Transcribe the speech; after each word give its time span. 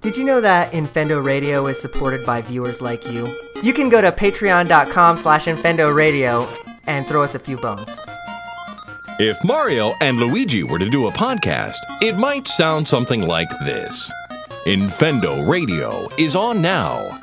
Did 0.00 0.16
you 0.16 0.24
know 0.24 0.40
that 0.40 0.72
Infendo 0.72 1.22
Radio 1.22 1.66
is 1.66 1.78
supported 1.78 2.24
by 2.24 2.40
viewers 2.40 2.80
like 2.80 3.06
you? 3.12 3.28
You 3.62 3.74
can 3.74 3.90
go 3.90 4.00
to 4.00 4.10
patreon.com 4.10 5.18
slash 5.18 5.44
Infendo 5.44 5.94
Radio 5.94 6.48
and 6.86 7.06
throw 7.06 7.22
us 7.22 7.34
a 7.34 7.38
few 7.38 7.58
bones. 7.58 8.00
If 9.18 9.36
Mario 9.44 9.92
and 10.00 10.16
Luigi 10.16 10.62
were 10.62 10.78
to 10.78 10.88
do 10.88 11.06
a 11.06 11.12
podcast, 11.12 11.76
it 12.00 12.16
might 12.16 12.46
sound 12.46 12.88
something 12.88 13.26
like 13.26 13.50
this 13.66 14.10
Infendo 14.66 15.46
Radio 15.46 16.08
is 16.18 16.34
on 16.34 16.62
now. 16.62 17.19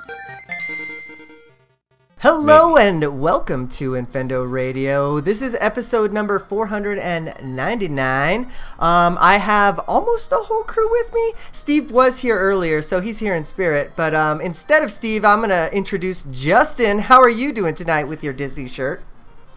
Hello 2.29 2.75
and 2.75 3.21
welcome 3.21 3.69
to 3.69 3.91
Infendo 3.91 4.45
Radio. 4.45 5.21
This 5.21 5.41
is 5.41 5.55
episode 5.61 6.11
number 6.11 6.39
499. 6.39 8.51
Um, 8.77 9.17
I 9.21 9.37
have 9.37 9.79
almost 9.87 10.29
the 10.29 10.35
whole 10.35 10.63
crew 10.63 10.91
with 10.91 11.13
me. 11.13 11.31
Steve 11.53 11.89
was 11.89 12.19
here 12.19 12.37
earlier, 12.37 12.81
so 12.81 12.99
he's 12.99 13.19
here 13.19 13.33
in 13.33 13.45
spirit. 13.45 13.93
But 13.95 14.13
um, 14.13 14.41
instead 14.41 14.83
of 14.83 14.91
Steve, 14.91 15.23
I'm 15.23 15.37
going 15.37 15.51
to 15.51 15.73
introduce 15.73 16.23
Justin. 16.23 16.99
How 16.99 17.21
are 17.21 17.29
you 17.29 17.53
doing 17.53 17.75
tonight 17.75 18.09
with 18.09 18.25
your 18.25 18.33
Disney 18.33 18.67
shirt? 18.67 19.01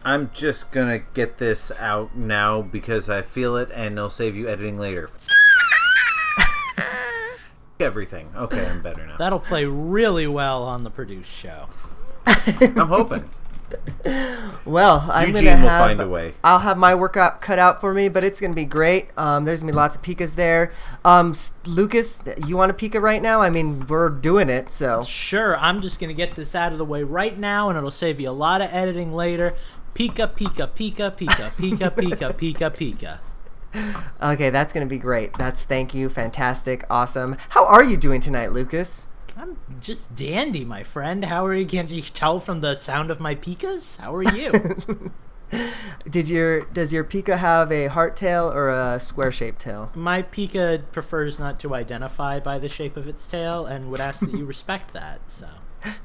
I'm 0.05 0.31
just 0.33 0.71
gonna 0.71 1.01
get 1.01 1.39
this 1.39 1.73
out 1.73 2.17
now 2.17 2.63
because 2.63 3.11
I 3.11 3.23
feel 3.23 3.57
it 3.57 3.69
and 3.75 3.99
it'll 3.99 4.11
save 4.11 4.37
you 4.37 4.49
editing 4.49 4.79
later. 4.79 5.11
Everything. 7.81 8.31
Okay, 8.37 8.65
I'm 8.65 8.81
better 8.81 9.05
now. 9.07 9.17
That'll 9.17 9.41
play 9.41 9.65
really 9.65 10.29
well 10.29 10.63
on 10.63 10.85
the 10.85 10.91
produced 10.91 11.33
show. 11.33 11.67
I'm 12.61 12.89
hoping. 12.89 13.29
Well, 14.65 15.09
I'm 15.11 15.29
Eugene 15.29 15.45
gonna 15.45 15.63
will 15.63 15.69
find 15.69 16.01
a 16.01 16.09
way. 16.09 16.35
I'll 16.45 16.61
have 16.61 16.77
my 16.77 16.95
workout 16.95 17.41
cut 17.41 17.59
out 17.59 17.81
for 17.81 17.95
me, 17.95 18.09
but 18.09 18.25
it's 18.25 18.41
gonna 18.41 18.55
be 18.55 18.65
great. 18.65 19.09
Um, 19.17 19.45
there's 19.45 19.61
gonna 19.63 19.73
be 19.73 19.77
lots 19.77 19.97
of 19.97 20.03
pikas 20.03 20.37
there. 20.37 20.73
Um, 21.05 21.35
Lucas, 21.67 22.23
you 22.47 22.57
want 22.57 22.71
a 22.71 22.75
pika 22.75 23.01
right 23.01 23.23
now? 23.23 23.41
I 23.41 23.51
mean, 23.51 23.87
we're 23.87 24.09
doing 24.09 24.49
it, 24.49 24.71
so 24.71 25.03
Sure, 25.03 25.57
I'm 25.59 25.81
just 25.81 26.01
gonna 26.01 26.13
get 26.15 26.35
this 26.35 26.55
out 26.55 26.73
of 26.73 26.79
the 26.79 26.85
way 26.85 27.03
right 27.03 27.39
now, 27.39 27.69
and 27.69 27.77
it'll 27.77 27.91
save 27.91 28.21
you 28.21 28.31
a 28.31 28.33
lot 28.33 28.61
of 28.61 28.73
editing 28.73 29.13
later. 29.13 29.55
Pika, 29.95 30.29
pika, 30.29 30.69
pika, 30.69 31.11
pika, 31.17 31.51
pika, 31.51 31.91
pika, 31.97 32.35
pika, 32.35 33.19
pika. 33.75 34.03
okay, 34.23 34.51
that's 34.51 34.73
gonna 34.73 34.87
be 34.87 34.99
great. 34.99 35.33
That's 35.39 35.63
thank 35.63 35.95
you, 35.95 36.09
fantastic, 36.09 36.85
awesome. 36.91 37.37
How 37.51 37.67
are 37.67 37.85
you 37.85 37.97
doing 37.97 38.21
tonight, 38.21 38.53
Lucas? 38.53 39.09
I'm 39.41 39.57
just 39.81 40.15
dandy, 40.15 40.67
my 40.67 40.83
friend. 40.83 41.25
How 41.25 41.47
are 41.47 41.55
you? 41.55 41.65
Can't 41.65 41.89
you 41.89 42.03
tell 42.03 42.41
from 42.41 42.61
the 42.61 42.75
sound 42.75 43.11
of 43.11 43.21
my 43.21 43.35
pikas? 43.35 43.99
How 43.99 44.15
are 44.15 44.23
you? 44.23 45.13
Did 46.11 46.29
your 46.29 46.67
does 46.67 46.93
your 46.93 47.05
pika 47.05 47.39
have 47.39 47.73
a 47.73 47.87
heart 47.87 48.17
tail 48.17 48.53
or 48.53 48.69
a 48.69 49.01
square 49.01 49.33
shaped 49.33 49.61
tail? 49.63 49.93
my 49.95 50.23
pika 50.23 50.83
prefers 50.93 51.39
not 51.39 51.59
to 51.61 51.75
identify 51.75 52.39
by 52.39 52.59
the 52.59 52.69
shape 52.69 52.99
of 52.99 53.09
its 53.09 53.27
tail, 53.27 53.65
and 53.65 53.91
would 53.91 54.01
ask 54.01 54.21
that 54.21 54.35
you 54.35 54.45
respect 54.57 54.93
that. 54.93 55.21
So. 55.29 55.49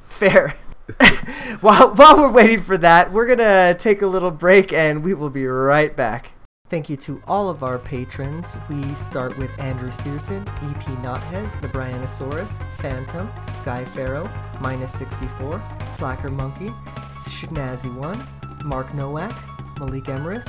Fair. 0.08 0.56
while 1.60 1.94
while 1.94 2.16
we're 2.16 2.32
waiting 2.32 2.62
for 2.62 2.78
that, 2.78 3.12
we're 3.12 3.28
gonna 3.28 3.76
take 3.78 4.02
a 4.02 4.08
little 4.08 4.32
break 4.32 4.72
and 4.72 5.04
we 5.04 5.14
will 5.14 5.30
be 5.30 5.46
right 5.46 5.94
back. 5.94 6.32
Thank 6.76 6.90
you 6.90 6.98
to 6.98 7.22
all 7.26 7.48
of 7.48 7.64
our 7.64 7.80
patrons. 7.80 8.58
We 8.70 8.84
start 8.96 9.38
with 9.38 9.50
Andrew 9.62 9.92
Searson, 9.92 10.46
EP 10.46 10.84
Knothead, 11.02 11.62
The 11.62 11.70
Brianosaurus, 11.70 12.62
Phantom, 12.80 13.32
Sky 13.48 13.86
Pharaoh, 13.86 14.30
Minus 14.60 14.92
64, 14.92 15.64
Slacker 15.90 16.28
Monkey, 16.28 16.68
Schnazzy 17.14 17.96
One, 17.96 18.28
Mark 18.66 18.94
Nowak, 18.94 19.34
Malik 19.80 20.04
Emrys, 20.04 20.46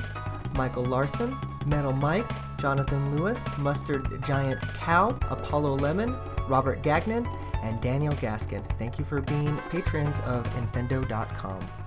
Michael 0.57 0.87
Larson, 0.87 1.33
Metal 1.65 1.93
Mike, 1.93 2.29
Jonathan 2.59 3.17
Lewis, 3.17 3.47
Mustard 3.59 4.21
Giant 4.27 4.61
Cow, 4.75 5.17
Apollo 5.31 5.77
Lemon, 5.77 6.13
Robert 6.49 6.83
Gagnon, 6.83 7.25
and 7.63 7.81
Daniel 7.81 8.15
Gaskin. 8.15 8.65
Thank 8.81 8.99
you 8.99 9.05
for 9.05 9.21
being 9.21 9.57
patrons 9.71 10.19
of 10.27 10.45
Infendo.com. 10.55 11.86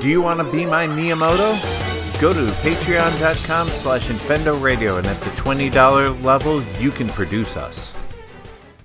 Do 0.00 0.08
you 0.08 0.20
want 0.20 0.40
to 0.40 0.52
be 0.52 0.66
my 0.66 0.86
Miyamoto? 0.86 2.20
Go 2.20 2.34
to 2.34 2.52
patreon.com 2.60 3.68
slash 3.68 4.08
Infendo 4.08 4.60
Radio 4.62 4.98
and 4.98 5.06
at 5.06 5.18
the 5.20 5.30
$20 5.30 6.22
level, 6.22 6.62
you 6.78 6.90
can 6.90 7.08
produce 7.08 7.56
us. 7.56 7.94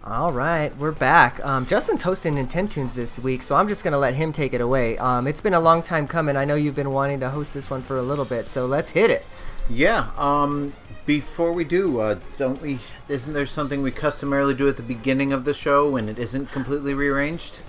All 0.05 0.31
right, 0.31 0.75
we're 0.77 0.91
back. 0.91 1.45
Um, 1.45 1.65
Justin's 1.65 2.03
hosting 2.03 2.35
Nintendo's 2.35 2.95
this 2.95 3.19
week, 3.19 3.43
so 3.43 3.55
I'm 3.55 3.67
just 3.67 3.83
going 3.83 3.91
to 3.91 3.97
let 3.97 4.15
him 4.15 4.31
take 4.31 4.53
it 4.53 4.61
away. 4.61 4.97
Um, 4.97 5.27
it's 5.27 5.41
been 5.41 5.53
a 5.53 5.59
long 5.59 5.83
time 5.83 6.07
coming. 6.07 6.37
I 6.37 6.45
know 6.45 6.55
you've 6.55 6.75
been 6.75 6.91
wanting 6.91 7.19
to 7.19 7.29
host 7.29 7.53
this 7.53 7.69
one 7.69 7.81
for 7.81 7.97
a 7.97 8.01
little 8.01 8.25
bit, 8.25 8.47
so 8.47 8.65
let's 8.65 8.91
hit 8.91 9.09
it. 9.11 9.25
Yeah, 9.69 10.11
um, 10.17 10.73
before 11.05 11.51
we 11.51 11.65
do, 11.65 11.99
uh, 11.99 12.19
don't 12.37 12.61
we, 12.61 12.79
isn't 13.09 13.33
there 13.33 13.45
something 13.45 13.81
we 13.81 13.91
customarily 13.91 14.53
do 14.53 14.67
at 14.69 14.77
the 14.77 14.83
beginning 14.83 15.33
of 15.33 15.43
the 15.43 15.53
show 15.53 15.89
when 15.89 16.07
it 16.07 16.17
isn't 16.17 16.51
completely 16.51 16.93
rearranged? 16.93 17.59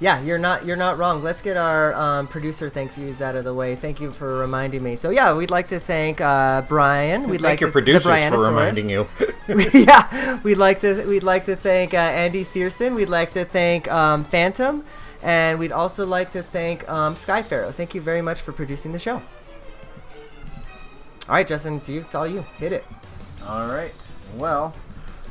Yeah, 0.00 0.22
you're 0.22 0.38
not 0.38 0.64
you're 0.64 0.76
not 0.76 0.96
wrong. 0.96 1.24
Let's 1.24 1.42
get 1.42 1.56
our 1.56 1.92
um, 1.94 2.28
producer 2.28 2.70
thanks 2.70 2.96
yous 2.96 3.20
out 3.20 3.34
of 3.34 3.42
the 3.42 3.52
way. 3.52 3.74
Thank 3.74 4.00
you 4.00 4.12
for 4.12 4.38
reminding 4.38 4.82
me. 4.82 4.94
So 4.94 5.10
yeah, 5.10 5.34
we'd 5.34 5.50
like 5.50 5.68
to 5.68 5.80
thank 5.80 6.20
uh, 6.20 6.62
Brian. 6.62 7.28
We'd 7.28 7.40
like 7.40 7.58
to 7.58 7.66
Thank 7.66 7.70
your 7.74 7.82
to, 7.82 7.92
the 7.94 8.00
producers 8.00 8.28
for 8.28 8.46
reminding 8.46 8.88
you. 8.88 9.08
yeah, 9.74 10.38
we'd 10.44 10.58
like 10.58 10.80
to 10.80 11.04
we'd 11.04 11.24
like 11.24 11.46
to 11.46 11.56
thank 11.56 11.94
uh, 11.94 11.96
Andy 11.96 12.44
Searson. 12.44 12.94
We'd 12.94 13.08
like 13.08 13.32
to 13.32 13.44
thank 13.44 13.90
um, 13.90 14.24
Phantom, 14.24 14.84
and 15.20 15.58
we'd 15.58 15.72
also 15.72 16.06
like 16.06 16.30
to 16.30 16.44
thank 16.44 16.88
um, 16.88 17.16
Sky 17.16 17.42
Pharaoh. 17.42 17.72
Thank 17.72 17.96
you 17.96 18.00
very 18.00 18.22
much 18.22 18.40
for 18.40 18.52
producing 18.52 18.92
the 18.92 19.00
show. 19.00 19.20
All 21.28 21.34
right, 21.34 21.46
Justin, 21.46 21.74
it's 21.74 21.88
you. 21.88 22.02
It's 22.02 22.14
all 22.14 22.26
you. 22.26 22.46
Hit 22.58 22.72
it. 22.72 22.86
All 23.46 23.66
right. 23.66 23.92
Well, 24.36 24.74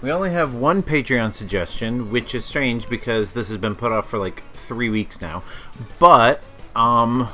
we 0.01 0.11
only 0.11 0.31
have 0.31 0.53
one 0.53 0.83
Patreon 0.83 1.33
suggestion, 1.33 2.11
which 2.11 2.35
is 2.35 2.45
strange 2.45 2.87
because 2.87 3.33
this 3.33 3.47
has 3.47 3.57
been 3.57 3.75
put 3.75 3.91
off 3.91 4.09
for 4.09 4.19
like 4.19 4.43
three 4.53 4.89
weeks 4.89 5.21
now. 5.21 5.43
But 5.99 6.41
um, 6.75 7.29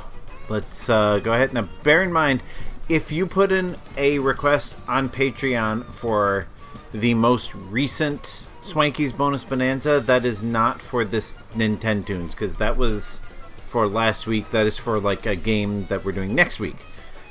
let's 0.48 0.88
uh, 0.88 1.18
go 1.18 1.34
ahead. 1.34 1.52
Now, 1.52 1.68
bear 1.82 2.02
in 2.02 2.12
mind, 2.12 2.42
if 2.88 3.12
you 3.12 3.26
put 3.26 3.52
in 3.52 3.76
a 3.96 4.18
request 4.18 4.76
on 4.88 5.08
Patreon 5.10 5.92
for 5.92 6.46
the 6.92 7.14
most 7.14 7.54
recent 7.54 8.50
Swanky's 8.62 9.12
Bonus 9.12 9.44
Bonanza, 9.44 10.00
that 10.00 10.24
is 10.24 10.42
not 10.42 10.80
for 10.80 11.04
this 11.04 11.34
Nintendo 11.54 12.06
Tunes 12.06 12.34
because 12.34 12.56
that 12.56 12.76
was 12.76 13.20
for 13.66 13.86
last 13.86 14.26
week. 14.26 14.50
That 14.50 14.66
is 14.66 14.78
for 14.78 14.98
like 14.98 15.26
a 15.26 15.36
game 15.36 15.86
that 15.86 16.04
we're 16.04 16.12
doing 16.12 16.34
next 16.34 16.60
week. 16.60 16.76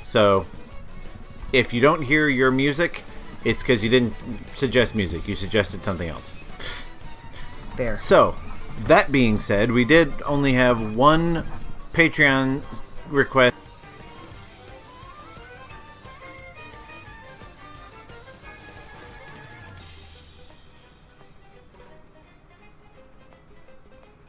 So 0.04 0.46
if 1.52 1.72
you 1.72 1.80
don't 1.80 2.02
hear 2.02 2.28
your 2.28 2.50
music, 2.50 3.02
it's 3.44 3.62
because 3.62 3.82
you 3.84 3.90
didn't 3.90 4.14
suggest 4.54 4.94
music. 4.94 5.26
You 5.28 5.34
suggested 5.34 5.82
something 5.82 6.08
else. 6.08 6.32
Fair. 7.76 7.98
So, 7.98 8.36
that 8.84 9.10
being 9.12 9.40
said, 9.40 9.72
we 9.72 9.84
did 9.84 10.12
only 10.24 10.52
have 10.54 10.94
one 10.94 11.46
Patreon 11.92 12.62
request. 13.08 13.54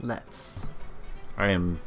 Let's. 0.01 0.65
I 1.37 1.49
am 1.49 1.79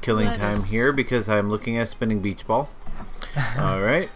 killing 0.00 0.26
Let 0.26 0.38
time 0.38 0.56
us- 0.56 0.70
here 0.70 0.92
because 0.92 1.28
I'm 1.28 1.50
looking 1.50 1.76
at 1.76 1.88
spinning 1.88 2.20
beach 2.20 2.46
ball. 2.46 2.68
All 3.58 3.80
right. 3.80 4.10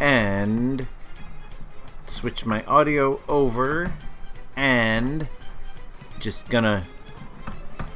And 0.00 0.86
switch 2.06 2.44
my 2.44 2.64
audio 2.64 3.20
over 3.28 3.92
and 4.56 5.28
just 6.18 6.48
gonna 6.48 6.86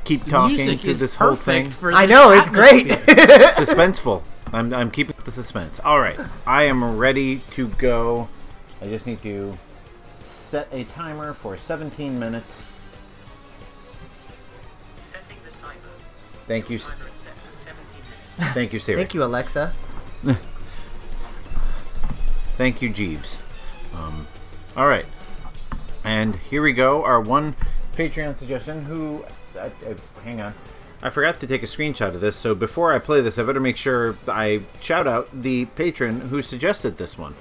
keep 0.04 0.25
talking 0.26 0.56
Music 0.56 0.81
through 0.81 0.91
is 0.91 1.00
this 1.00 1.15
whole 1.16 1.34
thing. 1.34 1.70
for 1.70 1.92
I 1.92 2.06
know 2.06 2.31
it's 2.32 2.50
great. 2.50 2.87
suspenseful. 2.88 4.22
I'm, 4.53 4.72
I'm 4.72 4.91
keeping 4.91 5.16
the 5.25 5.32
suspense. 5.32 5.81
All 5.81 5.98
right, 5.98 6.19
I 6.47 6.65
am 6.65 6.97
ready 6.97 7.38
to 7.53 7.69
go. 7.69 8.28
I 8.81 8.86
just 8.86 9.06
need 9.06 9.22
to 9.22 9.59
set 10.22 10.69
a 10.72 10.84
timer 10.84 11.32
for 11.32 11.56
17 11.56 12.18
minutes. 12.18 12.65
Setting 15.03 15.36
the 15.45 15.56
timer. 15.59 15.74
Thank 16.47 16.71
you, 16.71 16.78
Timer 16.78 17.09
is 17.09 17.15
set 17.15 17.34
for 17.34 17.53
17 17.53 17.84
minutes. 18.39 18.54
thank 18.54 18.72
you, 18.72 18.78
Siri. 18.78 18.98
Thank 18.98 19.15
you, 19.15 19.24
Alexa. 19.24 19.72
Thank 22.56 22.80
you, 22.83 22.91
Jeeves. 22.91 23.39
Um, 23.95 24.27
all 24.77 24.86
right, 24.86 25.06
and 26.04 26.36
here 26.36 26.62
we 26.62 26.72
go. 26.72 27.04
Our 27.04 27.21
one 27.21 27.56
Patreon 27.97 28.36
suggestion. 28.36 28.84
Who? 28.84 29.24
I, 29.59 29.66
I, 29.66 29.95
hang 30.24 30.41
on. 30.41 30.54
I 31.03 31.10
forgot 31.10 31.39
to 31.41 31.47
take 31.47 31.62
a 31.62 31.66
screenshot 31.66 32.15
of 32.15 32.21
this, 32.21 32.34
so 32.36 32.54
before 32.54 32.92
I 32.92 32.98
play 32.98 33.21
this, 33.21 33.39
I 33.39 33.42
better 33.42 33.60
make 33.60 33.77
sure 33.77 34.16
I 34.27 34.62
shout 34.80 35.06
out 35.06 35.28
the 35.33 35.66
patron 35.66 36.22
who 36.22 36.41
suggested 36.42 36.97
this 36.97 37.18
one. 37.18 37.34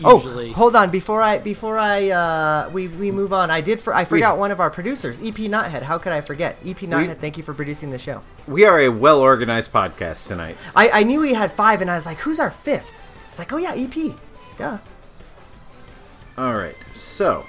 Usually, 0.00 0.50
Oh, 0.50 0.52
hold 0.52 0.76
on. 0.76 0.90
Before 0.90 1.20
I 1.20 1.38
before 1.38 1.76
I 1.76 2.10
uh, 2.10 2.70
we 2.72 2.86
we 2.88 3.10
move 3.10 3.32
on, 3.32 3.50
I 3.50 3.60
did 3.60 3.80
for 3.80 3.94
I 3.94 4.04
forgot 4.04 4.38
one 4.38 4.50
of 4.52 4.60
our 4.60 4.70
producers, 4.70 5.18
EP 5.18 5.34
Knothead. 5.34 5.82
How 5.82 5.98
could 5.98 6.12
I 6.12 6.20
forget? 6.20 6.56
EP 6.64 6.76
Knothead, 6.76 7.18
thank 7.18 7.36
you 7.36 7.42
for 7.42 7.52
producing 7.52 7.90
the 7.90 7.98
show. 7.98 8.22
We 8.46 8.64
are 8.64 8.78
a 8.78 8.88
well 8.90 9.18
organized 9.20 9.72
podcast 9.72 10.28
tonight. 10.28 10.56
I, 10.76 10.90
I 10.90 11.02
knew 11.02 11.20
we 11.20 11.34
had 11.34 11.50
five, 11.50 11.80
and 11.80 11.90
I 11.90 11.96
was 11.96 12.06
like, 12.06 12.18
who's 12.18 12.38
our 12.38 12.50
fifth? 12.50 13.01
It's 13.32 13.38
like, 13.38 13.50
oh 13.54 13.56
yeah, 13.56 13.72
EP. 13.74 14.14
Duh. 14.58 14.76
All 16.36 16.54
right, 16.54 16.76
so. 16.94 17.46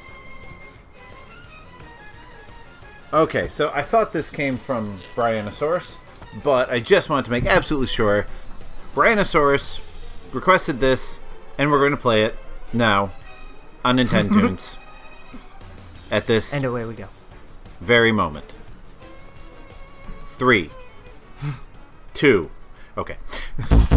Okay, 3.11 3.49
so 3.49 3.69
I 3.75 3.81
thought 3.81 4.13
this 4.13 4.29
came 4.29 4.57
from 4.57 4.97
Brianosaurus, 5.13 5.97
but 6.41 6.69
I 6.69 6.79
just 6.79 7.09
wanted 7.09 7.25
to 7.25 7.31
make 7.31 7.45
absolutely 7.45 7.87
sure. 7.87 8.27
Brianosaurus 8.95 9.81
requested 10.31 10.79
this, 10.79 11.19
and 11.57 11.69
we're 11.69 11.79
going 11.79 11.91
to 11.91 11.97
play 11.97 12.23
it 12.23 12.37
now 12.71 13.11
on 13.83 13.97
Nintendo's 13.97 14.77
at 16.11 16.27
this 16.27 16.53
And 16.53 16.63
away 16.63 16.85
we 16.85 16.93
go. 16.93 17.09
very 17.81 18.13
moment. 18.13 18.53
Three, 20.37 20.69
two, 22.13 22.49
okay. 22.97 23.17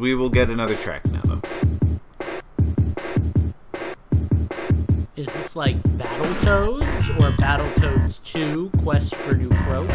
We 0.00 0.14
will 0.14 0.30
get 0.30 0.48
another 0.48 0.76
track 0.76 1.04
now, 1.10 1.20
though. 1.24 1.42
Is 5.14 5.30
this 5.30 5.54
like 5.54 5.76
Battletoads 5.76 7.10
or 7.20 7.32
Battletoads 7.36 8.24
2 8.24 8.70
Quest 8.82 9.14
for 9.14 9.34
New 9.34 9.50
Croak? 9.50 9.90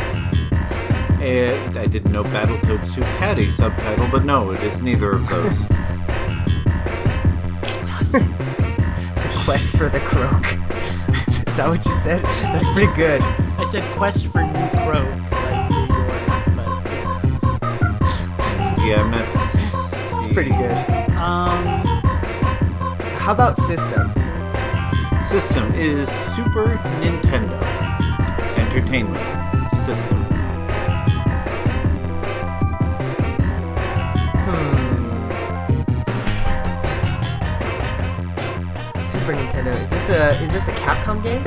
And 1.24 1.76
eh, 1.76 1.82
I 1.82 1.88
didn't 1.88 2.12
know 2.12 2.24
Battletoads 2.24 2.94
2 2.94 3.02
had 3.02 3.40
a 3.40 3.50
subtitle, 3.50 4.08
but 4.12 4.26
no, 4.26 4.52
it 4.52 4.62
is 4.62 4.80
neither 4.80 5.14
of 5.14 5.28
those. 5.28 5.64
It 7.64 7.88
doesn't. 7.88 8.38
the 8.38 9.42
Quest 9.44 9.72
for 9.72 9.90
the 9.90 10.02
Croak. 10.02 10.46
Is 11.48 11.58
that 11.58 11.68
what 11.68 11.84
you 11.84 11.94
said? 11.94 12.22
That's 12.22 12.72
pretty 12.74 12.94
good. 12.94 13.24
I 13.24 13.66
said 13.66 13.84
Quest 13.96 14.28
for 14.28 14.44
New 14.44 14.70
Croak, 14.70 15.32
like 15.32 15.70
New 15.72 15.80
York, 15.96 16.28
but 18.38 18.86
yeah, 18.86 19.02
I'm 19.02 19.10
not. 19.10 19.45
It's 20.38 20.44
pretty 20.44 20.52
good. 20.52 21.16
um, 21.16 21.64
How 23.24 23.32
about 23.32 23.56
System? 23.56 24.12
System 25.24 25.74
is 25.76 26.10
Super 26.36 26.76
Nintendo 27.00 27.58
Entertainment 28.58 29.16
System. 29.82 30.18
Hmm. 34.46 34.76
Super 39.00 39.34
Nintendo. 39.34 39.72
Is 39.82 39.90
this 39.90 40.10
a 40.10 40.44
is 40.44 40.52
this 40.52 40.68
a 40.68 40.74
Capcom 40.74 41.24
game? 41.24 41.44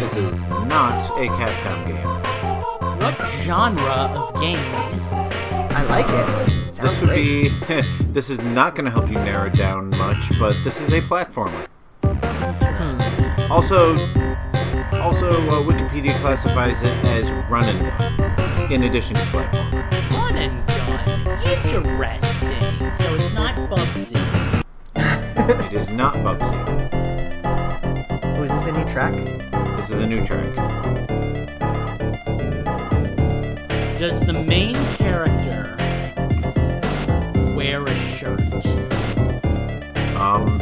This 0.00 0.16
is 0.16 0.40
not 0.68 1.02
a 1.18 1.26
Capcom 1.26 1.86
game. 1.88 3.00
what 3.00 3.28
genre 3.42 4.10
of 4.14 4.40
game 4.40 4.60
is 4.94 5.10
this? 5.10 5.52
I 5.52 5.82
like 5.88 6.06
it. 6.08 6.65
Sounds 6.86 7.00
This 7.00 7.08
would 7.08 7.14
be. 7.16 7.48
this 8.12 8.30
is 8.30 8.38
not 8.40 8.76
going 8.76 8.84
to 8.84 8.90
help 8.90 9.08
you 9.08 9.14
narrow 9.14 9.46
it 9.46 9.54
down 9.54 9.90
much, 9.90 10.30
but 10.38 10.54
this 10.62 10.80
is 10.80 10.92
a 10.92 11.00
platformer. 11.00 11.66
Also, 13.50 13.94
also 15.00 15.30
uh, 15.48 15.62
Wikipedia 15.62 16.18
classifies 16.20 16.82
it 16.82 16.92
as 17.04 17.30
run 17.50 17.68
and 17.68 17.80
gun, 17.80 18.72
in 18.72 18.84
addition 18.84 19.16
to 19.16 19.22
platformer. 19.22 19.90
Run 20.10 20.36
and 20.36 20.66
gun. 20.68 21.06
Interesting. 21.44 22.94
So 22.94 23.14
it's 23.14 23.32
not 23.32 23.54
Bubsy. 23.68 24.62
It 25.66 25.72
is 25.72 25.88
not 25.88 26.14
Bubsy. 26.16 26.90
Oh, 28.36 28.42
is 28.42 28.50
this 28.50 28.66
a 28.66 28.72
new 28.72 28.84
track? 28.84 29.14
This 29.76 29.90
is 29.90 29.98
a 29.98 30.06
new 30.06 30.24
track. 30.24 30.54
Does 33.98 34.20
the 34.24 34.32
main 34.32 34.74
character 34.96 35.76
wear 37.56 37.82
a 37.84 37.94
shirt? 37.94 38.40
Um, 40.14 40.60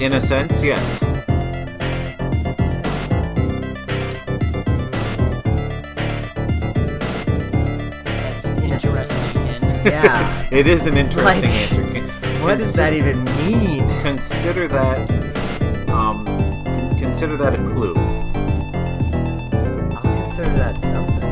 in 0.00 0.12
a 0.12 0.20
sense, 0.20 0.62
yes. 0.62 1.02
That's 7.14 8.44
an 8.44 8.58
In 8.58 8.70
a 8.70 8.74
interesting 8.74 9.36
and 9.36 9.86
Yeah. 9.86 10.48
It 10.50 10.66
is 10.66 10.86
an 10.86 10.96
interesting 10.96 11.24
Like, 11.24 11.44
answer. 11.44 11.82
Con- 11.82 12.42
what 12.42 12.58
does 12.58 12.74
that 12.74 12.92
even 12.92 13.24
mean? 13.24 13.88
Consider 14.02 14.68
that. 14.68 15.10
Um, 15.88 16.24
consider 16.98 17.36
that 17.38 17.54
a 17.54 17.62
clue. 17.64 17.94
I'll 19.96 20.22
consider 20.22 20.52
that 20.56 20.80
something. 20.80 21.23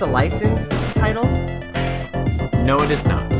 This 0.00 0.08
a 0.08 0.10
licensed 0.10 0.70
title? 0.94 1.26
no, 2.64 2.80
it 2.82 2.90
is 2.90 3.04
not. 3.04 3.30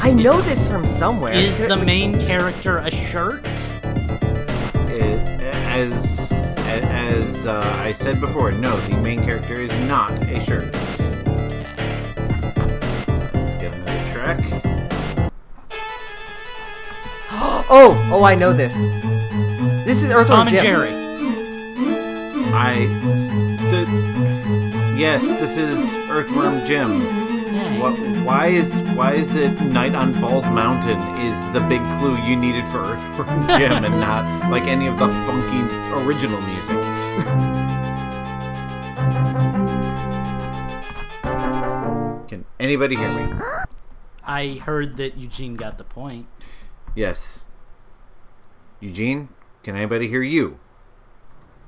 I 0.00 0.10
know 0.10 0.40
this 0.40 0.66
from 0.68 0.86
somewhere. 0.86 1.32
Is 1.34 1.58
Could- 1.58 1.70
the 1.70 1.76
main 1.76 2.18
character 2.18 2.78
a 2.78 2.90
shirt? 2.90 3.44
It, 4.88 5.18
as 5.40 6.32
as 6.56 7.46
uh, 7.46 7.60
I 7.78 7.92
said 7.92 8.20
before, 8.20 8.52
no, 8.52 8.80
the 8.88 8.96
main 8.96 9.22
character 9.22 9.60
is 9.60 9.70
not 9.86 10.12
a 10.22 10.40
shirt. 10.40 10.72
Let's 13.34 13.54
get 13.54 13.74
another 13.74 14.12
track. 14.12 14.40
Oh, 17.76 18.10
oh, 18.12 18.22
I 18.22 18.34
know 18.34 18.52
this. 18.52 18.74
This 19.84 20.02
is 20.02 20.12
Earthworm 20.12 20.46
Tom 20.46 20.48
and 20.48 20.56
Jim. 20.56 20.64
Jerry. 20.64 20.90
I. 22.52 22.86
The, 23.70 23.84
yes, 24.96 25.22
this 25.22 25.56
is 25.56 25.94
Earthworm 26.08 26.64
Jim. 26.66 27.00
What, 27.80 27.98
why 28.24 28.46
is 28.48 28.80
why 28.96 29.12
is 29.12 29.34
it 29.34 29.60
Night 29.60 29.94
on 29.94 30.18
Bald 30.20 30.44
Mountain 30.44 30.98
is 31.24 31.52
the 31.52 31.60
big 31.68 31.80
clue 31.98 32.16
you 32.24 32.36
needed 32.36 32.64
for 32.68 32.78
Earthworm 32.84 33.46
Jim 33.58 33.84
and 33.84 34.00
not 34.00 34.50
like 34.50 34.64
any 34.64 34.86
of 34.86 34.98
the 34.98 35.08
funky 35.26 35.60
original 36.04 36.40
music? 36.40 36.76
Can 42.28 42.44
anybody 42.58 42.96
hear 42.96 43.12
me? 43.12 43.32
I 44.24 44.60
heard 44.64 44.96
that 44.96 45.16
Eugene 45.16 45.54
got 45.54 45.78
the 45.78 45.84
point. 45.84 46.26
Yes. 46.94 47.46
Eugene, 48.80 49.28
can 49.62 49.76
anybody 49.76 50.08
hear 50.08 50.22
you? 50.22 50.58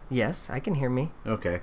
Yes, 0.08 0.50
I 0.50 0.60
can 0.60 0.74
hear 0.74 0.90
me. 0.90 1.10
Okay. 1.26 1.60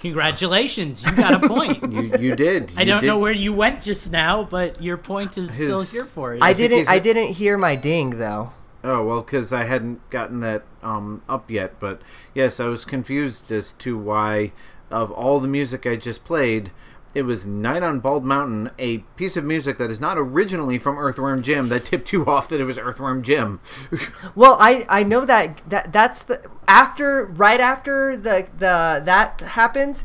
Congratulations, 0.00 1.02
you 1.04 1.14
got 1.16 1.42
a 1.44 1.48
point. 1.48 1.78
You 1.92 2.10
you 2.30 2.36
did. 2.36 2.72
I 2.76 2.84
don't 2.84 3.00
did. 3.00 3.06
know 3.06 3.18
where 3.18 3.32
you 3.32 3.52
went 3.52 3.82
just 3.82 4.10
now, 4.12 4.44
but 4.44 4.82
your 4.82 4.96
point 4.96 5.36
is 5.38 5.52
still 5.54 5.82
here 5.82 6.04
for 6.04 6.34
you. 6.34 6.40
I 6.42 6.48
think 6.54 6.70
didn't. 6.70 6.78
he's 6.78 6.88
I 6.88 6.94
a- 6.96 7.00
didn't 7.00 7.28
hear 7.34 7.56
my 7.58 7.74
ding 7.76 8.10
though. 8.18 8.52
Oh 8.84 9.04
well, 9.04 9.22
because 9.22 9.52
I 9.52 9.64
hadn't 9.64 10.08
gotten 10.10 10.40
that 10.40 10.62
um, 10.82 11.22
up 11.28 11.50
yet. 11.50 11.80
But 11.80 12.00
yes, 12.34 12.60
I 12.60 12.66
was 12.66 12.84
confused 12.84 13.50
as 13.50 13.72
to 13.74 13.98
why, 13.98 14.52
of 14.90 15.10
all 15.10 15.40
the 15.40 15.48
music 15.48 15.86
I 15.86 15.96
just 15.96 16.24
played, 16.24 16.70
it 17.14 17.22
was 17.22 17.44
"Night 17.46 17.82
on 17.82 18.00
Bald 18.00 18.24
Mountain," 18.24 18.70
a 18.78 18.98
piece 19.16 19.36
of 19.36 19.44
music 19.44 19.78
that 19.78 19.90
is 19.90 20.00
not 20.00 20.16
originally 20.18 20.78
from 20.78 20.98
Earthworm 20.98 21.42
Jim. 21.42 21.68
That 21.68 21.84
tipped 21.84 22.12
you 22.12 22.24
off 22.26 22.48
that 22.48 22.60
it 22.60 22.64
was 22.64 22.78
Earthworm 22.78 23.22
Jim. 23.22 23.60
Well, 24.34 24.56
I 24.60 24.86
I 24.88 25.02
know 25.02 25.24
that 25.24 25.62
that 25.68 25.92
that's 25.92 26.22
the 26.24 26.44
after 26.68 27.26
right 27.26 27.60
after 27.60 28.16
the 28.16 28.46
the 28.58 29.00
that 29.04 29.40
happens. 29.40 30.04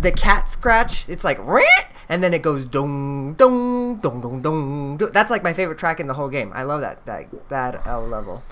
the 0.00 0.12
cat 0.12 0.48
scratch. 0.50 1.08
It's 1.08 1.24
like 1.24 1.38
"Rrrt," 1.38 1.86
and 2.08 2.22
then 2.22 2.32
it 2.34 2.42
goes 2.42 2.64
dong 2.64 3.34
dong 3.34 3.96
dong 4.00 4.20
dong 4.20 4.40
dong. 4.42 4.96
That's 5.12 5.30
like 5.30 5.42
my 5.42 5.52
favorite 5.52 5.78
track 5.78 6.00
in 6.00 6.06
the 6.06 6.14
whole 6.14 6.28
game. 6.30 6.50
I 6.54 6.62
love 6.64 6.80
that 6.80 7.04
that 7.06 7.26
that 7.50 7.86
uh, 7.86 8.00
level. 8.00 8.42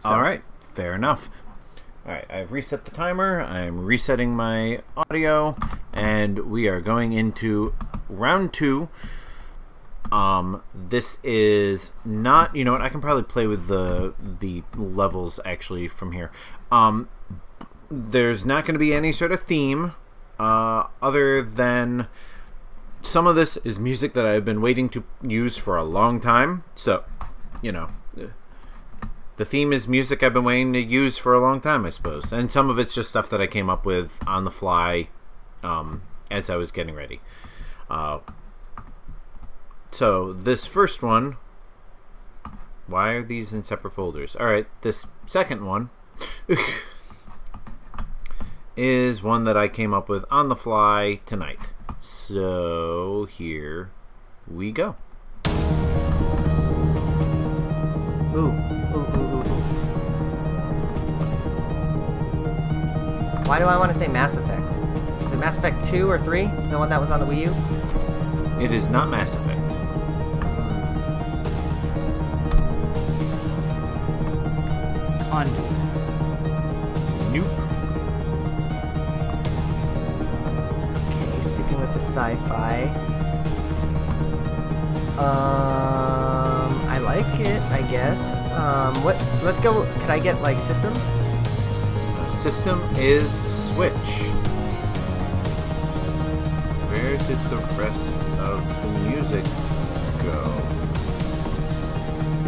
So- 0.00 0.10
All 0.10 0.20
right, 0.20 0.42
fair 0.74 0.94
enough. 0.94 1.28
All 2.06 2.12
right, 2.12 2.24
I've 2.30 2.50
reset 2.50 2.86
the 2.86 2.90
timer. 2.90 3.42
I'm 3.42 3.84
resetting 3.84 4.34
my 4.34 4.80
audio, 4.96 5.54
and 5.92 6.50
we 6.50 6.66
are 6.66 6.80
going 6.80 7.12
into 7.12 7.74
round 8.08 8.54
two. 8.54 8.88
Um, 10.10 10.62
this 10.74 11.18
is 11.22 11.90
not. 12.02 12.56
You 12.56 12.64
know 12.64 12.72
what? 12.72 12.80
I 12.80 12.88
can 12.88 13.02
probably 13.02 13.22
play 13.22 13.46
with 13.46 13.66
the 13.66 14.14
the 14.18 14.62
levels 14.74 15.40
actually 15.44 15.88
from 15.88 16.12
here. 16.12 16.30
Um, 16.72 17.10
there's 17.90 18.46
not 18.46 18.64
going 18.64 18.74
to 18.74 18.78
be 18.80 18.94
any 18.94 19.12
sort 19.12 19.30
of 19.30 19.40
theme, 19.42 19.92
uh, 20.38 20.86
other 21.02 21.42
than 21.42 22.08
some 23.02 23.26
of 23.26 23.36
this 23.36 23.58
is 23.58 23.78
music 23.78 24.14
that 24.14 24.24
I've 24.24 24.44
been 24.44 24.62
waiting 24.62 24.88
to 24.90 25.04
use 25.22 25.58
for 25.58 25.76
a 25.76 25.84
long 25.84 26.18
time. 26.18 26.64
So, 26.74 27.04
you 27.60 27.72
know, 27.72 27.90
the 29.40 29.46
theme 29.46 29.72
is 29.72 29.88
music 29.88 30.22
I've 30.22 30.34
been 30.34 30.44
waiting 30.44 30.74
to 30.74 30.82
use 30.82 31.16
for 31.16 31.32
a 31.32 31.40
long 31.40 31.62
time, 31.62 31.86
I 31.86 31.90
suppose. 31.90 32.30
And 32.30 32.52
some 32.52 32.68
of 32.68 32.78
it's 32.78 32.94
just 32.94 33.08
stuff 33.08 33.30
that 33.30 33.40
I 33.40 33.46
came 33.46 33.70
up 33.70 33.86
with 33.86 34.22
on 34.26 34.44
the 34.44 34.50
fly 34.50 35.08
um, 35.62 36.02
as 36.30 36.50
I 36.50 36.56
was 36.56 36.70
getting 36.70 36.94
ready. 36.94 37.22
Uh, 37.88 38.18
so, 39.90 40.34
this 40.34 40.66
first 40.66 41.02
one. 41.02 41.38
Why 42.86 43.12
are 43.12 43.22
these 43.22 43.50
in 43.50 43.64
separate 43.64 43.92
folders? 43.92 44.36
Alright, 44.36 44.66
this 44.82 45.06
second 45.24 45.64
one 45.64 45.88
is 48.76 49.22
one 49.22 49.44
that 49.44 49.56
I 49.56 49.68
came 49.68 49.94
up 49.94 50.10
with 50.10 50.26
on 50.30 50.50
the 50.50 50.56
fly 50.56 51.20
tonight. 51.24 51.70
So, 51.98 53.24
here 53.24 53.90
we 54.46 54.70
go. 54.70 54.96
Ooh, 58.36 58.79
Why 63.50 63.58
do 63.58 63.64
I 63.64 63.76
want 63.76 63.90
to 63.90 63.98
say 63.98 64.06
Mass 64.06 64.36
Effect? 64.36 64.76
Is 65.24 65.32
it 65.32 65.38
Mass 65.38 65.58
Effect 65.58 65.84
2 65.84 66.08
or 66.08 66.20
3? 66.20 66.44
The 66.70 66.78
one 66.78 66.88
that 66.90 67.00
was 67.00 67.10
on 67.10 67.18
the 67.18 67.26
Wii 67.26 67.46
U? 67.46 68.64
It 68.64 68.70
is 68.70 68.88
not 68.88 69.08
Mass 69.10 69.34
Effect. 69.34 69.68
Conduit. 75.28 75.70
Nope. 77.32 77.50
Okay, 81.08 81.42
sticking 81.42 81.80
with 81.80 81.92
the 81.92 81.98
sci-fi. 81.98 82.84
Um, 85.18 86.88
I 86.88 86.98
like 86.98 87.40
it, 87.40 87.60
I 87.72 87.82
guess. 87.90 88.44
Um, 88.52 88.94
what? 89.02 89.16
Let's 89.42 89.58
go. 89.58 89.84
Could 89.98 90.10
I 90.10 90.20
get 90.20 90.40
like 90.40 90.60
system? 90.60 90.94
System 92.40 92.80
is 92.96 93.30
Switch. 93.68 93.92
Where 96.88 97.18
did 97.18 97.38
the 97.50 97.58
rest 97.76 98.14
of 98.38 98.66
the 98.82 98.88
music 99.10 99.44
go? 100.22 100.40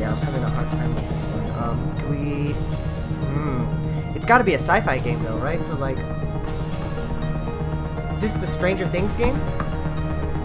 Yeah, 0.00 0.12
I'm 0.12 0.16
having 0.22 0.44
a 0.44 0.48
hard 0.48 0.70
time 0.70 0.94
with 0.94 1.10
this 1.10 1.26
one. 1.26 1.50
Um, 1.62 1.98
can 1.98 2.08
we? 2.08 2.52
Hmm. 2.54 4.16
It's 4.16 4.24
got 4.24 4.38
to 4.38 4.44
be 4.44 4.54
a 4.54 4.58
sci-fi 4.58 4.96
game 4.96 5.22
though, 5.24 5.36
right? 5.36 5.62
So 5.62 5.74
like, 5.74 5.98
is 8.12 8.22
this 8.22 8.38
the 8.38 8.46
Stranger 8.46 8.86
Things 8.86 9.14
game? 9.18 9.36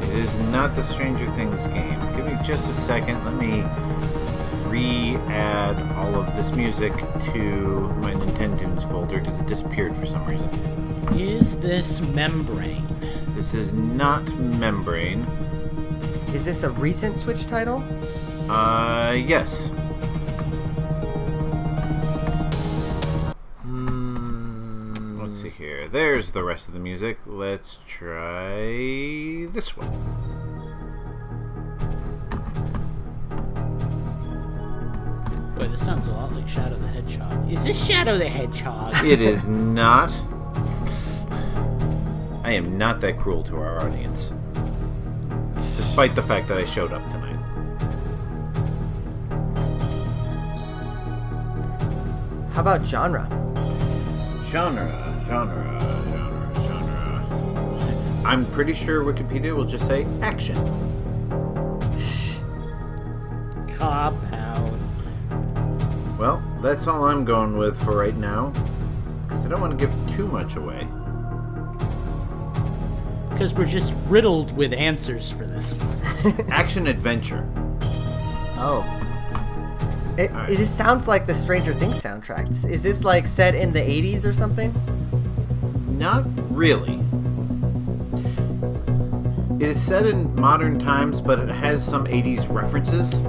It 0.01 0.09
is 0.09 0.35
not 0.49 0.75
the 0.75 0.83
Stranger 0.83 1.31
Things 1.35 1.65
game. 1.67 1.97
Give 2.17 2.25
me 2.25 2.37
just 2.43 2.69
a 2.69 2.73
second. 2.73 3.23
Let 3.23 3.35
me 3.35 3.63
re-add 4.77 5.75
all 5.97 6.13
of 6.15 6.35
this 6.35 6.51
music 6.55 6.93
to 7.31 7.89
my 8.01 8.13
Nintendo's 8.13 8.83
folder 8.83 9.17
because 9.17 9.39
it 9.39 9.47
disappeared 9.47 9.95
for 9.95 10.05
some 10.05 10.23
reason. 10.25 10.49
Is 11.19 11.57
this 11.57 11.99
membrane? 12.09 12.85
This 13.35 13.55
is 13.55 13.73
not 13.73 14.23
Membrane. 14.59 15.25
Is 16.35 16.45
this 16.45 16.61
a 16.61 16.69
recent 16.69 17.17
Switch 17.17 17.47
title? 17.47 17.83
Uh, 18.49 19.15
yes. 19.17 19.69
Hmm. 23.63 25.19
Let's 25.19 25.41
see 25.41 25.49
here. 25.49 25.87
There's 25.87 26.31
the 26.31 26.43
rest 26.43 26.67
of 26.67 26.75
the 26.75 26.79
music. 26.79 27.17
Let's 27.25 27.79
try 27.87 29.47
this 29.51 29.75
one. 29.75 30.36
Boy, 35.57 35.67
this 35.69 35.83
sounds 35.83 36.07
a 36.07 36.11
lot 36.11 36.31
like 36.33 36.47
Shadow 36.47 36.75
the 36.75 36.87
Hedgehog. 36.87 37.51
Is 37.51 37.63
this 37.63 37.83
Shadow 37.85 38.17
the 38.17 38.27
Hedgehog? 38.29 38.93
It 39.05 39.21
is 39.21 39.47
not. 39.47 40.15
I 42.43 42.51
am 42.53 42.77
not 42.77 43.01
that 43.01 43.17
cruel 43.17 43.43
to 43.45 43.55
our 43.57 43.81
audience. 43.83 44.31
Despite 45.55 46.13
the 46.15 46.21
fact 46.21 46.47
that 46.49 46.57
I 46.57 46.65
showed 46.65 46.91
up 46.93 47.03
tonight. 47.11 47.33
How 52.53 52.61
about 52.61 52.85
genre? 52.85 53.27
Genre, 54.45 55.23
genre, 55.25 55.79
genre, 55.79 56.51
genre. 56.55 58.23
I'm 58.25 58.45
pretty 58.51 58.73
sure 58.75 59.03
Wikipedia 59.03 59.55
will 59.55 59.65
just 59.65 59.87
say 59.87 60.05
action. 60.21 60.55
Cop 63.77 64.13
out. 64.13 64.13
Well, 64.23 64.26
that's 66.67 66.85
all 66.85 67.05
I'm 67.05 67.23
going 67.23 67.57
with 67.57 67.81
for 67.81 67.95
right 67.95 68.15
now. 68.17 68.51
Because 69.25 69.45
I 69.45 69.49
don't 69.49 69.61
want 69.61 69.79
to 69.79 69.85
give 69.85 69.95
too 70.17 70.27
much 70.27 70.57
away. 70.57 70.85
Because 73.29 73.53
we're 73.53 73.65
just 73.65 73.93
riddled 74.07 74.55
with 74.57 74.73
answers 74.73 75.31
for 75.31 75.47
this. 75.47 75.75
Action 76.49 76.87
adventure. 76.87 77.47
Oh. 78.57 78.83
It, 80.17 80.29
Alright. 80.31 80.49
it 80.49 80.57
just 80.57 80.75
sounds 80.75 81.07
like 81.07 81.25
the 81.25 81.35
Stranger 81.35 81.73
Things 81.73 82.01
soundtrack. 82.01 82.49
Is 82.69 82.83
this 82.83 83.05
like 83.05 83.27
set 83.27 83.55
in 83.55 83.69
the 83.69 83.79
80s 83.79 84.25
or 84.25 84.33
something? 84.33 84.73
Not 85.87 86.25
really. 86.49 87.01
It 89.63 89.69
is 89.69 89.81
set 89.81 90.05
in 90.05 90.35
modern 90.35 90.79
times, 90.79 91.21
but 91.21 91.39
it 91.39 91.49
has 91.49 91.85
some 91.85 92.05
80s 92.07 92.53
references. 92.53 93.21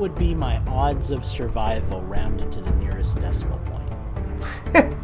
Would 0.00 0.14
be 0.16 0.34
my 0.34 0.56
odds 0.66 1.10
of 1.10 1.24
survival 1.24 2.02
rounded 2.02 2.50
to 2.52 2.60
the 2.60 2.72
nearest 2.72 3.20
decimal 3.20 3.58
point? 3.66 4.96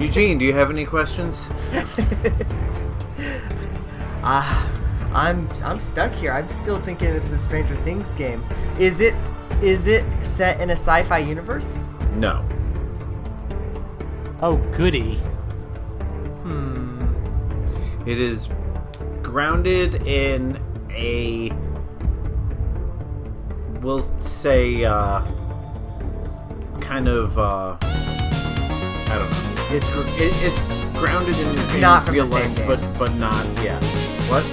Eugene, 0.00 0.38
do 0.38 0.44
you 0.44 0.52
have 0.52 0.70
any 0.70 0.84
questions? 0.84 1.50
Ah, 4.26 4.66
I'm 5.12 5.46
I'm 5.62 5.78
stuck 5.78 6.10
here. 6.12 6.32
I'm 6.32 6.48
still 6.48 6.80
thinking 6.80 7.08
it's 7.08 7.30
a 7.32 7.36
Stranger 7.36 7.74
Things 7.74 8.14
game. 8.14 8.42
Is 8.78 9.00
it 9.00 9.14
is 9.62 9.86
it 9.86 10.02
set 10.24 10.60
in 10.62 10.70
a 10.70 10.72
sci-fi 10.72 11.18
universe? 11.18 11.88
No. 12.14 12.42
Oh, 14.40 14.56
goody. 14.72 15.16
Hmm. 16.42 17.04
It 18.06 18.18
is 18.18 18.48
grounded 19.34 19.96
in 20.06 20.56
a 20.92 21.50
we'll 23.80 24.00
say 24.16 24.84
uh 24.84 25.22
kind 26.80 27.08
of 27.08 27.36
uh 27.36 27.76
I 27.82 29.16
don't 29.18 29.28
know. 29.28 29.40
It's 29.74 29.88
it, 30.20 30.32
it's 30.38 30.86
grounded 31.00 31.36
in, 31.36 31.48
in 31.74 31.80
not 31.80 32.04
from 32.04 32.14
real 32.14 32.26
the 32.26 32.36
same 32.36 32.48
life, 32.48 32.56
game. 32.58 32.68
but 32.68 32.78
but 32.96 33.12
not 33.16 33.44
yeah. 33.60 33.80
What? 34.30 34.44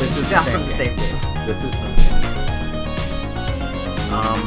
This 0.00 0.16
is 0.16 0.32
Not 0.32 0.46
the 0.46 0.50
from 0.52 0.62
the 0.62 0.72
same 0.72 0.96
game. 0.96 1.16
This 1.46 1.62
is 1.62 1.74
from 1.74 1.90
the 1.92 2.00
same 2.00 2.22
game. 2.22 2.40
Um, 4.16 4.40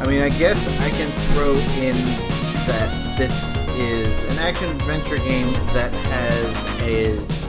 I 0.00 0.06
mean, 0.08 0.22
I 0.22 0.30
guess 0.30 0.66
I 0.80 0.88
can 0.88 1.10
throw 1.34 1.52
in 1.84 1.96
that 2.64 2.88
this 3.18 3.58
is 3.76 4.24
an 4.32 4.38
action 4.38 4.70
adventure 4.70 5.18
game 5.18 5.52
that 5.74 5.92
has 6.08 6.82
a 6.88 7.41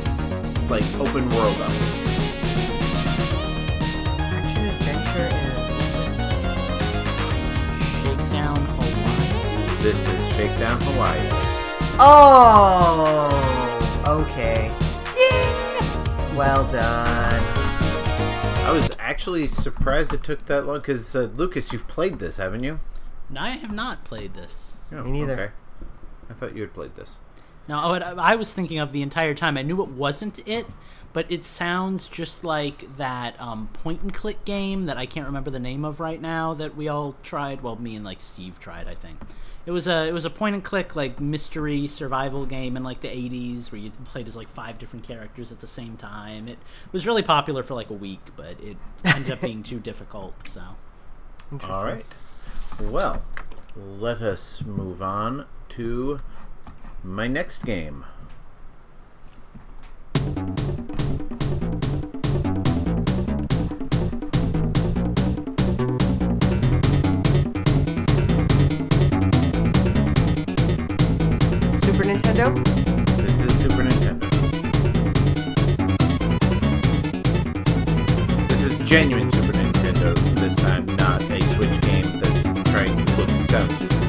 like 0.70 0.84
open 1.00 1.30
world 1.30 1.56
elements. 1.58 2.04
Action 4.34 4.66
adventure 4.66 5.30
and 5.30 5.54
Shakedown 8.02 8.56
Hawaii. 8.58 9.84
This 9.84 10.00
is 10.08 10.36
Shakedown 10.36 10.80
Hawaii. 10.82 11.30
Oh, 12.00 13.30
okay. 14.08 14.72
Ding! 15.14 16.38
Well 16.38 16.64
done. 16.72 17.44
I 18.66 18.72
was 18.72 18.90
actually 18.98 19.46
surprised 19.48 20.14
it 20.14 20.24
took 20.24 20.46
that 20.46 20.66
long 20.66 20.80
because 20.80 21.16
uh, 21.16 21.30
Lucas, 21.36 21.72
you've 21.72 21.88
played 21.88 22.20
this, 22.20 22.38
haven't 22.38 22.64
you? 22.64 22.80
No, 23.30 23.42
I 23.42 23.50
have 23.50 23.72
not 23.72 24.04
played 24.06 24.34
this. 24.34 24.78
Oh, 24.92 25.04
Me 25.04 25.12
neither. 25.20 25.34
Okay. 25.34 25.52
I 26.30 26.34
thought 26.34 26.56
you 26.56 26.62
had 26.62 26.74
played 26.74 26.96
this. 26.96 27.20
No, 27.68 27.90
what 27.90 28.04
I 28.04 28.36
was 28.36 28.54
thinking 28.54 28.80
of 28.80 28.92
the 28.92 29.02
entire 29.02 29.34
time. 29.34 29.58
I 29.58 29.62
knew 29.62 29.82
it 29.82 29.90
wasn't 29.90 30.46
it, 30.48 30.66
but 31.14 31.32
it 31.32 31.46
sounds 31.46 32.08
just 32.08 32.44
like 32.44 32.98
that 32.98 33.40
um, 33.40 33.70
point 33.72 34.02
and 34.02 34.14
click 34.14 34.44
game 34.46 34.86
that 34.86 34.98
I 34.98 35.06
can't 35.06 35.26
remember 35.26 35.50
the 35.50 35.60
name 35.60 35.86
of 35.86 36.00
right 36.00 36.22
now 36.22 36.54
that 36.56 36.76
we 36.76 36.88
all 36.88 37.16
tried. 37.24 37.62
Well, 37.62 37.76
me 37.76 37.96
and 37.96 38.04
like 38.04 38.20
Steve 38.20 38.60
tried, 38.60 38.88
I 38.88 38.96
think. 38.96 39.20
It 39.66 39.72
was 39.72 39.88
a 39.88 40.08
it 40.10 40.12
was 40.12 40.26
a 40.26 40.30
point 40.30 40.56
and 40.56 40.64
click 40.64 40.94
like 40.94 41.22
mystery 41.22 41.88
survival 41.88 42.46
game 42.46 42.76
in 42.76 42.84
like 42.84 43.00
the 43.00 43.08
80s 43.08 43.72
where 43.72 43.80
you 43.80 43.92
played 43.92 44.28
as 44.28 44.36
like 44.36 44.50
five 44.50 44.78
different 44.78 45.08
characters 45.08 45.54
at 45.54 45.62
the 45.62 45.68
same 45.68 45.96
time. 45.96 46.50
It 46.50 46.58
was 46.92 47.08
really 47.08 47.24
popular 47.24 47.64
for 47.64 47.74
like 47.74 47.90
a 47.90 47.94
week, 47.94 48.20
but 48.36 48.60
it 48.62 48.76
ended 49.06 49.32
up 49.32 49.40
being 49.40 49.64
too 49.64 49.80
difficult. 49.80 50.34
So 50.50 50.62
Interesting. 51.52 51.76
All 51.76 51.86
right. 51.86 52.06
Well, 52.82 53.24
let 53.76 54.22
us 54.22 54.64
move 54.66 55.02
on 55.02 55.46
to 55.70 56.20
my 57.04 57.28
next 57.28 57.66
game. 57.66 58.06
Super 71.76 72.04
Nintendo. 72.06 72.54
This 73.18 73.42
is 73.42 73.60
Super 73.60 73.84
Nintendo. 73.84 74.20
This 78.48 78.62
is 78.64 78.78
genuine 78.90 79.30
Super 79.30 79.52
Nintendo 79.52 80.36
this 80.36 80.56
time, 80.56 80.86
not 80.96 81.22
a 81.24 81.42
Switch 81.56 81.82
game 81.82 82.20
that's 82.20 82.70
trying 82.72 83.06
to 83.06 83.18
look 83.18 83.30
and 83.30 83.50
sound 83.50 83.78
Super 83.78 84.03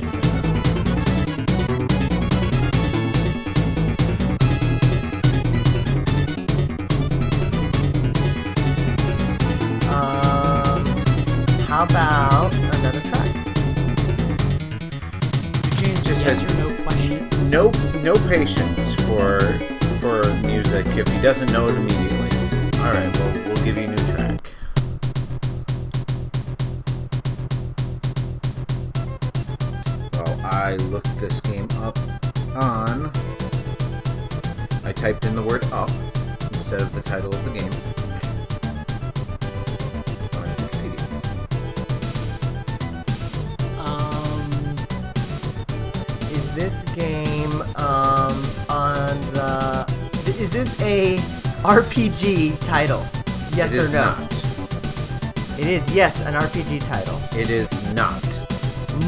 how 11.75 11.83
about 11.83 12.55
another 12.55 13.01
track? 13.01 13.35
Eugene 15.65 15.97
just 16.05 16.25
yes 16.25 16.41
has 16.41 16.57
no 16.57 16.73
questions. 16.85 17.51
no 17.51 17.73
no 18.05 18.15
patience 18.29 18.95
for 19.07 19.41
for 19.99 20.23
music 20.47 20.87
if 20.97 21.09
he 21.09 21.21
doesn't 21.21 21.51
know 21.51 21.67
it 21.67 21.75
immediately. 21.75 22.31
All 22.79 22.93
right, 22.95 23.13
well 23.19 23.33
we'll 23.47 23.65
give 23.65 23.77
you 23.77 23.87
a 23.87 23.89
new 23.89 24.05
track. 24.15 24.41
Well, 30.13 30.41
I 30.45 30.77
looked 30.93 31.19
this 31.19 31.41
game 31.41 31.67
up 31.81 31.99
on. 32.55 33.11
I 34.85 34.93
typed 34.93 35.25
in 35.25 35.35
the 35.35 35.43
word 35.43 35.65
"up" 35.73 35.91
instead 36.53 36.83
of 36.83 36.95
the 36.95 37.03
title 37.03 37.35
of 37.35 37.45
the 37.45 37.59
game. 37.59 38.04
Is 50.65 50.81
a 50.81 51.17
RPG 51.63 52.59
title? 52.65 53.05
Yes 53.55 53.75
It 53.75 53.83
or 53.83 53.89
no? 53.91 54.05
not. 54.17 54.33
It 55.61 55.67
is 55.67 55.95
yes, 55.95 56.23
an 56.23 56.33
RPG 56.33 56.81
title. 56.89 57.21
It 57.39 57.51
is 57.51 57.69
not. 57.95 58.23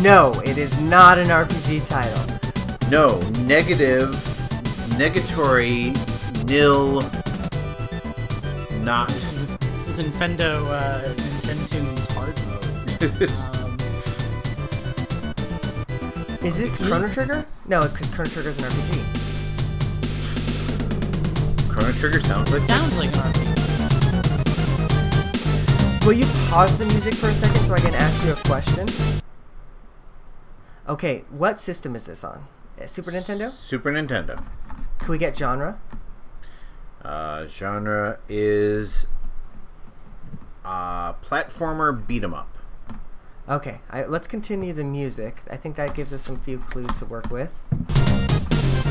No, 0.02 0.38
it 0.44 0.58
is 0.58 0.78
not 0.82 1.16
an 1.16 1.28
RPG 1.28 1.88
title. 1.88 2.90
No, 2.90 3.18
negative, 3.46 4.10
negatory, 5.00 5.96
nil, 6.46 7.00
not. 8.84 9.08
this 9.08 9.32
is 9.32 9.46
this 9.46 9.88
is 9.88 10.06
Nintendo 10.06 10.62
uh, 10.66 11.14
Nintendo's 11.46 12.06
hard 12.12 12.36
mode. 12.48 13.30
Um, 16.38 16.46
Is 16.46 16.56
this 16.58 16.78
It 16.78 16.86
Chrono 16.86 17.08
Trigger? 17.08 17.46
No, 17.66 17.88
because 17.88 18.08
Chrono 18.08 18.28
Trigger 18.30 18.50
is 18.50 18.58
an 18.58 18.64
RPG. 18.70 19.15
Chrono 21.76 21.92
Trigger 21.92 22.20
sounds 22.20 22.50
like 22.50 22.62
sounds 22.62 22.88
this. 22.96 22.98
like 22.98 23.14
an 23.16 23.32
RPG. 23.32 23.66
Will 26.06 26.14
you 26.14 26.24
pause 26.48 26.74
the 26.78 26.86
music 26.86 27.12
for 27.12 27.28
a 27.28 27.34
second 27.34 27.66
so 27.66 27.74
I 27.74 27.80
can 27.80 27.94
ask 27.94 28.24
you 28.24 28.32
a 28.32 28.36
question? 28.36 28.86
Okay, 30.88 31.24
what 31.28 31.60
system 31.60 31.94
is 31.94 32.06
this 32.06 32.24
on? 32.24 32.46
Uh, 32.80 32.86
Super 32.86 33.10
Nintendo? 33.12 33.50
Super 33.52 33.92
Nintendo. 33.92 34.42
Can 35.00 35.08
we 35.10 35.18
get 35.18 35.36
genre? 35.36 35.78
Uh, 37.04 37.46
genre 37.46 38.20
is 38.26 39.06
uh, 40.64 41.12
platformer 41.14 42.06
beat 42.06 42.24
'em 42.24 42.32
up. 42.32 42.56
Okay, 43.50 43.80
I, 43.90 44.06
let's 44.06 44.26
continue 44.26 44.72
the 44.72 44.82
music. 44.84 45.42
I 45.50 45.56
think 45.58 45.76
that 45.76 45.94
gives 45.94 46.14
us 46.14 46.22
some 46.22 46.36
few 46.38 46.56
clues 46.58 46.96
to 47.00 47.04
work 47.04 47.30
with. 47.30 47.52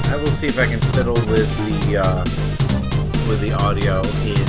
I 0.08 0.18
will 0.18 0.28
see 0.28 0.46
if 0.46 0.60
I 0.60 0.68
can 0.68 0.80
fiddle 0.94 1.16
with 1.16 1.50
the 1.88 1.98
uh, 1.98 2.24
with 3.28 3.42
the 3.42 3.54
audio 3.54 3.98
in. 4.26 4.46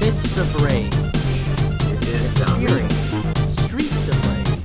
Fists 0.00 0.36
of 0.38 0.62
Rage, 0.62 0.92
It 1.92 2.08
is 2.08 2.38
not 2.40 2.56
Fury. 2.58 2.88
Streets 3.46 4.08
of 4.08 4.16
Rage, 4.26 4.60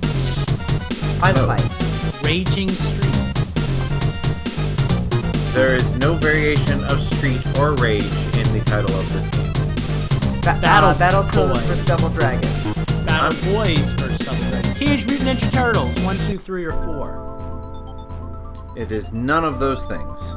Final 1.20 1.48
No. 1.48 1.56
Fight. 1.56 2.24
Raging 2.24 2.70
Streets, 2.70 3.54
There 5.54 5.76
is 5.76 5.91
no 5.94 6.13
variation 6.15 6.84
of 6.86 7.00
Street 7.02 7.41
or 7.60 7.74
Rage 7.76 8.04
in 8.38 8.52
the 8.54 8.62
title 8.65 8.94
of 8.96 9.13
this 9.13 9.28
game. 9.30 9.54
Ba- 10.41 10.60
Battle 10.62 10.89
uh, 10.89 10.96
Battletoads 10.96 11.54
Boys. 11.54 11.63
vs. 11.65 11.86
Double 11.86 12.10
Dragon. 12.10 12.50
Battle 13.06 13.54
Boys 13.54 13.91
for 13.94 14.10
something. 14.24 14.74
Teenage 14.74 15.06
Mutant 15.08 15.30
Ninja 15.39 15.52
Turtles, 15.52 16.00
one, 16.04 16.18
two, 16.30 16.38
three, 16.38 16.65
or 16.65 16.74
four. 16.86 17.34
It 18.78 18.91
is 18.91 19.12
none 19.13 19.44
of 19.46 19.60
those 19.60 19.86
things. 19.86 20.36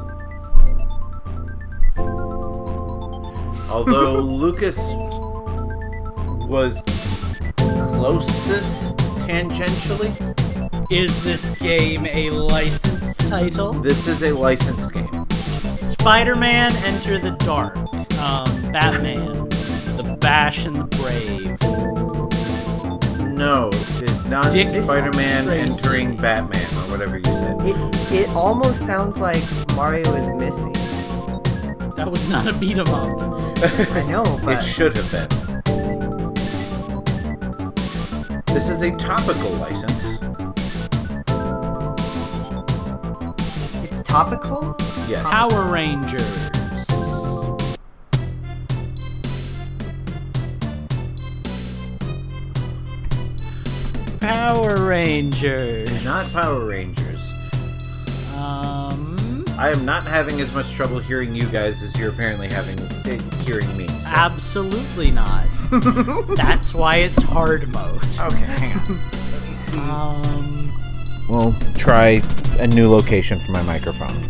Although 3.69 4.19
Lucas 4.19 4.77
was 6.47 6.81
closest 7.57 8.97
tangentially, 9.27 10.11
Is 10.91 11.23
this 11.23 11.51
game 11.59 12.05
a 12.07 12.31
licensed 12.31 13.19
title? 13.29 13.73
this 13.73 14.07
is 14.07 14.23
a 14.23 14.31
licensed 14.31 14.91
game. 14.93 15.25
Spider-Man: 15.81 16.71
Enter 16.85 17.19
the 17.19 17.31
Dark, 17.45 17.77
um, 18.19 18.71
Batman, 18.71 19.47
The 19.97 20.17
Bash 20.19 20.65
and 20.65 20.75
the 20.75 20.85
Brave. 20.97 21.59
No, 23.37 23.69
it 24.01 24.09
is 24.09 24.25
not 24.25 24.51
Dick 24.51 24.67
Spider-Man 24.67 25.47
entering 25.49 26.17
Batman 26.17 26.61
or 26.77 26.91
whatever 26.91 27.17
you 27.17 27.23
said. 27.25 27.55
It, 27.61 28.11
it 28.11 28.29
almost 28.31 28.85
sounds 28.85 29.19
like 29.19 29.41
Mario 29.75 30.11
is 30.15 30.29
missing. 30.31 30.73
That 31.99 32.09
was 32.11 32.29
not 32.29 32.47
a 32.47 32.53
beat 32.53 32.77
'em 32.77 32.87
up. 32.87 33.19
I 33.93 34.03
know, 34.07 34.23
It 34.37 34.45
but 34.45 34.61
should 34.61 34.95
have 34.95 35.11
been. 35.11 35.27
This 38.53 38.69
is 38.69 38.81
a 38.81 38.91
topical 38.91 39.49
license. 39.55 40.17
it's 43.83 44.01
topical? 44.03 44.77
Yes. 45.09 45.25
Power 45.29 45.69
Rangers. 45.69 46.49
Power 54.19 54.75
Rangers. 54.85 56.03
Not 56.05 56.31
Power 56.33 56.65
Rangers. 56.65 57.33
Um. 58.35 58.88
I 59.59 59.71
am 59.71 59.83
not 59.83 60.05
having 60.05 60.39
as 60.39 60.53
much 60.55 60.71
trouble 60.71 60.99
hearing 60.99 61.35
you 61.35 61.43
guys 61.47 61.83
as 61.83 61.93
you're 61.97 62.09
apparently 62.11 62.47
having 62.47 62.79
uh, 62.79 63.43
hearing 63.43 63.75
me. 63.75 63.87
so- 63.87 64.07
Absolutely 64.07 65.11
not. 65.11 65.43
That's 66.37 66.73
why 66.73 66.97
it's 66.97 67.21
hard 67.23 67.67
mode. 67.73 67.97
Okay, 68.19 68.37
hang 68.37 68.77
on. 68.79 68.87
Let 68.97 69.47
me 69.49 69.53
see. 69.53 69.77
Um, 69.77 70.71
We'll 71.27 71.53
try 71.75 72.21
a 72.57 72.67
new 72.67 72.87
location 72.89 73.37
for 73.39 73.51
my 73.51 73.61
microphone. 73.63 74.27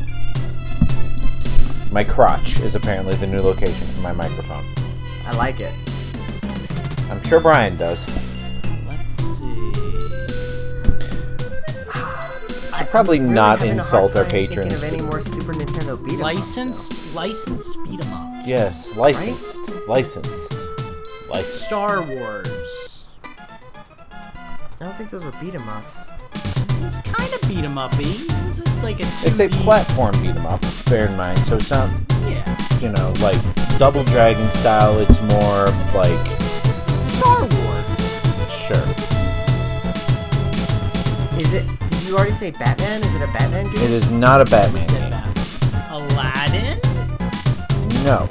My 1.92 2.04
crotch 2.04 2.60
is 2.62 2.76
apparently 2.76 3.16
the 3.16 3.28
new 3.28 3.40
location 3.42 3.88
for 3.88 4.02
my 4.02 4.12
microphone. 4.14 4.66
I 5.28 5.36
like 5.38 5.60
it. 5.60 5.74
I'm 7.10 7.24
sure 7.24 7.40
Brian 7.40 7.78
does. 7.78 8.06
let's 8.88 9.14
see. 9.16 9.46
I 12.90 12.92
probably 12.92 13.20
really 13.20 13.32
not 13.36 13.62
insult 13.62 14.16
our 14.16 14.26
patrons, 14.26 14.74
of 14.74 14.84
any 14.84 15.00
more 15.04 15.22
Super 15.22 15.54
Nintendo 15.54 16.04
beat 16.04 16.16
'em 16.16 16.22
ups, 16.26 16.38
Licensed, 16.38 17.14
licensed 17.14 17.78
beat 17.86 18.04
'em 18.04 18.12
up. 18.12 18.48
Yes, 18.48 18.96
licensed. 18.98 19.60
Licensed. 19.88 20.56
Licensed. 21.30 21.66
Star 21.68 22.02
Wars. 22.02 23.06
I 24.82 24.86
don't 24.86 24.96
think 24.96 25.12
those 25.12 25.24
were 25.24 25.34
beat 25.40 25.54
'em 25.54 25.70
ups. 25.70 26.10
It's 26.82 26.98
kind 27.02 27.32
of 27.32 27.42
beat 27.48 27.64
'em 27.64 27.78
uppy. 27.78 28.26
Is 28.50 28.58
it 28.58 28.68
like 28.82 29.00
a? 29.00 29.06
It's 29.24 29.40
a 29.40 29.50
platform 29.50 30.20
beat 30.24 30.36
'em 30.36 30.48
up, 30.48 30.60
bear 30.88 31.06
in 31.06 31.16
mind. 31.16 31.38
So 31.46 31.58
it's 31.58 31.70
not, 31.70 31.92
Yeah. 32.28 32.44
you 32.82 32.90
know, 32.90 33.14
like 33.22 33.38
Double 33.78 34.04
Dragon 34.06 34.50
style. 34.54 34.98
It's 34.98 35.22
more 35.22 35.68
like, 35.94 36.26
Star 37.06 37.38
Wars. 37.38 37.86
sure. 38.68 39.09
You 42.10 42.16
already 42.18 42.34
say 42.34 42.50
Batman? 42.52 43.02
Is 43.04 43.16
it 43.16 43.22
a 43.22 43.32
Batman 43.34 43.66
game? 43.66 43.76
It 43.76 43.92
is 43.92 44.10
not 44.10 44.42
a 44.42 44.46
Batman 44.46 44.82
Is 44.82 44.90
it 44.90 44.94
game. 45.00 45.10
that? 45.12 45.90
Aladdin. 45.92 46.80
No. 48.04 48.28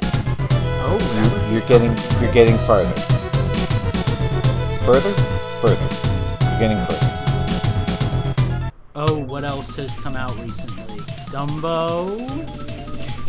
Oh, 0.81 0.97
that 0.97 1.31
would- 1.31 1.51
You're 1.53 1.61
getting 1.67 1.95
you're 2.21 2.33
getting 2.33 2.57
farther. 2.67 2.89
Further? 4.85 5.11
Further. 5.61 5.87
You're 6.49 6.59
getting 6.59 6.77
further. 6.85 8.71
Oh, 8.95 9.19
what 9.25 9.43
else 9.43 9.75
has 9.77 9.95
come 10.01 10.15
out 10.17 10.37
recently? 10.41 10.97
Dumbo. 11.31 12.09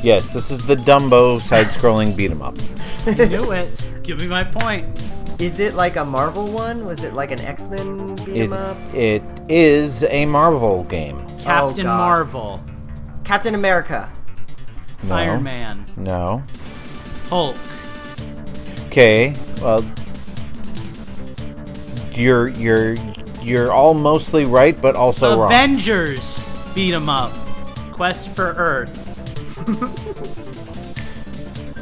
Yes, 0.02 0.32
this 0.32 0.50
is 0.50 0.62
the 0.66 0.74
Dumbo 0.76 1.40
side-scrolling 1.40 2.16
beat 2.16 2.30
'em 2.30 2.42
up. 2.42 2.56
I 3.06 3.12
knew 3.26 3.52
it. 3.52 3.68
Give 4.02 4.18
me 4.18 4.26
my 4.26 4.42
point. 4.42 4.86
Is 5.38 5.58
it 5.58 5.74
like 5.74 5.96
a 5.96 6.04
Marvel 6.04 6.46
one? 6.48 6.84
Was 6.86 7.02
it 7.02 7.14
like 7.14 7.30
an 7.30 7.40
X 7.40 7.68
Men 7.68 8.14
beat 8.16 8.28
'em 8.42 8.52
It, 8.52 8.58
up? 8.58 8.76
it 8.94 9.22
is 9.50 10.04
a 10.04 10.24
Marvel 10.26 10.84
game. 10.84 11.18
Captain 11.38 11.86
oh, 11.86 11.90
God. 11.90 11.98
Marvel. 11.98 12.64
Captain 13.24 13.54
America. 13.54 14.10
No. 15.02 15.14
Iron 15.14 15.42
Man. 15.42 15.84
No. 15.96 16.42
Hulk. 17.28 17.56
Okay. 18.86 19.34
Well, 19.60 19.84
you're 22.12 22.48
you're 22.48 22.94
you're 23.42 23.72
all 23.72 23.94
mostly 23.94 24.44
right, 24.44 24.80
but 24.80 24.96
also 24.96 25.38
wrong. 25.38 25.52
Avengers. 25.52 26.62
Beat 26.74 26.94
'em 26.94 27.08
up. 27.08 27.32
Quest 27.92 28.28
for 28.28 28.54
Earth. 28.56 29.06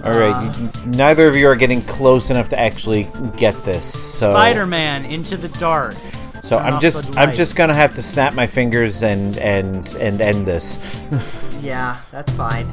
All 0.04 0.16
right. 0.16 0.30
y- 0.30 0.70
neither 0.86 1.26
of 1.26 1.34
you 1.34 1.48
are 1.48 1.56
getting 1.56 1.82
close 1.82 2.30
enough 2.30 2.48
to 2.50 2.58
actually 2.58 3.08
get 3.36 3.54
this. 3.64 3.84
So 3.84 4.30
Spider-Man. 4.30 5.04
Into 5.06 5.36
the 5.36 5.48
Dark. 5.58 5.94
So 6.42 6.58
Turn 6.58 6.72
I'm 6.72 6.80
just 6.80 7.16
I'm 7.16 7.34
just 7.34 7.56
gonna 7.56 7.74
have 7.74 7.94
to 7.94 8.02
snap 8.02 8.34
my 8.34 8.46
fingers 8.46 9.02
and 9.02 9.36
and 9.38 9.86
and 9.96 10.20
end 10.20 10.46
this. 10.46 10.78
Yeah, 11.60 11.96
that's 12.12 12.32
fine. 12.34 12.70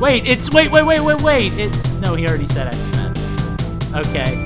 Wait, 0.00 0.26
it's 0.26 0.50
wait, 0.50 0.72
wait, 0.72 0.82
wait, 0.82 1.00
wait, 1.00 1.22
wait. 1.22 1.52
It's 1.54 1.94
no, 1.94 2.16
he 2.16 2.26
already 2.26 2.44
said 2.44 2.66
X-Men. 2.66 3.12
Okay. 3.94 4.44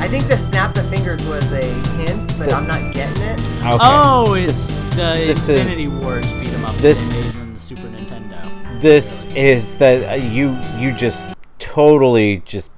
I 0.00 0.08
think 0.08 0.26
the 0.26 0.36
snap 0.36 0.74
the 0.74 0.82
fingers 0.84 1.24
was 1.28 1.44
a 1.52 1.64
hint, 1.96 2.36
but 2.36 2.48
The- 2.50 2.56
I'm 2.56 2.66
not 2.66 2.92
getting 2.92 3.22
it. 3.22 3.40
Okay. 3.60 3.78
Oh, 3.80 4.34
it's 4.34 4.80
the 4.90 5.12
this 5.14 5.48
is- 5.48 5.60
Infinity 5.60 5.88
Wars 5.88 6.26
beat 6.32 6.52
'em 6.52 6.64
up 6.64 6.74
this- 6.76 7.14
they 7.14 7.38
made 7.38 7.42
on 7.48 7.54
the 7.54 7.60
Super 7.60 7.82
Nintendo. 7.82 8.80
This 8.80 9.24
is 9.36 9.76
that 9.76 10.10
uh, 10.12 10.14
you 10.16 10.58
you 10.78 10.92
just 10.92 11.28
totally 11.60 12.42
just 12.44 12.70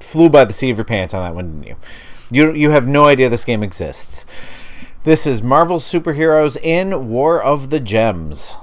flew 0.00 0.28
by 0.28 0.44
the 0.44 0.52
seat 0.52 0.70
of 0.70 0.76
your 0.78 0.84
pants 0.84 1.14
on 1.14 1.22
that 1.24 1.34
one, 1.36 1.46
didn't 1.60 1.66
you? 1.68 1.76
You 2.30 2.52
you 2.52 2.70
have 2.70 2.86
no 2.88 3.06
idea 3.06 3.28
this 3.28 3.44
game 3.44 3.62
exists. 3.62 4.26
This 5.04 5.26
is 5.26 5.42
Marvel 5.42 5.78
superheroes 5.78 6.56
in 6.60 7.08
War 7.08 7.40
of 7.40 7.70
the 7.70 7.78
Gems. 7.78 8.56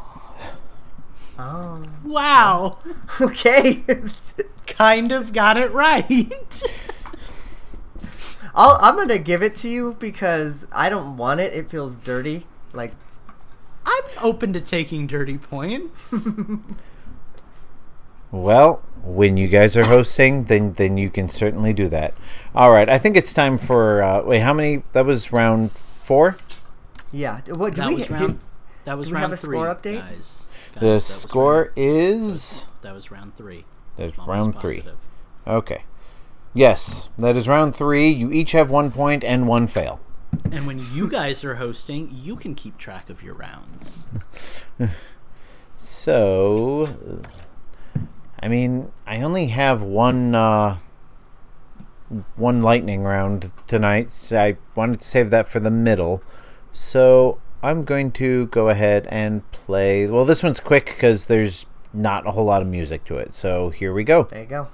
Oh, 1.39 1.83
Wow. 2.03 2.79
okay. 3.21 3.83
kind 4.67 5.11
of 5.11 5.33
got 5.33 5.57
it 5.57 5.71
right. 5.71 6.61
I'll, 8.55 8.77
I'm 8.81 8.95
gonna 8.97 9.17
give 9.17 9.41
it 9.41 9.55
to 9.57 9.69
you 9.69 9.95
because 9.99 10.67
I 10.71 10.89
don't 10.89 11.17
want 11.17 11.39
it. 11.39 11.53
It 11.53 11.69
feels 11.71 11.95
dirty. 11.95 12.45
Like 12.71 12.93
I'm 13.85 14.03
open 14.21 14.53
to 14.53 14.61
taking 14.61 15.07
dirty 15.07 15.37
points. 15.37 16.29
Well, 18.31 18.83
when 19.03 19.37
you 19.37 19.47
guys 19.47 19.75
are 19.77 19.85
hosting, 19.85 20.45
then 20.45 20.73
then 20.73 20.97
you 20.97 21.09
can 21.09 21.29
certainly 21.29 21.73
do 21.73 21.87
that. 21.89 22.13
All 22.55 22.71
right, 22.71 22.87
I 22.89 22.97
think 22.97 23.15
it's 23.17 23.33
time 23.33 23.57
for 23.57 24.01
uh, 24.01 24.21
wait. 24.23 24.39
How 24.39 24.53
many? 24.53 24.83
That 24.93 25.05
was 25.05 25.31
round 25.31 25.71
four. 25.71 26.37
yeah. 27.11 27.41
What 27.49 27.75
did 27.75 27.83
that 27.83 27.87
we 27.89 27.95
was 27.95 28.07
did- 28.07 28.11
round. 28.19 28.39
that 28.85 28.97
was 28.97 29.07
do 29.09 29.13
we 29.13 29.19
have 29.19 29.23
round 29.29 29.33
a 29.33 29.37
three, 29.37 29.57
score 29.57 29.65
update? 29.75 29.99
Guys. 29.99 30.47
Guys, 30.75 30.81
The 30.81 30.99
score 30.99 31.55
round- 31.63 31.71
is 31.75 32.65
that 32.81 32.93
was 32.95 33.11
round 33.11 33.35
three. 33.37 33.65
there's 33.97 34.13
Almost 34.17 34.27
round 34.29 34.59
three. 34.59 34.83
Okay. 35.45 35.83
Yes, 36.55 37.09
that 37.17 37.35
is 37.35 37.47
round 37.47 37.75
three. 37.75 38.09
You 38.09 38.31
each 38.31 38.51
have 38.53 38.69
one 38.69 38.91
point 38.91 39.23
and 39.23 39.47
one 39.47 39.67
fail. 39.67 39.99
And 40.51 40.65
when 40.67 40.79
you 40.93 41.07
guys 41.07 41.43
are 41.43 41.55
hosting, 41.55 42.09
you 42.11 42.35
can 42.35 42.55
keep 42.55 42.77
track 42.77 43.09
of 43.09 43.21
your 43.23 43.33
rounds. 43.35 44.03
So, 45.77 46.87
I 48.43 48.49
mean, 48.49 48.91
I 49.07 49.21
only 49.21 49.47
have 49.47 49.81
one 49.83 50.35
uh, 50.35 50.79
one 52.35 52.61
lightning 52.61 53.03
round 53.03 53.53
tonight. 53.67 54.11
So 54.11 54.37
I 54.37 54.57
wanted 54.75 54.99
to 54.99 55.07
save 55.07 55.29
that 55.29 55.47
for 55.47 55.61
the 55.61 55.71
middle. 55.71 56.21
So 56.73 57.39
I'm 57.61 57.85
going 57.85 58.11
to 58.11 58.47
go 58.47 58.67
ahead 58.67 59.07
and 59.09 59.49
play. 59.53 60.07
Well, 60.07 60.25
this 60.25 60.43
one's 60.43 60.59
quick 60.59 60.87
because 60.87 61.27
there's 61.27 61.67
not 61.93 62.27
a 62.27 62.31
whole 62.31 62.43
lot 62.43 62.61
of 62.61 62.67
music 62.67 63.05
to 63.05 63.15
it. 63.15 63.33
So 63.33 63.69
here 63.69 63.93
we 63.93 64.03
go. 64.03 64.23
There 64.23 64.41
you 64.41 64.49
go. 64.49 64.67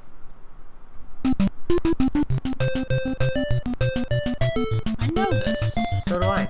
I 4.98 5.12
know 5.16 5.30
this. 5.30 5.78
So 6.08 6.20
do 6.20 6.28
I. 6.28 6.48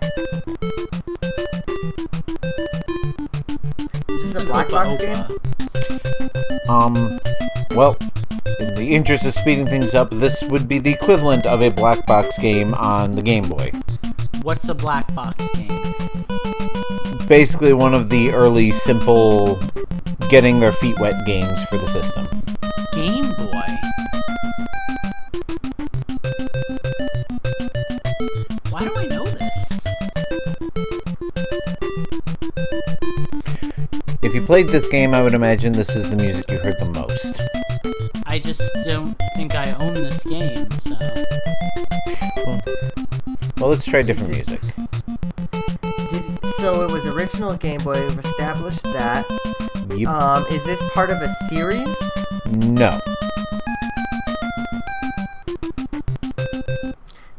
This 4.08 4.24
is 4.24 4.36
a 4.38 4.46
black 4.46 4.70
box 4.70 4.98
game? 5.00 5.59
Um, 6.68 7.20
well, 7.72 7.98
in 8.60 8.76
the 8.76 8.90
interest 8.92 9.26
of 9.26 9.34
speeding 9.34 9.66
things 9.66 9.96
up, 9.96 10.10
this 10.12 10.44
would 10.44 10.68
be 10.68 10.80
the 10.80 10.92
equivalent 10.92 11.46
of 11.46 11.62
a 11.62 11.70
black 11.70 12.06
box 12.06 12.38
game 12.38 12.74
on 12.76 13.16
the 13.16 13.22
Game 13.22 13.48
Boy. 13.48 13.72
What's 14.44 14.70
a 14.70 14.76
black 14.76 15.14
box 15.16 15.50
game? 15.56 15.68
Basically, 17.28 17.74
one 17.74 17.94
of 17.94 18.10
the 18.10 18.32
early 18.32 18.72
simple 18.72 19.60
getting 20.30 20.60
their 20.60 20.72
feet 20.72 21.00
wet 21.00 21.26
games 21.26 21.64
for 21.66 21.78
the 21.78 21.88
system. 21.88 22.39
If 34.30 34.36
you 34.36 34.42
played 34.44 34.68
this 34.68 34.88
game, 34.88 35.16
I 35.16 35.24
would 35.24 35.34
imagine 35.34 35.74
this 35.74 35.96
is 35.96 36.08
the 36.08 36.16
music 36.16 36.46
you 36.52 36.60
heard 36.60 36.76
the 36.78 36.86
most. 36.86 37.42
I 38.28 38.38
just 38.38 38.62
don't 38.86 39.18
think 39.36 39.56
I 39.56 39.72
own 39.72 39.96
this 39.96 40.24
game, 40.24 40.70
so. 40.70 40.96
Well, 43.60 43.72
let's 43.72 43.86
try 43.86 44.04
different 44.04 44.30
music. 44.30 44.62
Did, 46.12 46.46
so 46.58 46.84
it 46.88 46.92
was 46.92 47.08
original 47.08 47.58
Game 47.58 47.80
Boy. 47.80 48.00
We've 48.08 48.20
established 48.20 48.84
that. 48.84 49.26
You, 49.96 50.08
Um, 50.08 50.46
is 50.52 50.64
this 50.64 50.80
part 50.92 51.10
of 51.10 51.18
a 51.24 51.30
series? 51.50 51.98
no. 52.46 53.00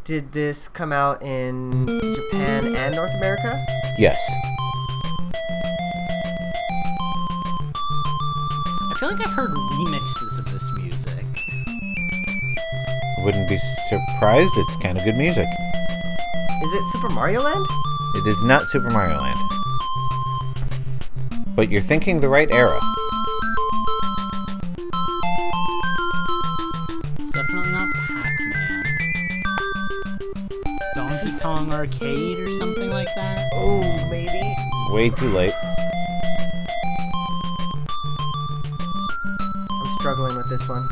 Did 0.02 0.32
this 0.32 0.66
come 0.66 0.92
out 0.92 1.22
in 1.22 1.86
Japan 1.86 2.74
and 2.74 2.96
North 2.96 3.14
America? 3.14 3.64
Yes. 3.96 4.18
Feel 9.00 9.12
like 9.12 9.26
I've 9.26 9.32
heard 9.32 9.48
remixes 9.48 10.38
of 10.38 10.52
this 10.52 10.70
music. 10.76 11.24
Wouldn't 13.24 13.48
be 13.48 13.56
surprised. 13.88 14.52
It's 14.58 14.76
kind 14.76 14.98
of 14.98 15.04
good 15.04 15.16
music. 15.16 15.46
Is 16.62 16.72
it 16.74 16.86
Super 16.88 17.08
Mario 17.08 17.40
Land? 17.40 17.64
It 18.16 18.26
is 18.26 18.42
not 18.42 18.64
Super 18.64 18.90
Mario 18.90 19.18
Land. 19.18 19.38
but 21.56 21.70
you're 21.70 21.80
thinking 21.80 22.20
the 22.20 22.28
right 22.28 22.50
era. 22.52 22.78
It's 27.18 27.30
definitely 27.30 27.72
not 27.72 27.88
Pac-Man. 28.06 28.84
Donkey 30.94 31.38
Kong 31.40 31.72
Arcade 31.72 32.38
or 32.38 32.50
something 32.58 32.90
like 32.90 33.08
that. 33.14 33.48
Oh, 33.54 33.80
maybe. 34.10 34.54
Way 34.94 35.08
too 35.08 35.30
late. 35.30 35.54
Struggling 40.00 40.34
with 40.36 40.48
this 40.48 40.66
one. 40.68 40.88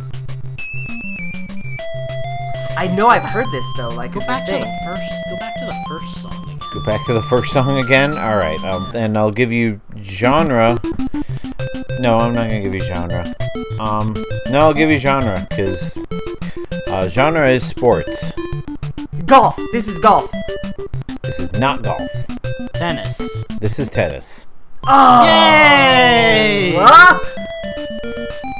I 2.76 2.86
know 2.96 3.08
I've 3.08 3.24
heard 3.24 3.46
this 3.50 3.66
though, 3.76 3.88
like 3.88 4.12
Go 4.12 4.18
it's 4.18 4.26
back 4.26 4.42
a 4.44 4.46
to 4.46 4.52
thing. 4.52 4.62
the 4.64 4.78
first. 4.84 5.12
Go 5.30 5.36
back 5.38 5.54
to 5.58 5.64
the 5.66 5.84
first 5.88 6.22
song 6.22 6.44
again. 6.44 6.58
Go 6.74 6.84
back 6.84 7.06
to 7.06 7.12
the 7.14 7.22
first 7.22 7.52
song 7.52 7.78
again. 7.84 8.10
All 8.12 8.36
right, 8.36 8.62
um, 8.64 8.90
then 8.92 9.16
I'll 9.16 9.30
give 9.32 9.50
you 9.50 9.80
genre. 10.00 10.78
No, 12.00 12.18
I'm 12.18 12.34
not 12.34 12.48
gonna 12.48 12.62
give 12.62 12.74
you 12.74 12.80
genre. 12.80 13.34
Um, 13.80 14.14
no, 14.50 14.60
I'll 14.60 14.74
give 14.74 14.90
you 14.90 14.98
genre 14.98 15.44
because 15.48 15.98
uh, 16.88 17.08
genre 17.08 17.48
is 17.50 17.66
sports. 17.66 18.34
Golf. 19.26 19.56
This 19.72 19.88
is 19.88 19.98
golf. 19.98 20.30
This 21.22 21.40
is 21.40 21.50
not 21.54 21.82
golf. 21.82 22.02
Tennis. 22.74 23.44
This 23.60 23.78
is 23.78 23.90
tennis. 23.90 24.46
Oh. 24.86 25.24
Yay! 25.24 26.74
Ah! 26.78 27.20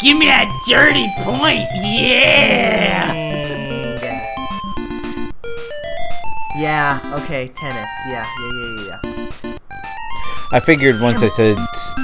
Give 0.09 0.17
me 0.17 0.25
that 0.25 0.49
dirty 0.67 1.05
point. 1.23 1.69
Yeah. 1.85 3.13
Yeah. 6.59 6.99
Okay. 7.23 7.49
Tennis. 7.49 7.91
Yeah. 8.09 8.25
Yeah. 8.25 8.53
Yeah. 8.55 9.01
Yeah. 9.05 9.29
yeah. 9.45 9.59
I 10.51 10.61
figured 10.61 10.99
once 11.03 11.23
I 11.23 11.29
said, 11.29 11.59
s- 11.59 11.95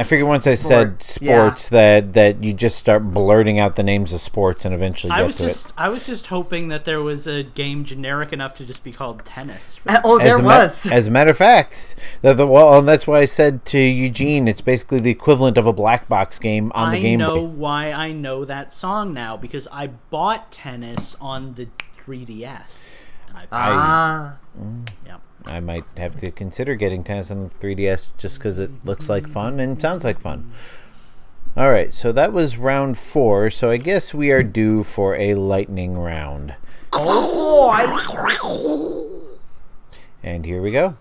I 0.00 0.02
figured 0.02 0.26
once 0.26 0.46
I 0.46 0.54
said 0.54 1.02
Sport, 1.02 1.18
yeah. 1.20 1.44
sports 1.44 1.68
that 1.68 2.14
that 2.14 2.42
you 2.42 2.54
just 2.54 2.78
start 2.78 3.12
blurting 3.12 3.58
out 3.58 3.76
the 3.76 3.82
names 3.82 4.14
of 4.14 4.22
sports 4.22 4.64
and 4.64 4.74
eventually 4.74 5.10
I 5.10 5.18
get 5.18 5.26
was 5.26 5.36
to 5.36 5.42
just 5.42 5.66
it. 5.66 5.72
I 5.76 5.90
was 5.90 6.06
just 6.06 6.28
hoping 6.28 6.68
that 6.68 6.86
there 6.86 7.02
was 7.02 7.26
a 7.26 7.42
game 7.42 7.84
generic 7.84 8.32
enough 8.32 8.54
to 8.54 8.64
just 8.64 8.82
be 8.82 8.92
called 8.92 9.26
tennis. 9.26 9.78
Uh, 9.90 10.00
oh, 10.04 10.18
there 10.18 10.34
as 10.34 10.38
a 10.38 10.42
ma- 10.42 10.48
was. 10.48 10.86
as 10.86 11.06
a 11.08 11.10
matter 11.10 11.30
of 11.30 11.36
fact, 11.36 11.96
the, 12.22 12.32
the, 12.32 12.46
well, 12.46 12.78
and 12.78 12.86
that's 12.86 13.08
why 13.08 13.18
I 13.18 13.24
said 13.24 13.64
to 13.66 13.78
Eugene, 13.78 14.46
it's 14.46 14.60
basically 14.60 15.00
the 15.00 15.10
equivalent 15.10 15.58
of 15.58 15.66
a 15.66 15.72
black 15.72 16.08
box 16.08 16.38
game 16.38 16.70
on 16.76 16.92
the 16.92 17.00
game. 17.00 17.20
I 17.20 17.24
know 17.24 17.46
Boy. 17.46 17.54
why 17.54 17.92
I 17.92 18.12
know 18.12 18.44
that 18.44 18.72
song 18.72 19.12
now 19.12 19.36
because 19.36 19.66
I 19.72 19.88
bought 19.88 20.52
tennis 20.52 21.16
on 21.20 21.54
the 21.54 21.68
3DS. 21.98 23.02
And 23.28 23.38
I, 23.38 23.46
ah. 23.50 24.38
yeah. 25.04 25.16
I 25.46 25.60
might 25.60 25.84
have 25.96 26.16
to 26.18 26.30
consider 26.30 26.74
getting 26.74 27.02
tennis 27.04 27.30
on 27.30 27.44
the 27.44 27.48
3DS 27.66 28.08
just 28.18 28.38
because 28.38 28.58
it 28.58 28.70
looks 28.84 29.08
like 29.08 29.28
fun 29.28 29.58
and 29.60 29.80
sounds 29.80 30.04
like 30.04 30.20
fun. 30.20 30.50
All 31.56 31.70
right, 31.70 31.92
so 31.92 32.12
that 32.12 32.32
was 32.32 32.56
round 32.58 32.96
four. 32.98 33.50
So 33.50 33.70
I 33.70 33.76
guess 33.76 34.14
we 34.14 34.30
are 34.30 34.42
due 34.42 34.84
for 34.84 35.16
a 35.16 35.34
lightning 35.34 35.98
round, 35.98 36.54
Oh. 36.92 37.70
and 40.22 40.44
here 40.46 40.62
we 40.62 40.70
go. 40.70 40.96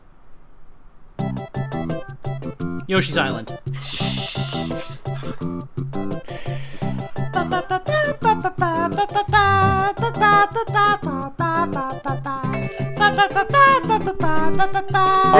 Yoshi's 2.87 3.17
Island. 3.17 3.55
All 13.19 13.27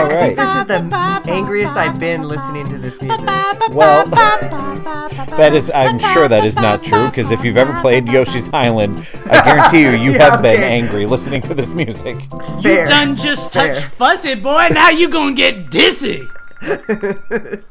right. 0.08 0.36
This 0.36 0.56
is 0.58 0.66
the 0.68 1.24
angriest 1.28 1.76
I've 1.78 1.98
been 2.00 2.24
listening 2.24 2.66
to 2.68 2.78
this 2.78 3.02
music. 3.02 3.26
Well, 3.70 4.06
that 4.10 5.52
is, 5.54 5.72
I'm 5.74 5.98
sure 5.98 6.28
that 6.28 6.44
is 6.44 6.56
not 6.56 6.84
true 6.84 7.06
because 7.06 7.32
if 7.32 7.46
you've 7.46 7.56
ever 7.56 7.80
played 7.80 8.08
Yoshi's 8.08 8.50
Island, 8.50 9.08
I 9.28 9.46
guarantee 9.46 9.84
you, 9.84 9.92
you 9.92 10.12
Yeah, 10.20 10.32
have 10.32 10.42
been 10.42 10.62
angry 10.62 11.06
listening 11.06 11.42
to 11.44 11.54
this 11.54 11.72
music. 11.72 12.18
Fair. 12.62 12.86
Done 12.86 13.16
just 13.16 13.54
touch 13.54 13.78
Fair. 13.78 13.90
fuzzy, 13.90 14.36
boy. 14.36 14.68
Now 14.72 14.90
you 14.90 15.10
gonna 15.10 15.36
get 15.36 15.70
dizzy. 15.70 16.24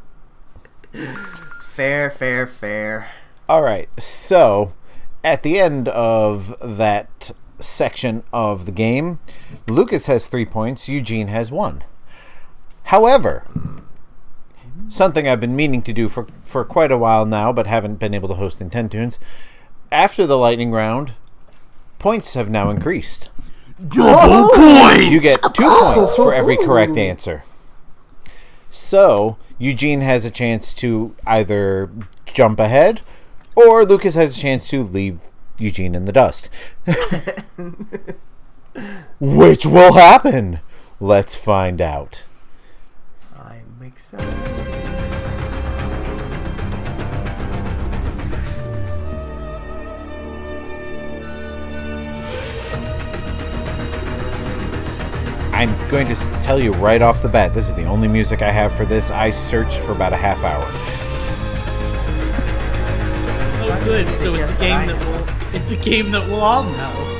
Fair, 1.74 2.10
fair, 2.10 2.46
fair. 2.46 3.10
All 3.48 3.62
right. 3.62 3.88
So, 4.00 4.72
at 5.22 5.42
the 5.44 5.60
end 5.60 5.86
of 5.88 6.56
that 6.60 7.30
section 7.58 8.22
of 8.32 8.66
the 8.66 8.72
game, 8.72 9.18
Lucas 9.66 10.06
has 10.06 10.26
three 10.26 10.46
points, 10.46 10.88
Eugene 10.88 11.28
has 11.28 11.50
one. 11.50 11.84
However, 12.84 13.44
something 14.88 15.28
I've 15.28 15.40
been 15.40 15.56
meaning 15.56 15.82
to 15.82 15.92
do 15.92 16.08
for, 16.08 16.26
for 16.42 16.64
quite 16.64 16.90
a 16.90 16.98
while 16.98 17.26
now, 17.26 17.52
but 17.52 17.66
haven't 17.66 17.96
been 17.96 18.14
able 18.14 18.28
to 18.28 18.34
host 18.34 18.60
in 18.60 18.70
10 18.70 18.88
tunes. 18.88 19.18
After 19.92 20.26
the 20.26 20.38
lightning 20.38 20.70
round, 20.70 21.12
points 21.98 22.34
have 22.34 22.50
now 22.50 22.70
increased. 22.70 23.30
Double 23.86 24.48
points. 24.50 25.10
You 25.10 25.20
get 25.20 25.40
two 25.54 25.68
points 25.68 26.16
for 26.16 26.34
every 26.34 26.56
correct 26.56 26.96
answer. 26.96 27.44
So, 28.70 29.38
Eugene 29.58 30.00
has 30.02 30.24
a 30.24 30.30
chance 30.30 30.74
to 30.74 31.14
either 31.26 31.90
jump 32.26 32.60
ahead, 32.60 33.02
or 33.54 33.84
Lucas 33.84 34.14
has 34.14 34.36
a 34.36 34.40
chance 34.40 34.68
to 34.70 34.82
leave 34.82 35.20
Eugene 35.58 35.94
in 35.94 36.04
the 36.04 36.12
dust. 36.12 36.48
Which 39.20 39.66
will 39.66 39.94
happen? 39.94 40.60
Let's 41.00 41.34
find 41.34 41.80
out. 41.80 42.24
I'm 43.36 43.82
excited. 43.82 44.78
I'm 55.58 55.88
going 55.88 56.06
to 56.06 56.14
tell 56.40 56.60
you 56.60 56.72
right 56.74 57.02
off 57.02 57.20
the 57.20 57.28
bat 57.28 57.52
this 57.52 57.68
is 57.68 57.74
the 57.74 57.84
only 57.84 58.06
music 58.06 58.42
I 58.42 58.52
have 58.52 58.72
for 58.72 58.84
this. 58.84 59.10
I 59.10 59.30
searched 59.30 59.80
for 59.80 59.90
about 59.90 60.12
a 60.12 60.16
half 60.16 60.44
hour. 60.44 61.07
Oh, 63.70 63.84
good. 63.84 64.06
So 64.18 64.34
it's 64.34 64.50
a 64.50 64.58
game 64.58 64.74
I 64.76 64.86
that 64.86 64.98
will. 65.06 65.54
It's 65.60 65.72
a 65.72 65.76
game 65.76 66.10
that 66.12 66.26
we'll 66.28 66.40
all 66.40 66.64
know. 66.64 67.14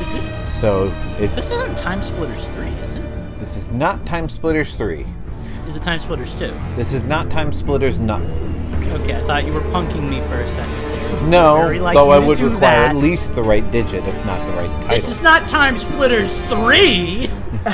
Is 0.00 0.12
this? 0.12 0.54
So, 0.60 0.92
it's. 1.18 1.34
This 1.36 1.50
isn't 1.50 1.76
Time 1.76 2.02
Splitters 2.02 2.48
three, 2.50 2.68
is 2.68 2.94
it? 2.96 3.38
this 3.38 3.56
is 3.56 3.70
not 3.70 4.06
Time 4.06 4.28
Splitters 4.28 4.74
3. 4.74 5.04
Is 5.66 5.76
it 5.76 5.82
Time 5.82 5.98
Splitters 5.98 6.34
two? 6.34 6.52
This 6.76 6.92
is 6.92 7.02
not 7.04 7.30
Time 7.30 7.52
Splitters 7.52 7.98
not 7.98 8.22
Okay, 8.92 9.16
I 9.16 9.20
thought 9.22 9.44
you 9.44 9.52
were 9.52 9.60
punking 9.60 10.08
me 10.08 10.20
for 10.22 10.34
a 10.34 10.46
second. 10.46 11.30
No, 11.30 11.72
though 11.92 12.10
I 12.10 12.18
would 12.18 12.38
require 12.38 12.60
that. 12.60 12.90
at 12.90 12.96
least 12.96 13.34
the 13.34 13.42
right 13.42 13.68
digit, 13.70 14.04
if 14.04 14.26
not 14.26 14.46
the 14.46 14.52
right 14.52 14.70
title. 14.82 14.88
This 14.96 15.08
is 15.08 15.20
not 15.22 15.48
Time 15.48 15.78
Splitters 15.78 16.42
three. 16.44 17.28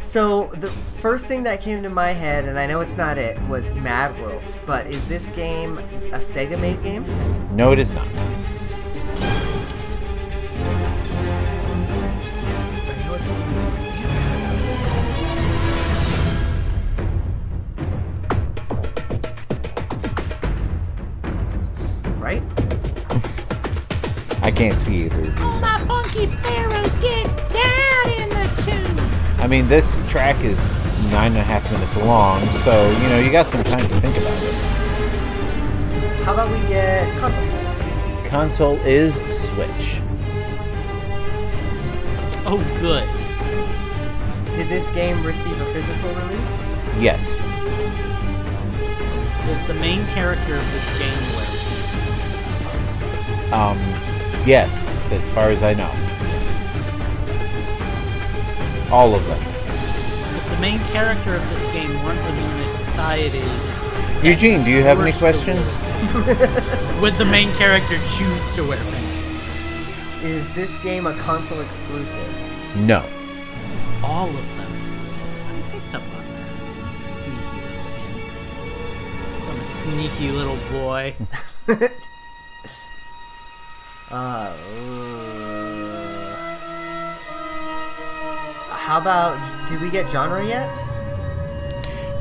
So 0.00 0.50
the 0.54 0.72
first 1.06 1.26
thing 1.26 1.44
that 1.44 1.60
came 1.60 1.84
to 1.84 1.88
my 1.88 2.10
head, 2.10 2.46
and 2.46 2.58
I 2.58 2.66
know 2.66 2.80
it's 2.80 2.96
not 2.96 3.16
it, 3.16 3.40
was 3.42 3.70
Mad 3.70 4.20
Worlds. 4.20 4.56
But 4.66 4.88
is 4.88 5.06
this 5.06 5.30
game 5.30 5.78
a 5.78 6.18
Sega 6.18 6.58
made 6.60 6.82
game? 6.82 7.04
no, 7.54 7.70
it 7.70 7.78
is 7.78 7.92
not. 7.92 8.08
I 8.08 8.10
know 13.04 13.14
it's- 13.14 13.30
is 13.86 14.10
this- 14.10 14.36
Right? 22.18 22.42
I 24.42 24.50
can't 24.50 24.80
see 24.80 25.04
either 25.04 25.20
of 25.20 25.26
you. 25.26 25.34
so- 25.54 25.60
My 25.60 25.78
funky 25.86 26.26
pharaohs 26.26 26.96
get 26.96 27.26
down 27.52 28.10
in 28.10 28.28
the 28.28 28.62
tune. 28.64 28.98
I 29.40 29.46
mean, 29.46 29.68
this 29.68 30.00
track 30.10 30.42
is 30.42 30.68
nine 31.10 31.32
and 31.32 31.40
a 31.40 31.42
half 31.42 31.70
minutes 31.72 31.96
long, 31.96 32.40
so 32.46 32.90
you 33.02 33.08
know 33.08 33.18
you 33.18 33.30
got 33.30 33.48
some 33.48 33.62
time 33.64 33.78
to 33.78 34.00
think 34.00 34.16
about 34.16 34.42
it. 34.42 34.54
How 36.24 36.34
about 36.34 36.50
we 36.50 36.58
get 36.68 37.16
console? 37.18 37.46
Console 38.24 38.76
is 38.78 39.16
Switch. 39.30 40.02
Oh, 42.48 42.58
good. 42.80 43.08
Did 44.56 44.68
this 44.68 44.90
game 44.90 45.24
receive 45.24 45.60
a 45.60 45.72
physical 45.72 46.14
release? 46.14 46.60
Yes. 46.98 47.38
Does 49.46 49.66
the 49.66 49.74
main 49.74 50.04
character 50.06 50.56
of 50.56 50.72
this 50.72 50.98
game 50.98 51.22
wear 51.36 51.46
pants? 51.68 53.52
Um, 53.52 53.78
yes, 54.46 54.96
as 55.12 55.30
far 55.30 55.50
as 55.50 55.62
I 55.62 55.74
know. 55.74 55.90
All 58.92 59.14
of 59.14 59.24
them. 59.26 59.55
If 60.56 60.62
the 60.62 60.68
main 60.68 60.80
character 60.86 61.34
of 61.34 61.46
this 61.50 61.66
game 61.68 61.92
weren't 62.02 62.18
living 62.24 62.44
in 62.44 62.60
a 62.60 62.68
society, 62.68 63.42
Eugene, 64.26 64.64
do 64.64 64.70
you 64.70 64.82
have 64.82 64.98
any 65.00 65.12
questions? 65.12 65.74
would 67.02 67.12
the 67.16 67.26
main 67.30 67.52
character 67.56 67.96
choose 68.16 68.54
to 68.54 68.62
wear 68.66 68.78
pants? 68.78 69.54
Is 70.22 70.50
this 70.54 70.78
game 70.78 71.06
a 71.06 71.14
console 71.18 71.60
exclusive? 71.60 72.26
No. 72.76 73.04
All 74.02 74.28
of 74.30 74.56
them. 74.56 74.72
he. 74.98 75.20
I 75.20 75.62
picked 75.72 75.94
up 75.94 76.02
on 76.02 76.08
that. 76.32 77.02
This 77.02 77.26
is- 79.60 79.82
Sneaky 79.82 80.30
little 80.30 80.58
boy. 80.72 81.14
Uh, 84.08 84.52
how 88.86 88.98
about? 89.00 89.36
Did 89.68 89.80
we 89.80 89.90
get 89.90 90.08
genre 90.08 90.44
yet? 90.46 90.68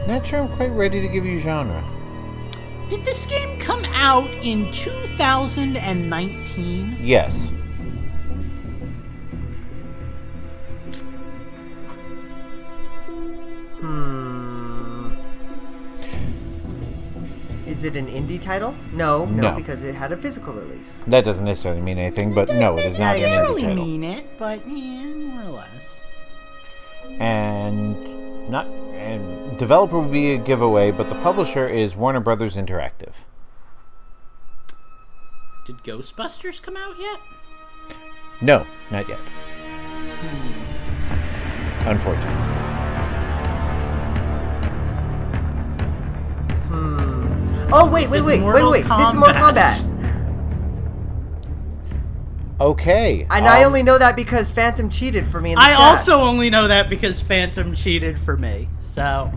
Not 0.08 0.25
sure 0.25 0.39
I'm 0.41 0.49
quite 0.56 0.71
ready 0.71 0.99
to 1.01 1.08
give 1.08 1.23
you 1.25 1.38
genre. 1.39 1.84
Did 2.89 3.06
this 3.06 3.25
game 3.28 3.60
come 3.60 3.84
out 3.93 4.34
in 4.36 4.71
2019? 4.71 6.97
Yes. 7.01 7.51
Hmm. 13.86 15.12
Is 17.67 17.84
it 17.84 17.97
an 17.97 18.08
indie 18.08 18.41
title? 18.41 18.73
No, 18.93 19.25
no, 19.25 19.51
No. 19.51 19.56
because 19.56 19.84
it 19.84 19.95
had 19.95 20.12
a 20.12 20.17
physical 20.17 20.54
release. 20.54 21.04
That 21.08 21.25
doesn't 21.25 21.45
necessarily 21.45 21.82
mean 21.82 21.97
anything, 21.97 22.34
but 22.34 22.49
no, 22.49 22.78
it 22.78 22.86
is 22.86 22.99
not 22.99 23.19
Yeah, 23.19 23.25
an 23.28 23.34
yeah, 23.34 23.39
indie 23.39 23.49
really 23.49 23.62
title. 23.63 23.86
mean 23.86 24.04
it, 24.04 24.39
but 24.39 24.67
yeah, 24.67 25.04
more 25.04 25.43
or 25.43 25.49
less. 25.58 26.01
And 27.19 28.49
not 28.49 28.67
and 28.95 29.58
developer 29.58 29.99
would 29.99 30.12
be 30.12 30.34
a 30.34 30.38
giveaway, 30.38 30.91
but 30.91 31.10
the 31.10 31.15
publisher 31.15 31.67
is 31.67 31.95
Warner 31.95 32.19
Brothers 32.19 32.58
Interactive. 32.58 33.25
Did 35.65 35.78
Ghostbusters 35.78 36.62
come 36.62 36.78
out 36.78 36.95
yet? 36.99 37.19
No, 38.41 38.65
not 38.91 39.08
yet. 39.08 39.19
Unfortunately. 41.86 42.32
Hmm. 46.67 47.69
Oh 47.71 47.89
wait, 47.91 48.06
Is 48.06 48.12
wait, 48.12 48.21
wait, 48.21 48.43
wait, 48.43 48.63
wait! 48.63 48.84
This 48.84 49.10
is 49.10 49.15
Mortal 49.15 49.36
Kombat? 49.36 49.95
Kombat, 52.60 52.65
Okay. 52.65 53.28
and 53.30 53.48
I 53.48 53.62
um, 53.63 53.68
only 53.68 53.84
know 53.84 53.98
that 53.98 54.15
because 54.15 54.52
Phantom 54.52 54.89
cheated 54.89 55.28
for 55.28 55.41
me. 55.41 55.52
In 55.52 55.56
the 55.56 55.62
I 55.62 55.70
chat. 55.70 55.80
also 55.80 56.15
only 56.22 56.50
know 56.50 56.68
that 56.68 56.89
because 56.89 57.22
Phantom 57.22 57.76
cheated 57.76 58.18
for 58.20 58.38
me. 58.38 58.70
So, 58.80 59.32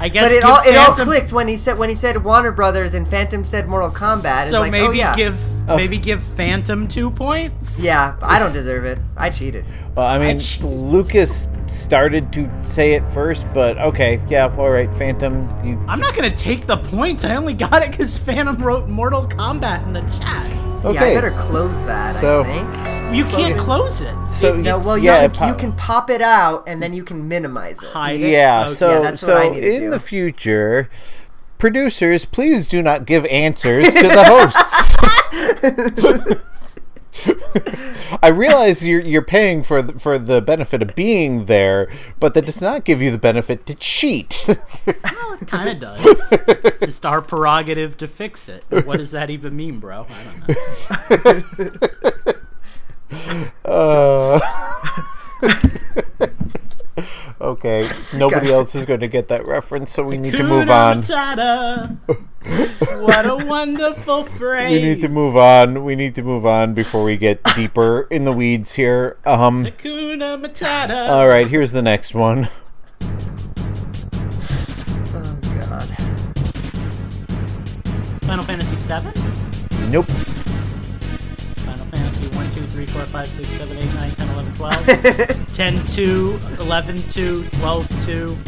I 0.00 0.08
guess. 0.08 0.24
But 0.24 0.32
it 0.32 0.42
give 0.42 0.50
all 0.50 0.62
it 0.64 0.76
all 0.76 0.94
clicked 0.94 1.32
when 1.32 1.48
he 1.48 1.56
said 1.56 1.78
when 1.78 1.88
he 1.88 1.94
said 1.94 2.22
Warner 2.24 2.52
Brothers 2.52 2.94
and 2.94 3.06
Phantom 3.06 3.44
said 3.44 3.68
Mortal 3.68 3.90
Kombat. 3.90 4.50
So 4.50 4.60
like, 4.60 4.72
maybe 4.72 4.86
oh, 4.86 4.90
yeah. 4.92 5.14
give 5.14 5.40
Oh. 5.68 5.76
maybe 5.76 5.96
give 5.96 6.24
Phantom 6.24 6.88
two 6.88 7.08
points. 7.12 7.80
Yeah, 7.80 8.16
I 8.20 8.40
don't 8.40 8.52
deserve 8.52 8.84
it. 8.84 8.98
I 9.16 9.30
cheated. 9.30 9.64
Well, 9.94 10.06
I 10.06 10.18
mean, 10.18 10.40
cheated. 10.40 10.66
Lucas 10.68 11.46
started 11.66 12.32
to 12.32 12.50
say 12.64 12.94
it 12.94 13.06
first, 13.10 13.46
but 13.54 13.78
okay, 13.78 14.20
yeah, 14.28 14.52
all 14.58 14.70
right, 14.70 14.92
Phantom. 14.92 15.48
You, 15.64 15.80
I'm 15.86 16.00
not 16.00 16.16
gonna 16.16 16.34
take 16.34 16.66
the 16.66 16.78
points. 16.78 17.24
I 17.24 17.36
only 17.36 17.54
got 17.54 17.80
it 17.82 17.92
because 17.92 18.18
Phantom 18.18 18.56
wrote 18.56 18.88
Mortal 18.88 19.24
Kombat 19.28 19.84
in 19.84 19.92
the 19.92 20.00
chat. 20.18 20.71
Okay. 20.84 21.12
Yeah, 21.12 21.18
I 21.18 21.22
better 21.22 21.30
close 21.38 21.80
that. 21.82 22.16
So- 22.20 22.42
I 22.42 22.44
think. 22.44 22.68
You 23.14 23.24
can't 23.26 23.58
close 23.58 24.00
it. 24.00 24.14
so 24.26 24.54
No, 24.54 24.60
it's- 24.78 24.86
well, 24.86 24.96
you, 24.96 25.04
yeah, 25.04 25.28
can, 25.28 25.30
po- 25.32 25.46
you 25.48 25.54
can 25.54 25.72
pop 25.74 26.08
it 26.08 26.22
out 26.22 26.64
and 26.66 26.82
then 26.82 26.94
you 26.94 27.04
can 27.04 27.28
minimize 27.28 27.82
it. 27.82 27.90
Hide 27.90 28.20
it. 28.20 28.30
Yeah, 28.30 28.64
Okay. 28.66 28.74
so 28.74 28.90
Yeah, 28.90 29.00
that's 29.00 29.20
what 29.22 29.28
so 29.28 29.36
I 29.36 29.48
need 29.50 29.60
to 29.60 29.74
in 29.74 29.80
do. 29.82 29.90
the 29.90 30.00
future, 30.00 30.88
producers, 31.58 32.24
please 32.24 32.66
do 32.66 32.80
not 32.82 33.04
give 33.04 33.26
answers 33.26 33.92
to 33.94 34.02
the 34.02 34.24
hosts. 34.24 34.96
I 38.22 38.28
realize 38.28 38.86
you're 38.86 39.00
you're 39.00 39.22
paying 39.22 39.62
for 39.62 39.82
the, 39.82 39.98
for 39.98 40.18
the 40.18 40.40
benefit 40.40 40.80
of 40.82 40.94
being 40.94 41.44
there, 41.44 41.90
but 42.18 42.34
that 42.34 42.46
does 42.46 42.60
not 42.60 42.84
give 42.84 43.02
you 43.02 43.10
the 43.10 43.18
benefit 43.18 43.66
to 43.66 43.74
cheat. 43.74 44.48
Well, 44.84 45.34
it 45.40 45.46
kind 45.46 45.68
of 45.68 45.78
does. 45.78 46.32
it's 46.32 46.80
just 46.80 47.06
our 47.06 47.22
prerogative 47.22 47.96
to 47.98 48.08
fix 48.08 48.48
it. 48.48 48.64
What 48.84 48.96
does 48.96 49.12
that 49.12 49.30
even 49.30 49.54
mean, 49.54 49.78
bro? 49.78 50.06
I 50.08 50.24
don't 50.24 50.48
know. 52.04 52.34
uh, 53.64 54.40
okay, 57.42 57.86
nobody 58.14 58.52
else 58.52 58.74
is 58.74 58.84
going 58.84 59.00
to 59.00 59.08
get 59.08 59.28
that 59.28 59.46
reference, 59.46 59.90
so 59.90 60.02
we 60.04 60.16
need 60.16 60.32
to 60.32 60.44
move 60.44 60.70
on. 60.70 61.02
Matata. 61.02 61.98
What 63.02 63.24
a 63.24 63.46
wonderful 63.46 64.24
phrase. 64.24 64.70
We 64.72 64.82
need 64.82 65.00
to 65.02 65.08
move 65.08 65.36
on. 65.36 65.84
We 65.84 65.94
need 65.94 66.16
to 66.16 66.22
move 66.22 66.44
on 66.44 66.74
before 66.74 67.04
we 67.04 67.16
get 67.16 67.40
deeper 67.56 68.08
in 68.10 68.24
the 68.24 68.32
weeds 68.32 68.72
here. 68.74 69.16
Um. 69.24 69.64
Hakuna 69.64 70.44
Matata. 70.44 71.08
All 71.08 71.28
right, 71.28 71.46
here's 71.46 71.70
the 71.70 71.82
next 71.82 72.14
one. 72.14 72.48
Oh 75.14 75.38
god. 75.68 75.84
Final 78.22 78.44
Fantasy 78.44 78.76
VII. 78.76 79.90
Nope. 79.90 80.31
3, 82.72 82.86
4, 82.86 83.02
5, 83.02 83.26
6, 83.28 83.48
7, 83.48 83.76
8, 83.76 83.84
9, 83.94 84.10
10, 84.10 84.28
11, 84.30 84.54
12. 84.54 85.54
10, 85.54 85.76
2, 85.76 86.40
11, 86.60 86.96
2, 86.96 87.44
12, 87.44 88.06
2. 88.06 88.38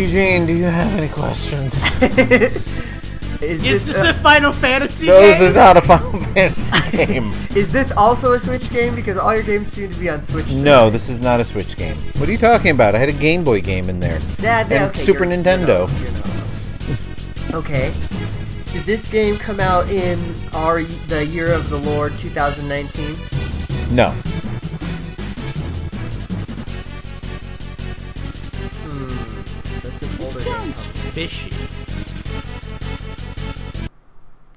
Eugene, 0.00 0.46
do 0.46 0.54
you 0.54 0.64
have 0.64 0.92
any 0.98 1.08
questions? 1.08 1.84
Is, 3.42 3.64
Is 3.64 3.86
this, 3.86 3.96
this 3.96 4.02
a 4.04 4.12
Final 4.12 4.52
Fantasy 4.52 5.06
no, 5.06 5.18
game? 5.18 5.30
this 5.30 5.40
is 5.50 5.54
not 5.56 5.74
a 5.74 5.80
Final 5.80 6.20
Fantasy 6.34 6.94
game. 7.06 7.30
is 7.56 7.72
this 7.72 7.90
also 7.96 8.32
a 8.34 8.38
Switch 8.38 8.68
game? 8.68 8.94
Because 8.94 9.16
all 9.16 9.34
your 9.34 9.42
games 9.44 9.68
seem 9.68 9.88
to 9.90 9.98
be 9.98 10.10
on 10.10 10.22
Switch. 10.22 10.52
No, 10.52 10.90
this 10.90 11.08
is 11.08 11.20
not 11.20 11.40
a 11.40 11.44
Switch 11.44 11.74
game. 11.74 11.96
What 12.18 12.28
are 12.28 12.32
you 12.32 12.36
talking 12.36 12.72
about? 12.72 12.94
I 12.94 12.98
had 12.98 13.08
a 13.08 13.14
Game 13.14 13.42
Boy 13.42 13.62
game 13.62 13.88
in 13.88 13.98
there. 13.98 14.18
Yeah, 14.40 14.66
yeah, 14.68 14.82
and 14.82 14.90
okay, 14.90 15.00
Super 15.00 15.24
you're- 15.24 15.36
Nintendo. 15.38 15.88
you're 17.48 17.54
not- 17.54 17.64
okay. 17.64 17.90
Did 18.72 18.84
this 18.84 19.10
game 19.10 19.36
come 19.36 19.58
out 19.58 19.90
in 19.90 20.16
our 20.54 20.84
the 20.84 21.26
year 21.26 21.52
of 21.52 21.68
the 21.70 21.78
Lord 21.78 22.16
2019? 22.18 23.16
No. 23.96 24.10
Hmm. 28.86 29.08
So 29.80 29.88
it's 29.88 30.20
older 30.20 30.32
This 30.32 30.44
sounds 30.44 30.86
fishy. 30.86 31.50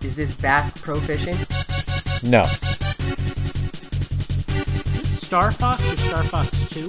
Is 0.05 0.15
this 0.15 0.35
Bass 0.35 0.79
Pro 0.79 0.93
Fishing? 0.93 1.37
No. 2.29 2.43
Is 4.83 4.99
this 4.99 5.21
Star 5.21 5.51
Fox 5.51 5.91
or 5.91 5.97
Star 5.97 6.23
Fox 6.23 6.69
2? 6.69 6.87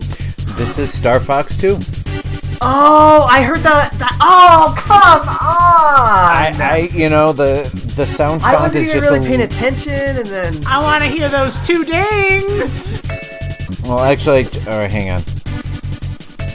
This 0.56 0.78
is 0.78 0.92
Star 0.92 1.20
Fox 1.20 1.56
2. 1.56 2.03
Oh, 2.66 3.26
I 3.30 3.42
heard 3.42 3.58
that. 3.58 3.92
that 3.98 4.16
oh, 4.22 4.74
come 4.78 5.28
on! 5.28 6.60
I, 6.60 6.72
I, 6.72 6.76
you 6.96 7.10
know, 7.10 7.32
the 7.34 7.62
the 7.94 8.06
sound 8.06 8.40
I 8.42 8.52
font 8.52 8.62
wasn't 8.62 8.84
is 8.84 8.88
even 8.88 9.00
just 9.00 9.12
really 9.12 9.26
a, 9.26 9.28
paying 9.28 9.42
attention, 9.42 10.16
and 10.16 10.26
then 10.26 10.66
I 10.66 10.82
want 10.82 11.02
to 11.02 11.08
hear 11.08 11.28
those 11.28 11.54
two 11.66 11.84
dings! 11.84 13.02
Well, 13.82 14.00
actually, 14.00 14.44
all 14.66 14.78
right, 14.78 14.90
hang 14.90 15.10
on. 15.10 15.20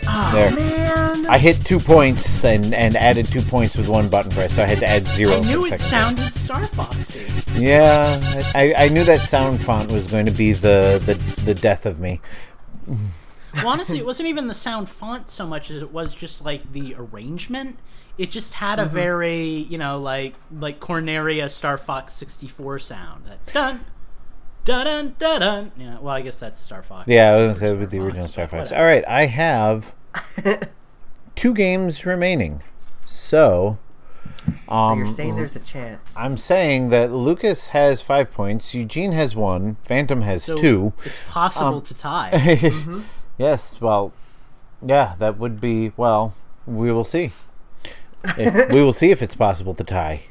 oh 0.08 0.32
There. 0.34 0.52
man, 0.56 1.28
I 1.28 1.38
hit 1.38 1.64
two 1.64 1.80
points 1.80 2.44
and, 2.44 2.74
and 2.74 2.96
added 2.96 3.28
two 3.28 3.42
points 3.42 3.78
with 3.78 3.88
one 3.88 4.10
button 4.10 4.32
press, 4.32 4.56
so 4.56 4.64
I 4.64 4.68
had 4.68 4.80
to 4.80 4.90
add 4.90 5.06
zero. 5.06 5.36
I 5.36 5.40
knew 5.42 5.66
it 5.66 5.80
second 5.80 5.86
sounded 5.86 6.34
Star 6.34 6.66
Foxy. 6.66 7.22
Yeah, 7.60 8.20
I, 8.56 8.74
I 8.76 8.88
knew 8.90 9.04
that 9.04 9.20
sound 9.20 9.64
font 9.64 9.92
was 9.92 10.08
going 10.08 10.26
to 10.26 10.32
be 10.32 10.54
the, 10.54 11.02
the, 11.06 11.14
the 11.44 11.54
death 11.54 11.86
of 11.86 12.00
me. 12.00 12.20
Well, 13.56 13.70
honestly, 13.70 13.98
it 13.98 14.06
wasn't 14.06 14.30
even 14.30 14.48
the 14.48 14.54
sound 14.54 14.90
font 14.90 15.30
so 15.30 15.48
much 15.48 15.72
as 15.72 15.82
it 15.82 15.92
was 15.92 16.14
just 16.14 16.44
like 16.44 16.72
the 16.72 16.96
arrangement. 16.98 17.80
It 18.18 18.32
just 18.32 18.56
had 18.56 18.80
a 18.80 18.84
mm-hmm. 18.84 18.94
very, 18.94 19.46
you 19.46 19.78
know, 19.78 20.00
like 20.00 20.36
like 20.52 20.80
Corneria 20.80 21.50
Star 21.50 21.78
Fox 21.78 22.14
64 22.14 22.80
sound. 22.80 23.26
That 23.26 23.46
dun 23.48 23.86
dun 24.66 24.86
dun 24.86 25.16
dun 25.18 25.40
dun. 25.40 25.72
Yeah, 25.78 26.00
well, 26.00 26.16
I 26.16 26.22
guess 26.22 26.40
that's 26.40 26.60
Star 26.60 26.84
Fox. 26.84 27.08
Yeah, 27.08 27.32
I 27.32 27.36
was 27.36 27.42
Or 27.42 27.46
going 27.46 27.54
to 27.54 27.60
say 27.60 27.80
with 27.80 27.92
the 27.92 28.00
original 28.00 28.28
Star 28.28 28.48
Fox. 28.48 28.72
All 28.72 28.84
right, 28.84 29.04
I 29.08 29.26
have 29.26 29.96
two 31.36 31.54
games 31.54 32.06
remaining. 32.06 32.62
So, 33.06 33.80
so 34.68 34.74
um, 34.74 35.00
you're 35.00 35.08
saying 35.08 35.36
there's 35.36 35.56
a 35.56 35.60
chance. 35.60 36.16
I'm 36.18 36.38
saying 36.38 36.90
that 36.90 37.12
Lucas 37.12 37.70
has 37.70 38.02
five 38.02 38.32
points, 38.32 38.76
Eugene 38.76 39.14
has 39.14 39.36
one, 39.36 39.78
Phantom 39.82 40.22
has 40.22 40.44
So 40.44 40.58
two. 40.58 40.94
It's 41.06 41.22
possible 41.28 41.76
um, 41.76 41.82
to 41.82 41.98
tie. 41.98 42.30
Mm-hmm. 42.60 43.02
Yes, 43.40 43.82
well, 43.82 44.12
yeah, 44.86 45.16
that 45.18 45.40
would 45.40 45.60
be, 45.60 45.94
well, 45.98 46.36
we 46.68 46.92
will 46.92 47.04
see. 47.04 47.32
If, 48.38 48.72
we 48.74 48.84
will 48.84 48.94
see 48.94 49.10
if 49.10 49.24
it's 49.24 49.36
possible 49.36 49.74
to 49.74 49.84
tie. 49.84 50.24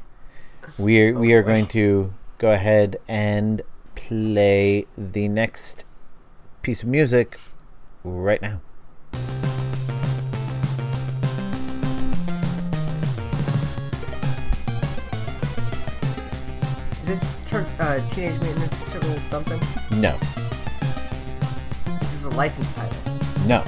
We 0.77 1.01
are, 1.01 1.13
we 1.13 1.33
are 1.33 1.43
going 1.43 1.67
to 1.67 2.13
go 2.37 2.51
ahead 2.51 2.97
and 3.07 3.63
play 3.95 4.85
the 4.97 5.27
next 5.27 5.83
piece 6.61 6.83
of 6.83 6.89
music 6.89 7.37
right 8.03 8.41
now. 8.41 8.61
Is 17.01 17.19
this 17.19 17.53
uh, 17.79 18.07
Teenage 18.11 18.39
Mutant 18.41 18.71
Ninja 18.71 18.91
Turtles 18.91 19.23
something? 19.23 19.59
No, 19.99 20.15
a 22.37 22.63
title. 22.73 23.47
No. 23.47 23.63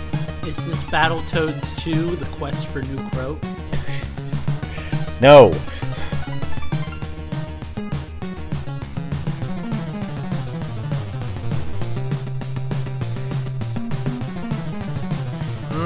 Is 0.47 0.57
this 0.65 0.83
Battletoads 0.83 1.77
2 1.83 2.15
The 2.15 2.25
Quest 2.37 2.67
for 2.67 2.81
New 2.81 2.97
Crow? 3.09 3.39
no. 5.21 5.49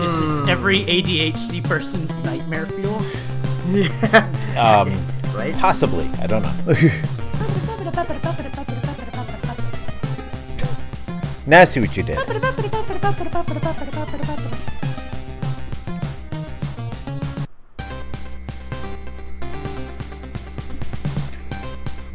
Is 0.03 0.19
this 0.19 0.38
hmm. 0.38 0.49
every 0.49 0.82
ADHD 0.82 1.63
person's 1.63 2.15
nightmare 2.23 2.65
fuel? 2.65 3.01
Yeah. 3.67 4.32
Um, 4.55 4.93
right? 5.34 5.53
Possibly. 5.55 6.07
I 6.21 6.28
don't 6.28 6.41
know 6.43 6.53
now 11.48 11.62
I 11.62 11.66
see 11.66 11.80
what 11.80 11.96
you 11.96 12.04
did. 12.04 12.18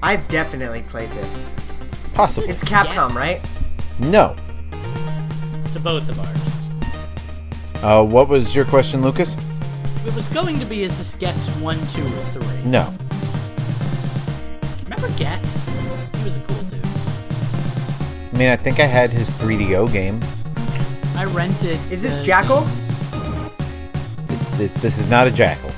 I've 0.03 0.27
definitely 0.29 0.83
played 0.83 1.11
this. 1.11 1.51
Possibly. 2.15 2.51
It's 2.51 2.65
Capcom, 2.65 3.15
right? 3.15 3.31
Yes. 3.31 3.69
No. 4.01 4.35
To 5.73 5.81
both 5.81 6.09
of 6.09 6.19
ours. 6.19 7.85
Uh, 7.85 8.05
what 8.05 8.29
was 8.29 8.55
your 8.55 8.65
question, 8.65 9.03
Lucas? 9.03 9.37
It 10.07 10.15
was 10.15 10.27
going 10.29 10.59
to 10.59 10.67
be 10.67 10.83
is 10.83 10.99
this 10.99 11.15
Gex 11.15 11.49
1, 11.61 11.77
2, 11.77 11.83
or 11.83 12.09
3? 12.43 12.71
No. 12.71 12.93
Mean, 18.41 18.49
I 18.51 18.57
think 18.57 18.81
I 18.81 18.87
had 18.87 19.11
his 19.11 19.29
3DO 19.35 19.93
game. 19.93 20.19
I 21.15 21.27
rented. 21.27 21.79
Is 21.93 22.01
this 22.01 22.17
the- 22.17 22.23
Jackal? 22.25 22.67
Th- 24.57 24.71
This 24.81 24.99
is 24.99 25.11
not 25.11 25.27
a 25.27 25.31
jackal. 25.31 25.71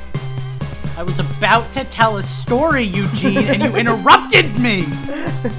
I 0.97 1.03
was 1.03 1.19
about 1.19 1.71
to 1.73 1.83
tell 1.85 2.19
a 2.19 2.23
story, 2.23 2.85
Eugene, 2.85 3.39
and 3.49 3.63
you 3.65 3.75
interrupted 3.83 4.57
me. 4.61 4.85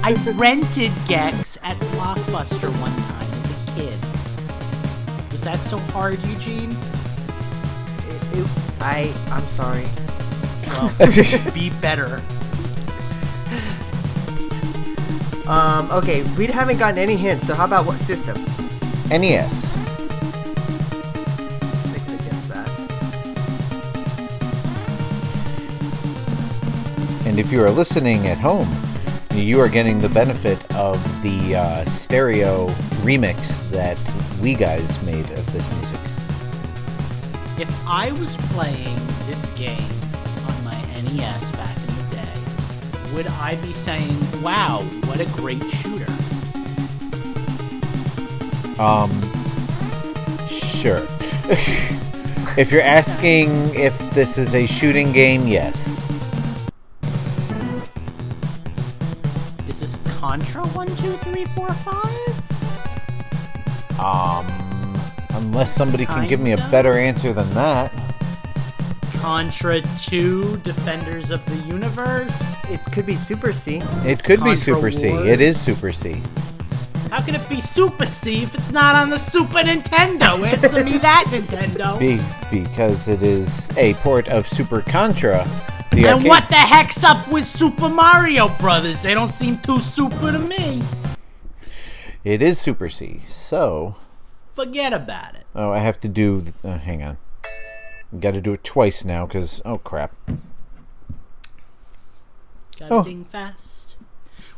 I 0.02 0.14
rented 0.34 0.92
Gex 1.06 1.58
at 1.62 1.76
Blockbuster 1.92 2.70
one 2.80 2.94
time 2.96 3.30
as 3.32 3.50
a 3.50 3.76
kid. 3.76 5.30
Was 5.30 5.42
that 5.44 5.58
so 5.58 5.76
hard, 5.92 6.18
Eugene? 6.24 6.70
It- 8.08 8.38
it- 8.38 8.48
I 8.80 9.12
I'm 9.30 9.46
sorry. 9.46 9.84
Well, 10.68 10.90
be 11.52 11.68
better. 11.82 12.22
Um, 15.48 15.90
okay, 15.90 16.22
we 16.38 16.46
haven't 16.46 16.78
gotten 16.78 16.98
any 16.98 17.16
hints. 17.16 17.46
So 17.46 17.54
how 17.54 17.66
about 17.66 17.84
what 17.86 17.98
system? 17.98 18.36
NES. 19.10 19.76
I 21.94 21.98
could 21.98 22.20
have 22.20 22.48
that. 22.48 22.68
And 27.26 27.38
if 27.38 27.52
you 27.52 27.62
are 27.62 27.70
listening 27.70 28.26
at 28.26 28.38
home, 28.38 28.68
you 29.34 29.60
are 29.60 29.68
getting 29.68 30.00
the 30.00 30.08
benefit 30.08 30.58
of 30.74 30.96
the 31.22 31.56
uh, 31.56 31.84
stereo 31.84 32.68
remix 33.02 33.58
that 33.70 33.98
we 34.40 34.54
guys 34.54 35.02
made 35.04 35.28
of 35.32 35.52
this 35.52 35.70
music. 35.76 36.00
If 37.60 37.86
I 37.86 38.12
was 38.12 38.36
playing 38.52 38.96
this 39.26 39.50
game 39.52 39.76
on 40.48 40.64
my 40.64 40.80
NES 41.02 41.53
would 43.14 43.26
I 43.28 43.54
be 43.62 43.70
saying, 43.70 44.42
wow, 44.42 44.80
what 45.04 45.20
a 45.20 45.26
great 45.36 45.62
shooter? 45.70 46.10
Um, 48.76 49.08
sure. 50.48 50.98
if 52.58 52.72
you're 52.72 52.82
asking 52.82 53.50
if 53.76 53.96
this 54.10 54.36
is 54.36 54.56
a 54.56 54.66
shooting 54.66 55.12
game, 55.12 55.46
yes. 55.46 55.96
Is 59.68 59.78
this 59.78 59.96
Contra 60.18 60.66
1, 60.66 60.88
2, 60.88 60.94
3, 60.94 61.44
4, 61.44 61.72
5? 61.72 64.00
Um, 64.00 64.44
unless 65.34 65.72
somebody 65.72 66.04
can 66.04 66.26
give 66.26 66.40
me 66.40 66.50
a 66.50 66.56
better 66.56 66.98
answer 66.98 67.32
than 67.32 67.48
that. 67.54 67.92
Contra 69.18 69.82
2, 70.02 70.56
Defenders 70.58 71.30
of 71.30 71.46
the 71.46 71.54
Universe? 71.68 72.53
It 72.70 72.80
could 72.92 73.06
be 73.06 73.16
Super 73.16 73.52
C. 73.52 73.76
It 74.06 74.22
could 74.24 74.40
be 74.40 74.54
Contra 74.54 74.56
Super 74.56 74.90
C. 74.90 75.10
Wars? 75.10 75.26
It 75.26 75.40
is 75.40 75.60
Super 75.60 75.92
C. 75.92 76.22
How 77.10 77.20
can 77.22 77.34
it 77.34 77.48
be 77.48 77.60
Super 77.60 78.06
C 78.06 78.42
if 78.42 78.54
it's 78.54 78.72
not 78.72 78.96
on 78.96 79.10
the 79.10 79.18
Super 79.18 79.58
Nintendo? 79.58 80.42
Answer 80.44 80.82
me 80.84 80.98
that, 80.98 81.26
Nintendo. 81.28 81.98
Be- 81.98 82.20
because 82.50 83.06
it 83.06 83.22
is 83.22 83.70
a 83.76 83.94
port 83.94 84.28
of 84.28 84.48
Super 84.48 84.80
Contra. 84.80 85.46
The 85.92 85.98
and 86.06 86.06
arcade- 86.16 86.26
what 86.28 86.48
the 86.48 86.56
heck's 86.56 87.04
up 87.04 87.28
with 87.30 87.44
Super 87.44 87.88
Mario 87.88 88.48
Brothers? 88.58 89.02
They 89.02 89.14
don't 89.14 89.28
seem 89.28 89.58
too 89.58 89.78
super 89.80 90.32
to 90.32 90.38
me. 90.38 90.82
It 92.24 92.40
is 92.42 92.58
Super 92.58 92.88
C. 92.88 93.20
So, 93.26 93.96
Forget 94.54 94.92
about 94.92 95.34
it. 95.36 95.44
oh, 95.54 95.70
I 95.72 95.78
have 95.78 96.00
to 96.00 96.08
do. 96.08 96.46
Uh, 96.64 96.78
hang 96.78 97.02
on. 97.02 97.18
Got 98.18 98.32
to 98.34 98.40
do 98.40 98.52
it 98.54 98.64
twice 98.64 99.04
now 99.04 99.26
because 99.26 99.60
oh 99.64 99.78
crap. 99.78 100.14
Got 102.88 102.92
Oh. 103.00 103.02
ding 103.04 103.24
fast. 103.24 103.96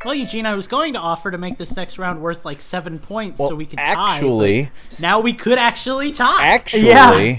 Well, 0.05 0.15
Eugene, 0.15 0.47
I 0.47 0.55
was 0.55 0.69
going 0.69 0.93
to 0.93 0.99
offer 0.99 1.31
to 1.31 1.39
make 1.39 1.57
this 1.59 1.75
next 1.77 1.99
round 1.99 2.21
worth 2.21 2.45
like 2.45 2.61
seven 2.61 2.99
points 2.99 3.39
Well, 3.41 3.49
so 3.49 3.55
we 3.55 3.67
could 3.67 3.79
actually, 3.79 4.65
tie. 4.65 4.71
but 4.91 5.01
Now 5.01 5.21
we 5.21 5.33
could 5.33 5.59
actually 5.59 6.13
tie. 6.13 6.39
Actually, 6.45 6.87
Yeah. 6.89 7.37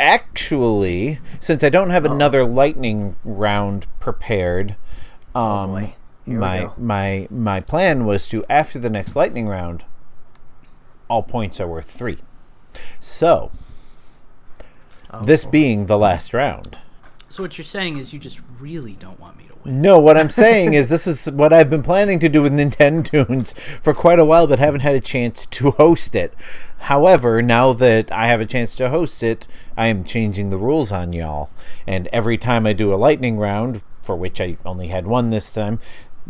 actually, 0.00 1.20
since 1.40 1.62
I 1.64 1.68
don't 1.68 1.90
have 1.90 2.04
another 2.04 2.44
lightning 2.44 3.16
round 3.24 3.86
prepared, 4.00 4.72
um, 5.34 5.42
Oh, 5.44 5.66
boy. 5.68 5.94
Here 6.26 6.34
we 6.34 6.40
my 6.40 6.70
my 6.76 7.26
my 7.30 7.60
plan 7.60 8.04
was 8.04 8.28
to 8.28 8.44
after 8.50 8.78
the 8.78 8.90
next 8.90 9.16
lightning 9.16 9.48
round, 9.48 9.84
all 11.08 11.22
points 11.22 11.58
are 11.60 11.66
worth 11.68 11.90
three. 11.90 12.18
So, 13.00 13.50
Oh, 15.10 15.24
this 15.24 15.46
being 15.46 15.86
the 15.86 15.96
last 15.96 16.34
round. 16.34 16.76
So 17.30 17.42
what 17.42 17.58
you're 17.58 17.64
saying 17.64 17.98
is 17.98 18.14
you 18.14 18.18
just 18.18 18.40
really 18.58 18.94
don't 18.94 19.20
want 19.20 19.36
me 19.36 19.44
to 19.50 19.56
win. 19.62 19.82
No, 19.82 20.00
what 20.00 20.16
I'm 20.16 20.30
saying 20.30 20.72
is 20.72 20.88
this 20.88 21.06
is 21.06 21.30
what 21.30 21.52
I've 21.52 21.68
been 21.68 21.82
planning 21.82 22.18
to 22.20 22.28
do 22.28 22.40
with 22.40 22.52
Nintendo 22.52 23.04
Tunes 23.04 23.52
for 23.82 23.92
quite 23.92 24.18
a 24.18 24.24
while, 24.24 24.46
but 24.46 24.58
haven't 24.58 24.80
had 24.80 24.94
a 24.94 25.00
chance 25.00 25.44
to 25.44 25.72
host 25.72 26.14
it. 26.14 26.32
However, 26.78 27.42
now 27.42 27.74
that 27.74 28.10
I 28.10 28.28
have 28.28 28.40
a 28.40 28.46
chance 28.46 28.74
to 28.76 28.88
host 28.88 29.22
it, 29.22 29.46
I 29.76 29.88
am 29.88 30.04
changing 30.04 30.48
the 30.48 30.56
rules 30.56 30.90
on 30.90 31.12
y'all. 31.12 31.50
And 31.86 32.08
every 32.14 32.38
time 32.38 32.66
I 32.66 32.72
do 32.72 32.94
a 32.94 32.96
lightning 32.96 33.36
round, 33.36 33.82
for 34.02 34.16
which 34.16 34.40
I 34.40 34.56
only 34.64 34.88
had 34.88 35.06
one 35.06 35.28
this 35.28 35.52
time, 35.52 35.80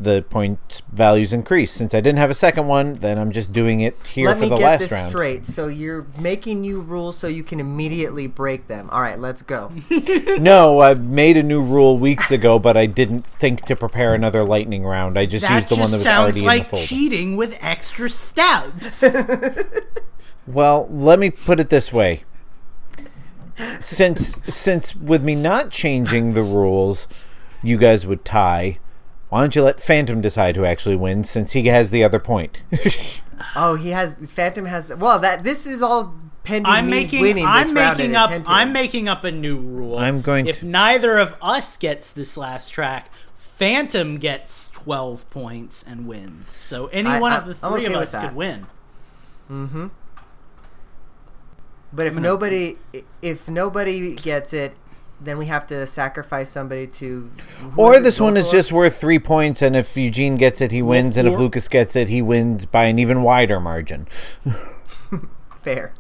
the 0.00 0.22
point 0.30 0.82
values 0.92 1.32
increase. 1.32 1.72
Since 1.72 1.92
I 1.92 2.00
didn't 2.00 2.20
have 2.20 2.30
a 2.30 2.34
second 2.34 2.68
one, 2.68 2.94
then 2.94 3.18
I'm 3.18 3.32
just 3.32 3.52
doing 3.52 3.80
it 3.80 3.96
here 4.06 4.28
Let 4.28 4.36
for 4.36 4.42
me 4.44 4.58
get 4.58 4.78
this 4.78 4.92
round. 4.92 5.10
straight. 5.10 5.44
So 5.44 5.66
you're 5.66 6.06
making 6.18 6.60
new 6.60 6.80
rules 6.80 7.18
so 7.18 7.26
you 7.26 7.42
can 7.42 7.58
immediately 7.58 8.28
break 8.28 8.68
them. 8.68 8.88
All 8.90 9.00
right, 9.00 9.18
let's 9.18 9.42
go. 9.42 9.72
No, 10.38 10.80
I 10.80 10.94
made 10.94 11.36
a 11.36 11.42
new 11.42 11.60
rule 11.60 11.98
weeks 11.98 12.30
ago, 12.30 12.58
but 12.60 12.76
I 12.76 12.86
didn't 12.86 13.26
think 13.26 13.62
to 13.66 13.74
prepare 13.74 14.14
another 14.14 14.44
lightning 14.44 14.84
round. 14.84 15.18
I 15.18 15.26
just 15.26 15.42
That 15.46 15.56
used 15.56 15.68
the 15.68 15.74
just 15.76 15.80
one 15.80 15.90
that 15.90 15.96
was 15.96 16.02
sounds 16.04 16.22
already 16.22 16.40
in 16.40 16.46
like 16.46 16.62
the 16.64 16.68
folder. 16.76 16.84
cheating 16.86 17.36
with 17.36 17.58
extra 17.60 18.08
steps. 18.08 19.04
Well, 20.46 20.88
let 20.90 21.18
me 21.18 21.28
put 21.28 21.60
it 21.60 21.68
this 21.68 21.92
way. 21.92 22.24
Since 23.80 24.40
since 24.54 24.94
with 24.96 25.22
me 25.22 25.34
not 25.34 25.70
changing 25.70 26.34
the 26.34 26.42
rules, 26.42 27.06
you 27.62 27.76
guys 27.76 28.06
would 28.06 28.24
tie. 28.24 28.78
Why 29.28 29.40
don't 29.40 29.54
you 29.54 29.62
let 29.62 29.80
Phantom 29.80 30.20
decide 30.20 30.56
who 30.56 30.64
actually 30.64 30.96
wins 30.96 31.28
since 31.28 31.52
he 31.52 31.66
has 31.66 31.90
the 31.90 32.02
other 32.04 32.18
point? 32.18 32.62
Oh, 33.54 33.76
he 33.76 33.90
has 33.90 34.14
Phantom 34.32 34.64
has. 34.64 34.88
Well, 34.96 35.20
that 35.20 35.44
this 35.44 35.64
is 35.64 35.80
all 35.80 36.12
pending 36.42 36.66
I'm 36.72 36.86
me 36.86 36.90
making 36.90 37.20
winning 37.22 37.44
this 37.44 37.68
I'm 37.68 37.72
making 37.74 38.16
up 38.16 38.30
I'm 38.46 38.72
making 38.72 39.08
up 39.08 39.22
a 39.22 39.30
new 39.30 39.56
rule. 39.56 39.96
I'm 39.96 40.22
going 40.22 40.48
if 40.48 40.58
to- 40.60 40.66
neither 40.66 41.16
of 41.18 41.36
us 41.40 41.76
gets 41.76 42.12
this 42.12 42.36
last 42.36 42.70
track, 42.70 43.10
Phantom 43.34 44.18
gets 44.18 44.66
12 44.72 45.30
points 45.30 45.84
and 45.86 46.08
wins. 46.08 46.50
So 46.50 46.86
any 46.88 47.10
I- 47.10 47.20
one 47.20 47.32
I- 47.32 47.36
of 47.38 47.46
the 47.46 47.54
three 47.54 47.68
okay 47.70 47.84
of 47.86 47.92
us 47.94 48.10
that. 48.10 48.26
could 48.26 48.36
win. 48.36 48.66
Mhm. 49.48 49.90
But 51.92 52.06
if 52.08 52.16
nobody 52.16 52.76
if 53.22 53.48
nobody 53.48 54.16
gets 54.16 54.52
it, 54.52 54.74
then 55.20 55.38
we 55.38 55.46
have 55.46 55.66
to 55.68 55.86
sacrifice 55.86 56.50
somebody 56.50 56.86
to. 56.86 57.30
or 57.76 58.00
this 58.00 58.20
one 58.20 58.36
is 58.36 58.46
Zoltar? 58.46 58.52
just 58.52 58.72
worth 58.72 59.00
three 59.00 59.18
points, 59.18 59.62
and 59.62 59.74
if 59.74 59.96
Eugene 59.96 60.36
gets 60.36 60.60
it, 60.60 60.70
he 60.70 60.82
wins, 60.82 61.16
and 61.16 61.26
if 61.26 61.38
Lucas 61.38 61.68
gets 61.68 61.96
it, 61.96 62.08
he 62.08 62.22
wins 62.22 62.66
by 62.66 62.84
an 62.84 62.98
even 62.98 63.22
wider 63.22 63.60
margin. 63.60 64.06
fair. 65.62 65.92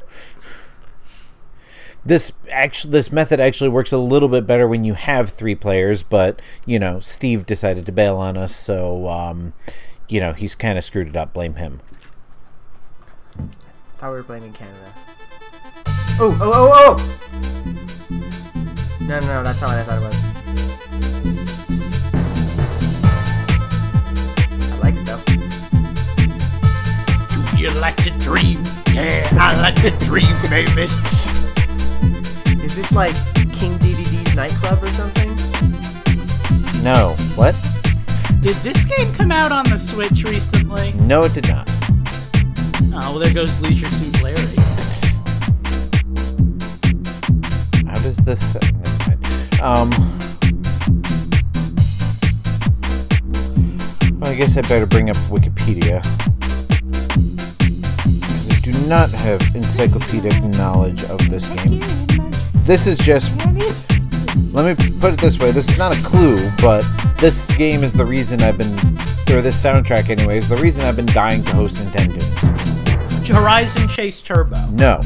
This 2.04 2.32
actually, 2.50 2.92
this 2.92 3.12
method 3.12 3.40
actually 3.40 3.68
works 3.70 3.92
a 3.92 3.98
little 3.98 4.28
bit 4.28 4.46
better 4.46 4.66
when 4.66 4.84
you 4.84 4.94
have 4.94 5.30
three 5.30 5.54
players, 5.54 6.02
but 6.02 6.40
you 6.64 6.78
know, 6.78 7.00
Steve 7.00 7.44
decided 7.44 7.84
to 7.86 7.92
bail 7.92 8.16
on 8.16 8.36
us, 8.36 8.54
so 8.54 9.08
um, 9.08 9.52
you 10.08 10.20
know, 10.20 10.32
he's 10.32 10.54
kind 10.54 10.78
of 10.78 10.84
screwed 10.84 11.08
it 11.08 11.16
up. 11.16 11.32
Blame 11.32 11.56
him. 11.56 11.80
Thought 13.98 14.10
we 14.10 14.16
were 14.16 14.22
blaming 14.22 14.52
Canada. 14.52 14.94
Oh, 16.20 16.36
oh, 16.40 16.96
oh, 16.96 16.96
oh! 16.98 17.94
No, 19.08 19.18
no, 19.20 19.26
no, 19.26 19.42
that's 19.42 19.60
not 19.62 19.70
what 19.70 19.78
I 19.78 19.82
thought 19.84 20.02
it 20.02 20.04
was. 20.04 20.16
I 24.70 24.76
like 24.82 24.96
it 24.96 25.06
though. 25.06 25.22
Do 27.56 27.62
you 27.62 27.70
like 27.80 27.96
to 28.04 28.10
dream? 28.18 28.62
Yeah, 28.92 29.26
I 29.32 29.58
like 29.62 29.76
to 29.76 29.90
dream, 30.04 30.36
baby. 30.50 30.82
Is 32.62 32.76
this 32.76 32.92
like 32.92 33.14
King 33.50 33.78
DDD's 33.78 34.34
nightclub 34.34 34.82
or 34.82 34.92
something? 34.92 35.34
No. 36.84 37.16
What? 37.34 37.54
Did 38.42 38.56
this 38.56 38.84
game 38.84 39.10
come 39.14 39.32
out 39.32 39.52
on 39.52 39.64
the 39.70 39.78
Switch 39.78 40.22
recently? 40.22 40.92
No, 41.00 41.22
it 41.22 41.32
did 41.32 41.48
not. 41.48 41.66
Oh, 42.92 43.12
well, 43.12 43.18
there 43.20 43.32
goes 43.32 43.58
Leisure 43.62 43.88
Suit 43.88 44.22
Larry. 44.22 44.56
How 47.86 47.98
does 48.02 48.18
this? 48.18 48.54
Um. 49.60 49.92
I 54.22 54.34
guess 54.34 54.56
I 54.56 54.62
better 54.62 54.86
bring 54.86 55.10
up 55.10 55.16
Wikipedia. 55.28 56.02
Because 58.04 58.50
I 58.50 58.60
do 58.60 58.88
not 58.88 59.10
have 59.10 59.40
encyclopedic 59.56 60.42
knowledge 60.44 61.02
of 61.04 61.18
this 61.28 61.50
game. 61.50 61.82
This 62.64 62.86
is 62.86 62.98
just. 62.98 63.34
Let 64.52 64.78
me 64.78 64.90
put 65.00 65.14
it 65.14 65.20
this 65.20 65.38
way 65.38 65.50
this 65.50 65.68
is 65.68 65.78
not 65.78 65.96
a 65.96 66.02
clue, 66.02 66.38
but 66.60 66.84
this 67.18 67.48
game 67.56 67.82
is 67.82 67.92
the 67.92 68.04
reason 68.04 68.42
I've 68.42 68.58
been. 68.58 68.72
Or 69.34 69.42
this 69.42 69.62
soundtrack, 69.62 70.08
anyways, 70.08 70.48
the 70.48 70.56
reason 70.56 70.84
I've 70.84 70.96
been 70.96 71.06
dying 71.06 71.44
to 71.44 71.52
host 71.52 71.76
Nintendo's. 71.76 73.28
Horizon 73.28 73.88
Chase 73.88 74.22
Turbo. 74.22 74.56
No. 74.70 75.00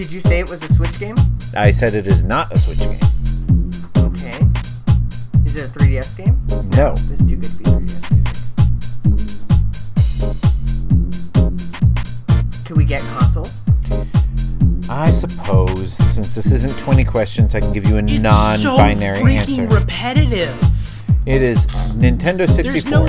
Did 0.00 0.12
you 0.12 0.20
say 0.22 0.38
it 0.40 0.48
was 0.48 0.62
a 0.62 0.68
Switch 0.72 0.98
game? 0.98 1.14
I 1.54 1.70
said 1.70 1.92
it 1.94 2.06
is 2.06 2.22
not 2.22 2.50
a 2.52 2.58
Switch 2.58 2.78
game. 2.78 2.98
Okay. 3.98 4.38
Is 5.44 5.56
it 5.56 5.66
a 5.68 5.78
3DS 5.78 6.16
game? 6.16 6.40
No. 6.70 6.94
This 6.94 7.20
is 7.20 7.26
too 7.26 7.36
good 7.36 7.50
to 7.50 7.58
be 7.58 7.64
3DS 7.64 8.10
music. 8.10 8.36
Can 12.64 12.76
we 12.78 12.84
get 12.86 13.02
console? 13.18 13.46
I 14.88 15.10
suppose, 15.10 15.98
since 16.14 16.34
this 16.34 16.50
isn't 16.50 16.78
20 16.78 17.04
questions, 17.04 17.54
I 17.54 17.60
can 17.60 17.74
give 17.74 17.84
you 17.84 17.98
a 17.98 18.02
It's 18.02 18.18
non-binary 18.20 19.18
so 19.18 19.24
freaking 19.26 19.58
answer. 19.64 19.76
repetitive. 19.80 20.56
it 21.26 21.42
is 21.42 21.66
Nintendo 21.98 22.48
64. 22.48 22.72
There's 22.72 22.86
no. 22.86 23.06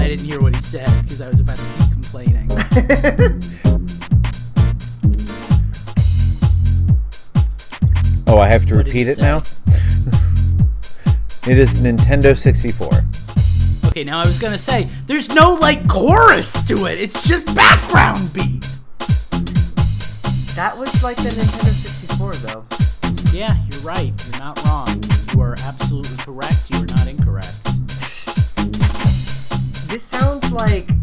I 0.00 0.08
didn't 0.08 0.24
hear 0.24 0.40
what 0.40 0.54
he 0.56 0.62
said 0.62 0.88
because 1.02 1.20
I 1.20 1.28
was 1.28 1.40
about 1.40 1.58
to 1.58 1.62
keep 1.78 1.92
complaining. 1.92 2.48
Oh, 8.36 8.40
I 8.40 8.48
have 8.48 8.66
to 8.66 8.76
What 8.76 8.84
repeat 8.84 9.06
he 9.06 9.12
it 9.12 9.18
now? 9.18 9.38
it 11.48 11.56
is 11.56 11.76
Nintendo 11.76 12.36
64. 12.36 12.90
Okay, 13.88 14.04
now 14.04 14.18
I 14.18 14.26
was 14.26 14.38
gonna 14.38 14.58
say 14.58 14.86
there's 15.06 15.30
no 15.30 15.54
like 15.54 15.88
chorus 15.88 16.52
to 16.64 16.84
it. 16.84 17.00
It's 17.00 17.26
just 17.26 17.46
background 17.54 18.30
beat. 18.34 18.60
That 20.54 20.76
was 20.76 21.02
like 21.02 21.16
the 21.16 21.30
Nintendo 21.30 21.70
64 21.70 22.34
though. 22.34 22.66
Yeah, 23.32 23.56
you're 23.70 23.80
right. 23.80 24.12
You're 24.28 24.38
not 24.38 24.62
wrong. 24.66 25.02
You 25.32 25.40
are 25.40 25.56
absolutely 25.64 26.18
correct. 26.18 26.68
You 26.68 26.76
are 26.76 26.86
not 26.94 27.08
incorrect. 27.08 27.64
This 29.88 30.02
sounds 30.02 30.52
like. 30.52 30.95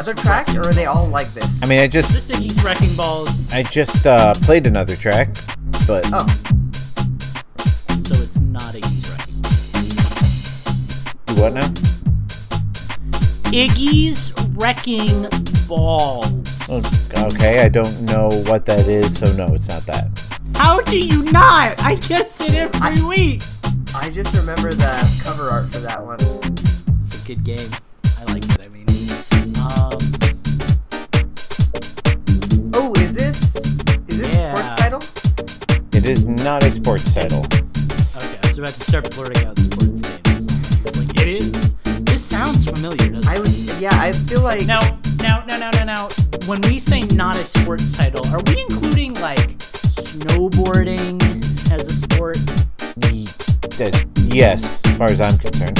Can 0.00 0.06
we 0.08 0.14
get 0.14 0.22
another 0.22 0.22
track, 0.22 0.48
or 0.56 0.68
are 0.68 0.72
they 0.72 0.86
all 0.86 1.06
like 1.08 1.28
this? 1.32 1.62
I 1.62 1.66
mean, 1.66 1.80
I 1.80 1.86
just 1.86 2.10
This 2.12 2.30
Iggy's 2.30 2.62
Wrecking 2.64 2.96
Balls, 2.96 3.52
I 3.52 3.62
just 3.64 4.06
uh, 4.06 4.32
played 4.42 4.66
another 4.66 4.96
track, 4.96 5.28
but 5.86 6.04
Oh, 6.12 6.26
so 8.02 8.14
it's 8.22 8.40
not 8.40 8.74
Iggy's 8.74 9.10
Wrecking 9.10 9.40
Balls. 9.42 11.38
what 11.38 11.52
now? 11.54 11.68
Iggy's 13.52 14.32
Wrecking 14.56 15.26
Balls. 15.68 16.68
Oh, 16.70 16.82
Okay, 17.34 17.60
I 17.62 17.68
don't 17.68 18.00
know 18.02 18.28
what 18.46 18.64
that 18.66 18.86
is, 18.86 19.18
so 19.18 19.26
no, 19.36 19.52
it's 19.54 19.68
not 19.68 19.82
that. 19.86 20.08
How 20.54 20.80
do 20.80 20.98
you 20.98 21.24
not? 21.32 21.78
I 21.82 21.96
guess 21.96 22.40
it 22.40 22.54
every 22.54 23.02
week. 23.06 23.42
I 23.94 24.08
just 24.10 24.34
remember 24.36 24.70
the 24.70 25.20
cover 25.24 25.50
art 25.50 25.66
for 25.70 25.78
that 25.80 26.02
one. 26.04 26.18
It's 27.02 27.22
a 27.22 27.26
good 27.26 27.44
game. 27.44 27.68
I 28.20 28.24
like 28.32 28.44
it. 28.44 28.60
I 28.62 28.68
mean, 28.68 28.79
It 36.02 36.08
is 36.08 36.26
not 36.26 36.62
a 36.64 36.70
sports 36.70 37.12
title. 37.12 37.40
okay, 37.44 38.38
I 38.42 38.48
was 38.48 38.58
about 38.58 38.72
to 38.72 38.80
start 38.84 39.10
blurting 39.14 39.46
out 39.46 39.58
sports 39.58 40.00
games. 40.00 40.80
It's 40.86 40.96
like 40.98 41.20
it 41.20 41.28
is. 41.28 41.74
This 42.04 42.24
sounds 42.24 42.64
familiar, 42.64 43.10
doesn't 43.10 43.28
I 43.28 43.34
it? 43.34 43.40
was 43.40 43.80
yeah. 43.80 43.90
I 43.92 44.12
feel 44.12 44.40
like 44.42 44.66
Now, 44.66 44.80
now, 45.18 45.44
now, 45.46 45.58
now, 45.58 45.70
now, 45.70 45.84
now. 45.84 46.08
When 46.46 46.60
we 46.62 46.78
say 46.78 47.00
not 47.14 47.36
a 47.36 47.44
sports 47.44 47.92
title, 47.96 48.26
are 48.34 48.40
we 48.46 48.62
including 48.62 49.12
like 49.14 49.58
snowboarding 49.58 51.20
as 51.70 51.86
a 51.86 51.92
sport? 51.92 52.38
Ye- 53.06 53.28
yes- 53.78 54.04
Yes, 54.32 54.82
as 54.86 54.96
far 54.96 55.10
as 55.10 55.20
I'm 55.20 55.36
concerned. 55.38 55.78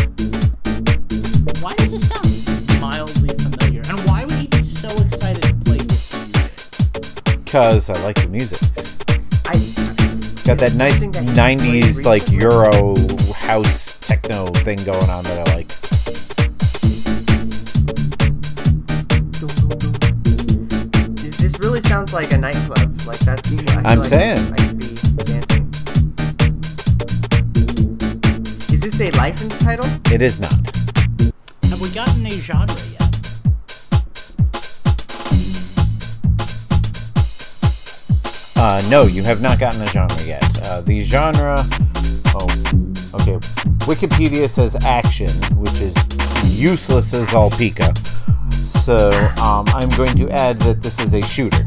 Why 1.63 1.73
does 1.75 1.93
this 1.93 2.09
sound 2.09 2.81
mildly 2.81 3.29
familiar? 3.39 3.83
And 3.89 4.01
why 4.09 4.25
would 4.25 4.33
he 4.39 4.49
be 4.49 4.63
so 4.65 4.89
excited 5.03 5.43
to 5.43 5.55
play 5.65 5.77
this 5.79 6.13
music? 6.13 7.45
Because 7.45 7.89
I 7.91 8.03
like 8.03 8.17
the 8.21 8.29
music. 8.29 8.59
I 9.47 9.55
Got 10.51 10.59
that 10.59 10.75
nice 10.75 11.03
something 11.03 11.27
that 11.27 11.53
you 11.53 11.59
played 11.59 11.85
90s, 11.85 12.05
like? 12.05 12.29
Euro 12.33 12.97
house 13.35 14.01
techno 14.01 14.47
thing 14.49 14.79
going 14.85 15.09
on 15.09 15.23
that 15.23 15.47
I 15.47 15.55
like. 15.55 15.69
this 21.39 21.57
really 21.61 21.81
sounds 21.83 22.13
like 22.13 22.33
a 22.33 22.39
nightclub. 22.39 23.01
Like 23.07 23.21
that's. 23.21 23.49
I 23.49 23.55
feel 23.55 23.87
I'm 23.87 23.99
like 24.01 24.09
saying. 24.09 24.39
I 24.39 24.57
should 24.57 24.79
be 25.17 25.23
dancing. 25.23 25.71
Is 28.75 28.81
this 28.81 29.01
a 29.01 29.13
licensed 29.17 29.61
title? 29.61 29.89
It 30.13 30.21
is 30.21 30.41
not. 30.41 30.51
Have 31.63 31.81
we 31.81 31.91
gotten 31.91 32.27
a 32.27 32.31
genre 32.31 32.75
yet? 32.91 33.00
Uh, 38.63 38.83
no, 38.91 39.05
you 39.05 39.23
have 39.23 39.41
not 39.41 39.59
gotten 39.59 39.81
a 39.81 39.87
genre 39.87 40.23
yet. 40.27 40.45
Uh, 40.67 40.83
the 40.83 41.01
genre. 41.01 41.57
Oh, 42.37 42.45
okay. 43.15 43.39
Wikipedia 43.89 44.51
says 44.51 44.77
action, 44.85 45.31
which 45.57 45.81
is 45.81 45.95
useless 46.61 47.15
as 47.15 47.33
all 47.33 47.51
Pika. 47.51 47.97
So 48.53 49.13
um, 49.43 49.65
I'm 49.69 49.89
going 49.97 50.15
to 50.19 50.29
add 50.29 50.59
that 50.59 50.83
this 50.83 51.01
is 51.01 51.15
a 51.15 51.23
shooter. 51.23 51.65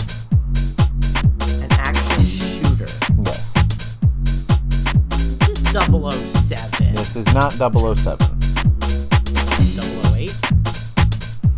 An 1.64 1.72
action 1.72 2.22
shooter. 2.22 2.86
Yes. 3.26 3.54
This 5.40 5.50
is 5.50 5.72
007. 5.74 6.94
This 6.94 7.16
is 7.16 7.26
not 7.34 7.54
007. 7.54 8.20
008. 10.14 10.30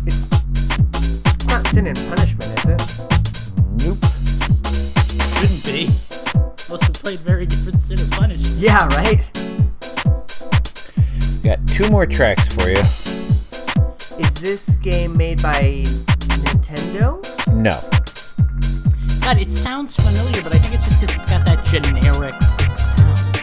It's, 0.06 0.22
it's 1.26 1.46
not 1.46 1.66
Sin 1.66 1.88
and 1.88 1.98
Punishment, 2.08 2.25
Yeah, 8.66 8.88
right. 8.96 9.22
Got 11.44 11.64
two 11.68 11.88
more 11.88 12.04
tracks 12.04 12.52
for 12.52 12.68
you. 12.68 12.78
Is 12.78 14.34
this 14.40 14.70
game 14.82 15.16
made 15.16 15.40
by 15.40 15.84
Nintendo? 16.42 17.22
No. 17.54 17.78
God, 19.20 19.38
it 19.38 19.52
sounds 19.52 19.94
familiar, 19.94 20.42
but 20.42 20.52
I 20.52 20.58
think 20.58 20.74
it's 20.74 20.84
just 20.84 21.00
because 21.00 21.14
it's 21.14 21.30
got 21.30 21.46
that 21.46 21.64
generic 21.64 22.34
sound. 22.74 23.36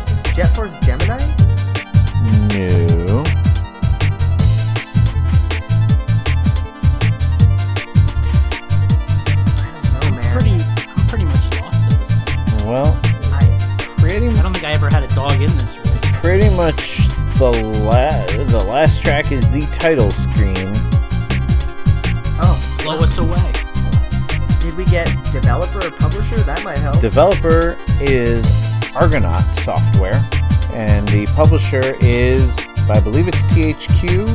Is 0.00 0.22
this 0.24 0.34
Jet 0.34 0.48
Force 0.56 0.76
Gemini? 0.80 1.18
No. 2.52 2.85
Ever 14.86 14.94
had 14.94 15.04
a 15.04 15.14
dog 15.14 15.32
in 15.34 15.48
this 15.58 15.78
race. 15.78 16.20
pretty 16.20 16.48
much 16.56 17.08
the 17.38 17.50
la- 17.82 18.26
the 18.44 18.64
last 18.68 19.02
track 19.02 19.32
is 19.32 19.50
the 19.50 19.62
title 19.78 20.10
screen. 20.10 20.72
oh, 22.40 22.78
Blow 22.84 22.98
us 23.00 23.18
away. 23.18 23.52
did 24.60 24.76
we 24.76 24.84
get 24.84 25.06
developer 25.32 25.84
or 25.84 25.90
publisher? 25.90 26.36
That 26.38 26.62
might 26.62 26.78
help. 26.78 27.00
Developer 27.00 27.76
is 28.00 28.46
Argonaut 28.94 29.40
Software, 29.56 30.20
and 30.72 31.06
the 31.08 31.26
publisher 31.34 31.96
is, 32.00 32.56
I 32.88 33.00
believe 33.00 33.26
it's 33.28 33.42
THQ. 33.54 34.28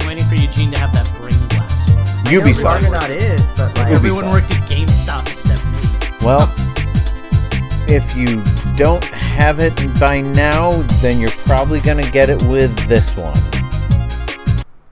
I'm 0.00 0.06
waiting 0.08 0.24
for 0.24 0.36
Eugene 0.36 0.70
to 0.72 0.78
have 0.78 0.92
that 0.94 1.12
brain 1.20 1.36
blast. 1.48 1.88
moment. 1.90 2.28
I 2.28 2.32
know 2.32 2.40
who 2.40 2.50
Ubisoft. 2.50 2.64
Argonaut 2.84 3.10
is, 3.10 3.52
but 3.52 3.76
like, 3.76 3.88
Ubisoft. 3.88 3.92
Everyone 3.92 4.30
worked 4.30 4.50
at 4.52 4.62
GameStop 4.70 5.30
except 5.30 5.64
me. 5.66 5.80
Well, 6.24 6.50
if 7.90 8.16
you 8.16 8.42
don't 8.78 9.04
have 9.04 9.58
it 9.58 9.74
by 9.98 10.20
now, 10.20 10.70
then 11.02 11.20
you're 11.20 11.30
probably 11.46 11.80
gonna 11.80 12.08
get 12.10 12.28
it 12.30 12.40
with 12.44 12.70
this 12.88 13.16
one. 13.16 13.34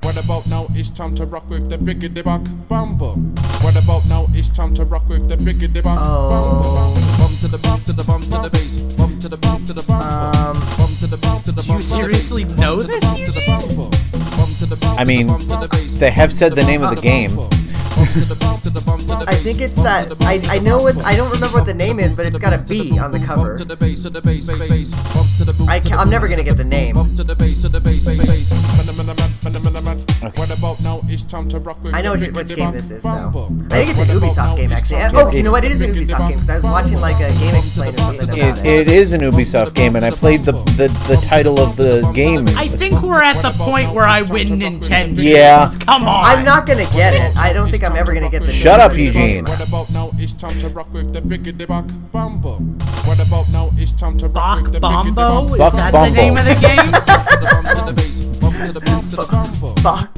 What 0.03 0.23
about 0.25 0.47
now? 0.49 0.67
It's 0.71 0.91
time 0.91 1.15
to 1.17 1.25
rock 1.25 1.49
with 1.49 1.71
the 1.71 1.79
biggity 1.79 2.23
buck 2.25 2.43
bumble. 2.69 3.15
What 3.63 3.77
about 3.83 4.05
now? 4.09 4.27
It's 4.35 4.49
time 4.49 4.75
to 4.75 4.85
rock 4.85 5.09
with 5.09 5.29
the 5.29 5.37
biggity 5.37 5.83
buck 5.83 5.99
Oh. 6.01 6.31
bumble. 6.31 6.95
Bump 7.19 7.39
to 7.41 7.49
the 7.49 7.59
bump 7.63 7.85
to 7.85 7.93
the 7.93 8.05
bump 8.05 8.25
to 8.25 8.31
the 8.31 8.51
bass. 8.53 8.97
Bump 8.97 9.21
to 9.21 9.29
the 9.29 9.37
bump 9.37 9.67
to 9.67 9.73
the 9.73 9.83
bump. 9.83 10.05
Um, 10.05 10.57
Bump 10.79 10.99
to 10.99 11.07
the 11.07 11.19
bump 11.19 11.45
to 11.45 11.53
the 11.53 11.63
bump. 11.63 11.81
to 11.83 11.87
the 11.87 11.95
seriously 11.97 12.45
know 12.45 12.77
Bump 12.79 12.81
to 12.83 12.87
the 12.87 12.93
this, 12.93 13.05
bump 13.05 13.19
to 13.25 13.33
the 13.33 13.41
Eugene? 13.41 13.77
bump. 13.77 13.91
Bump 14.37 14.59
to 14.59 14.67
the 14.67 14.77
bump 14.81 15.01
I 15.01 15.05
mean, 15.05 15.27
bump 15.29 15.43
to 15.43 15.49
the 15.63 15.69
bass. 15.71 15.95
they 16.01 16.11
have 16.11 16.33
said 16.33 16.53
the 16.55 16.65
name 16.65 16.83
of 16.83 16.95
the 16.95 17.01
game. 17.03 17.31
I 17.97 19.35
think 19.35 19.61
it's 19.61 19.75
Bump 19.75 19.85
that. 19.87 20.03
to 20.05 20.09
the 20.11 20.17
bump 20.17 20.29
I, 20.29 20.57
I 20.57 20.59
know 20.59 20.83
bump. 20.83 20.97
what. 20.97 21.07
I 21.07 21.17
don't 21.17 21.31
remember 21.33 21.59
what 21.59 21.67
the 21.67 21.75
name 21.75 21.99
is, 21.99 22.15
but 22.15 22.27
it's 22.27 22.39
got 22.39 22.53
a 22.53 22.59
B 22.59 22.99
on 22.99 23.11
the 23.11 23.19
cover. 23.19 23.55
I 23.55 23.59
to 23.59 23.65
ca- 25.89 25.97
the 25.97 26.01
I'm 26.01 26.11
never 26.11 26.29
gonna 26.29 26.43
get 26.45 26.57
the 26.57 26.65
the 26.65 26.69
name. 26.69 26.97
I 31.93 32.03
know 32.03 32.13
which, 32.13 32.31
which 32.33 32.49
game 32.49 32.73
this 32.73 32.91
is 32.91 33.03
though. 33.03 33.09
I 33.71 33.85
think 33.85 33.91
it's 33.91 33.99
What 33.99 34.11
an 34.11 34.17
Ubisoft 34.17 34.57
game 34.57 34.73
actually. 34.73 34.99
Oh, 35.15 35.31
you 35.31 35.43
know 35.43 35.53
what? 35.53 35.65
It 35.65 35.71
is 35.71 35.81
an 35.81 35.95
Ubisoft 35.95 36.29
game 36.29 36.39
because 36.39 36.51
I 36.51 36.55
was 36.57 36.65
watching 36.65 37.01
like 37.01 37.17
a 37.17 37.33
game 37.39 37.55
explain 37.55 37.95
or 37.95 37.99
something 37.99 38.29
about 38.41 38.59
It, 38.59 38.67
it. 38.67 38.89
it 38.89 38.91
is 38.91 39.13
an 39.13 39.21
Ubisoft 39.23 39.75
game, 39.75 39.97
and 39.97 40.05
I 40.05 40.11
played 40.11 40.41
the, 40.41 40.53
the, 40.53 40.89
the 41.09 41.17
title 41.29 41.59
of 41.59 41.77
the 41.77 42.11
game. 42.15 42.47
I 42.57 42.67
think 42.69 43.01
we're 43.03 43.23
at 43.23 43.41
the 43.43 43.51
point 43.59 43.93
where 43.95 44.05
I 44.07 44.23
win 44.23 44.49
Nintendo. 44.49 45.23
Yeah. 45.23 45.71
Come 45.85 46.07
on. 46.09 46.25
I'm 46.25 46.45
not 46.45 46.67
gonna 46.67 46.85
get 46.93 47.15
it. 47.15 47.37
I 47.37 47.53
don't 47.53 47.71
think 47.71 47.85
I'm 47.87 47.95
ever 47.97 48.13
gonna 48.13 48.29
get 48.29 48.43
the. 48.43 48.51
Shut 48.51 48.81
up, 48.81 48.97
Eugene. 48.97 49.45
What 49.45 49.69
about 49.69 49.91
now? 49.93 50.11
It's 50.19 50.33
time 50.33 50.59
to 50.59 50.69
rock 50.71 50.93
with 50.93 51.13
the 51.13 51.21
biggity 51.21 51.67
buck 51.69 51.87
bumble. 52.11 52.59
What 53.07 53.25
about 53.25 53.49
now? 53.53 53.71
It's 53.77 53.93
time 53.93 54.19
to 54.19 54.27
rock 54.29 54.63
with 54.65 54.73
the 54.73 54.81
Bombo? 54.81 55.55
Is 55.55 55.59
Buck 55.59 55.73
that 55.75 55.93
the 55.93 56.11
name 56.11 56.37
of 56.37 56.45
the 56.45 56.55
game? 56.59 56.91
Buck. 59.83 60.11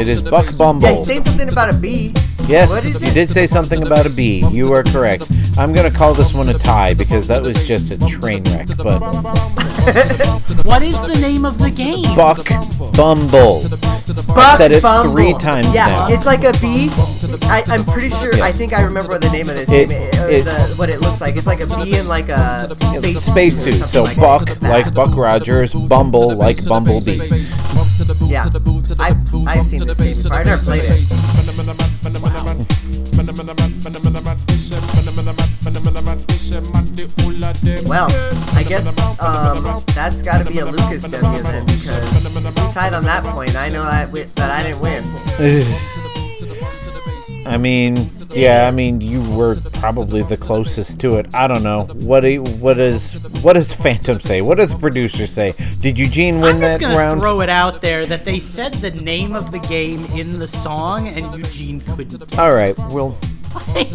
It 0.00 0.08
is 0.08 0.22
Buck 0.22 0.46
Yeah, 0.46 0.58
Bumble. 0.58 0.88
he's 0.88 1.06
saying 1.06 1.22
something 1.24 1.52
about 1.52 1.72
a 1.74 1.78
B. 1.78 2.12
Yes, 2.48 3.02
you 3.02 3.10
did 3.12 3.28
say 3.30 3.46
something 3.46 3.82
about 3.82 4.06
a 4.06 4.10
B. 4.10 4.44
You 4.50 4.72
are 4.72 4.82
correct. 4.84 5.28
I'm 5.58 5.72
gonna 5.72 5.90
call 5.90 6.14
this 6.14 6.32
one 6.34 6.48
a 6.48 6.54
tie 6.54 6.94
because 6.94 7.26
that 7.28 7.42
was 7.42 7.66
just 7.66 7.90
a 7.90 7.98
train 8.06 8.44
wreck. 8.44 8.68
But 8.76 9.00
what 10.64 10.82
is 10.82 11.00
the 11.02 11.18
name 11.20 11.44
of 11.44 11.58
the 11.58 11.70
game? 11.70 12.14
Buck 12.14 12.46
Bumble. 12.94 13.62
Buck 14.34 14.56
said 14.58 14.70
it 14.72 14.82
Bumble. 14.82 15.12
three 15.12 15.32
times 15.34 15.74
yeah, 15.74 15.86
now. 15.86 16.06
it's 16.08 16.26
like 16.26 16.44
a 16.44 16.52
B. 16.60 16.88
I, 17.48 17.62
I'm 17.68 17.84
pretty 17.84 18.10
sure. 18.10 18.32
I 18.42 18.52
think 18.52 18.72
I 18.72 18.82
remember 18.82 19.10
what 19.10 19.22
the 19.22 19.30
name 19.30 19.48
of 19.48 19.56
this 19.56 19.68
It- 19.70 19.88
game 19.88 19.98
is, 19.98 20.28
it- 20.30 20.44
the, 20.44 20.74
what 20.76 20.88
it 20.88 21.00
looks 21.00 21.20
like. 21.20 21.36
It's 21.36 21.46
like 21.46 21.60
a 21.60 21.66
B 21.66 21.96
in 21.98 22.06
like 22.06 22.28
a 22.28 22.68
space 22.74 23.22
Spacesuit. 23.60 23.82
or 23.82 23.86
So 23.86 24.04
something 24.06 24.20
Buck 24.22 24.46
that. 24.60 24.62
like 24.62 24.94
Buck 24.94 25.16
Rogers, 25.16 25.72
Bumble 25.74 26.36
like 26.36 26.64
Bumblebee. 26.64 27.42
Yeah, 28.26 28.44
I 28.98 29.16
I've 29.46 29.66
seen 29.66 29.84
this 29.86 29.98
game 29.98 30.14
before. 30.14 30.32
I 30.32 30.42
never 30.44 30.62
played 30.62 30.82
it. 30.84 32.35
Well, 37.88 38.08
I 38.54 38.62
guess 38.66 38.86
um, 39.20 39.64
that's 39.94 40.22
got 40.22 40.44
to 40.44 40.52
be 40.52 40.58
a 40.58 40.66
Lucas 40.66 41.02
W 41.08 41.42
then, 41.42 41.64
because 41.66 42.34
we 42.66 42.72
tied 42.72 42.94
on 42.94 43.02
that 43.04 43.24
point. 43.24 43.56
I 43.56 43.68
know 43.68 43.82
that 43.84 44.06
wi- 44.08 44.26
that 44.36 44.50
I 44.50 44.62
didn't 44.62 44.80
win. 44.80 46.02
I 47.46 47.56
mean, 47.58 48.08
yeah, 48.34 48.66
I 48.66 48.70
mean, 48.72 49.00
you 49.00 49.22
were 49.36 49.54
probably 49.74 50.22
the 50.22 50.36
closest 50.36 50.98
to 51.00 51.16
it. 51.18 51.32
I 51.34 51.46
don't 51.46 51.62
know. 51.62 51.84
What 52.04 52.20
do, 52.20 52.42
what 52.42 52.74
does 52.74 53.14
what 53.42 53.52
does 53.54 53.72
Phantom 53.72 54.18
say? 54.20 54.42
What 54.42 54.56
does 54.58 54.72
the 54.72 54.78
producer 54.78 55.26
say? 55.26 55.54
Did 55.80 55.96
Eugene 55.96 56.40
win 56.40 56.56
I'm 56.56 56.60
that 56.60 56.68
just 56.68 56.80
gonna 56.80 56.98
round? 56.98 57.20
throw 57.20 57.40
it 57.42 57.48
out 57.48 57.80
there 57.80 58.04
that 58.06 58.24
they 58.24 58.38
said 58.40 58.74
the 58.74 58.90
name 58.90 59.36
of 59.36 59.52
the 59.52 59.60
game 59.60 60.04
in 60.16 60.38
the 60.38 60.48
song, 60.48 61.06
and 61.08 61.24
Eugene 61.36 61.80
couldn't. 61.80 62.38
All 62.38 62.52
right, 62.52 62.76
well, 62.90 63.16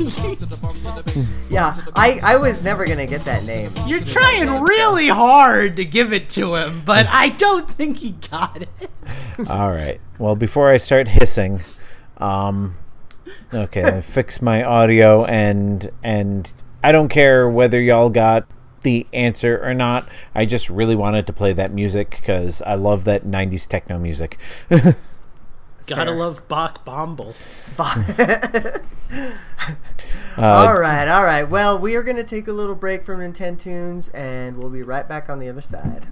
Yeah, 1.49 1.75
I 1.95 2.19
I 2.23 2.37
was 2.37 2.63
never 2.63 2.85
gonna 2.85 3.05
get 3.05 3.21
that 3.25 3.45
name. 3.45 3.69
You're 3.85 3.99
trying 3.99 4.61
really 4.63 5.09
hard 5.09 5.75
to 5.75 5.85
give 5.85 6.13
it 6.13 6.29
to 6.31 6.55
him, 6.55 6.81
but 6.85 7.05
I 7.09 7.29
don't 7.37 7.69
think 7.69 7.97
he 7.97 8.11
got 8.31 8.61
it. 8.61 8.69
all 9.49 9.71
right. 9.71 9.99
Well, 10.19 10.35
before 10.35 10.69
I 10.69 10.77
start 10.77 11.07
hissing, 11.09 11.61
um, 12.17 12.75
okay, 13.53 13.83
let 13.83 13.95
me 13.95 14.01
fix 14.01 14.41
my 14.41 14.63
audio 14.63 15.25
and 15.25 15.91
and 16.03 16.53
I 16.83 16.91
don't 16.91 17.09
care 17.09 17.49
whether 17.49 17.79
y'all 17.79 18.09
got 18.09 18.47
the 18.81 19.05
answer 19.13 19.63
or 19.63 19.73
not. 19.73 20.07
I 20.33 20.45
just 20.45 20.69
really 20.69 20.95
wanted 20.95 21.27
to 21.27 21.33
play 21.33 21.53
that 21.53 21.73
music 21.73 22.11
because 22.11 22.61
I 22.63 22.75
love 22.75 23.03
that 23.05 23.23
'90s 23.23 23.67
techno 23.67 23.99
music. 23.99 24.37
Gotta 25.87 26.11
love 26.11 26.47
Buck 26.47 26.85
Bumble. 26.85 27.35
Uh, 30.37 30.45
all 30.45 30.79
right, 30.79 31.09
all 31.09 31.25
right. 31.25 31.43
Well, 31.43 31.77
we 31.77 31.95
are 31.95 32.03
gonna 32.03 32.23
take 32.23 32.47
a 32.47 32.53
little 32.53 32.75
break 32.75 33.03
from 33.03 33.19
Nintendo 33.19 33.59
Tunes, 33.59 34.07
and 34.09 34.57
we'll 34.57 34.69
be 34.69 34.81
right 34.81 35.07
back 35.07 35.29
on 35.29 35.39
the 35.39 35.49
other 35.49 35.61
side. 35.61 36.07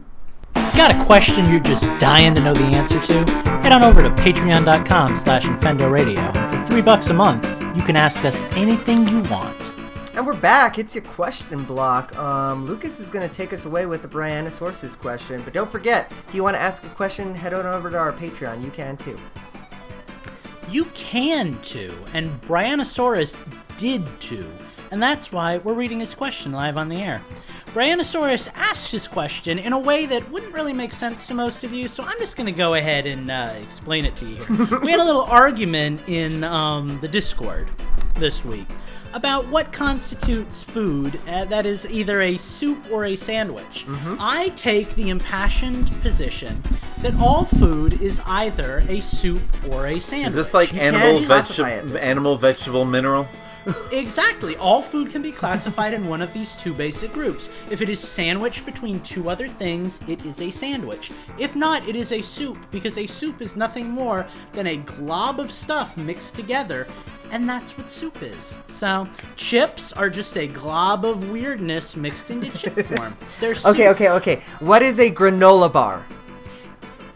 Got 0.75 0.91
a 0.91 1.05
question 1.05 1.49
you're 1.49 1.59
just 1.59 1.83
dying 1.99 2.33
to 2.35 2.41
know 2.41 2.53
the 2.53 2.63
answer 2.63 2.99
to? 2.99 3.31
Head 3.61 3.71
on 3.71 3.83
over 3.83 4.01
to 4.01 4.09
patreon.com 4.09 5.15
slash 5.15 5.45
Infendo 5.45 5.91
Radio, 5.91 6.19
and 6.21 6.49
for 6.49 6.65
three 6.65 6.81
bucks 6.81 7.09
a 7.09 7.13
month, 7.13 7.45
you 7.75 7.83
can 7.83 7.95
ask 7.95 8.23
us 8.25 8.41
anything 8.53 9.07
you 9.09 9.21
want. 9.23 9.75
And 10.15 10.25
we're 10.25 10.33
back. 10.33 10.79
It's 10.79 10.95
your 10.95 11.03
question 11.05 11.63
block. 11.63 12.17
Um, 12.17 12.65
Lucas 12.65 12.99
is 12.99 13.09
going 13.09 13.27
to 13.27 13.33
take 13.33 13.53
us 13.53 13.65
away 13.65 13.85
with 13.85 14.01
the 14.01 14.07
Brianosaurus 14.07 14.97
question. 14.97 15.41
But 15.43 15.53
don't 15.53 15.71
forget, 15.71 16.11
if 16.27 16.35
you 16.35 16.43
want 16.43 16.55
to 16.55 16.61
ask 16.61 16.83
a 16.83 16.89
question, 16.89 17.33
head 17.33 17.53
on 17.53 17.65
over 17.65 17.89
to 17.89 17.97
our 17.97 18.11
Patreon. 18.11 18.63
You 18.63 18.71
can 18.71 18.97
too. 18.97 19.17
You 20.69 20.85
can 20.93 21.59
too, 21.61 21.93
and 22.13 22.39
Brianosaurus 22.41 23.41
did 23.77 24.05
too, 24.19 24.47
and 24.91 25.01
that's 25.01 25.31
why 25.31 25.57
we're 25.59 25.73
reading 25.73 25.99
his 25.99 26.13
question 26.13 26.51
live 26.51 26.77
on 26.77 26.89
the 26.89 27.01
air. 27.01 27.23
Brianosaurus 27.73 28.49
asked 28.55 28.91
his 28.91 29.07
question 29.07 29.59
in 29.59 29.73
a 29.73 29.79
way 29.79 30.07
that 30.07 30.29
wouldn't 30.31 30.53
really 30.53 30.73
make 30.73 30.91
sense 30.91 31.27
to 31.27 31.35
most 31.35 31.63
of 31.63 31.71
you, 31.71 31.87
so 31.87 32.03
I'm 32.03 32.17
just 32.17 32.35
going 32.35 32.47
to 32.47 32.57
go 32.57 32.73
ahead 32.73 33.05
and 33.05 33.29
uh, 33.29 33.53
explain 33.61 34.05
it 34.05 34.15
to 34.17 34.25
you 34.25 34.37
we 34.81 34.91
had 34.91 34.99
a 34.99 35.05
little 35.05 35.21
argument 35.21 36.01
in 36.07 36.43
um, 36.43 36.99
the 36.99 37.07
Discord 37.07 37.69
this 38.15 38.43
week 38.43 38.65
about 39.13 39.45
what 39.47 39.71
constitutes 39.71 40.63
food 40.63 41.19
uh, 41.27 41.45
that 41.45 41.65
is 41.65 41.91
either 41.91 42.21
a 42.21 42.37
soup 42.37 42.91
or 42.91 43.05
a 43.05 43.15
sandwich. 43.15 43.85
I 44.19 44.49
take 44.55 44.93
the 44.95 45.09
impassioned 45.09 45.89
position 46.01 46.61
that 47.01 47.15
all 47.15 47.45
food 47.45 48.01
is 48.01 48.21
either 48.25 48.83
a 48.87 48.99
soup 48.99 49.41
or 49.69 49.87
a 49.87 49.99
sandwich. 49.99 50.29
Is 50.29 50.35
this 50.35 50.53
like 50.53 50.73
animal 50.75 51.19
can't 51.19 51.25
classify 51.25 51.69
it 51.69 51.83
vegetable, 51.83 51.99
animal 51.99 52.37
vegetable 52.37 52.85
mineral? 52.85 53.27
Exactly. 53.91 54.55
All 54.57 54.81
food 54.81 55.11
can 55.11 55.21
be 55.21 55.31
classified 55.31 55.93
in 55.93 56.07
one 56.07 56.21
of 56.21 56.33
these 56.33 56.55
two 56.55 56.73
basic 56.73 57.13
groups. 57.13 57.49
If 57.69 57.81
it 57.81 57.89
is 57.89 57.99
sandwiched 57.99 58.65
between 58.65 58.99
two 59.01 59.29
other 59.29 59.47
things, 59.47 60.01
it 60.07 60.25
is 60.25 60.41
a 60.41 60.49
sandwich. 60.49 61.11
If 61.37 61.55
not, 61.55 61.87
it 61.87 61.95
is 61.95 62.11
a 62.11 62.21
soup, 62.21 62.57
because 62.71 62.97
a 62.97 63.07
soup 63.07 63.41
is 63.41 63.55
nothing 63.55 63.89
more 63.89 64.27
than 64.53 64.67
a 64.67 64.77
glob 64.77 65.39
of 65.39 65.51
stuff 65.51 65.97
mixed 65.97 66.35
together, 66.35 66.87
and 67.31 67.47
that's 67.47 67.77
what 67.77 67.89
soup 67.89 68.21
is. 68.21 68.59
So, 68.67 69.07
chips 69.35 69.93
are 69.93 70.09
just 70.09 70.37
a 70.37 70.47
glob 70.47 71.05
of 71.05 71.29
weirdness 71.29 71.95
mixed 71.95 72.31
into 72.31 72.49
chip 72.57 72.79
form. 72.95 73.15
They're 73.39 73.55
soup. 73.55 73.73
Okay, 73.73 73.89
okay, 73.89 74.09
okay. 74.09 74.41
What 74.59 74.81
is 74.81 74.99
a 74.99 75.11
granola 75.11 75.71
bar? 75.71 76.05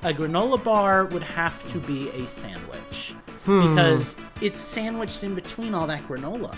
A 0.03 0.13
granola 0.13 0.61
bar 0.61 1.05
would 1.05 1.23
have 1.23 1.71
to 1.71 1.79
be 1.79 2.09
a 2.09 2.27
sandwich. 2.27 3.15
Hmm. 3.45 3.75
Because 3.75 4.15
it's 4.41 4.59
sandwiched 4.59 5.23
in 5.23 5.35
between 5.35 5.73
all 5.73 5.87
that 5.87 6.07
granola. 6.07 6.55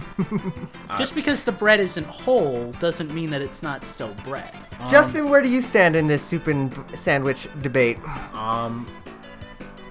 Just 0.98 1.14
because 1.14 1.42
the 1.42 1.52
bread 1.52 1.80
isn't 1.80 2.06
whole 2.06 2.72
doesn't 2.72 3.12
mean 3.14 3.30
that 3.30 3.42
it's 3.42 3.62
not 3.62 3.84
still 3.84 4.14
bread. 4.24 4.50
Justin, 4.88 5.28
where 5.28 5.42
do 5.42 5.48
you 5.48 5.60
stand 5.60 5.96
in 5.96 6.06
this 6.06 6.22
soup 6.22 6.46
and 6.46 6.72
sandwich 6.94 7.48
debate? 7.62 7.98
Um, 8.34 8.86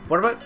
what 0.07 0.19
about 0.19 0.41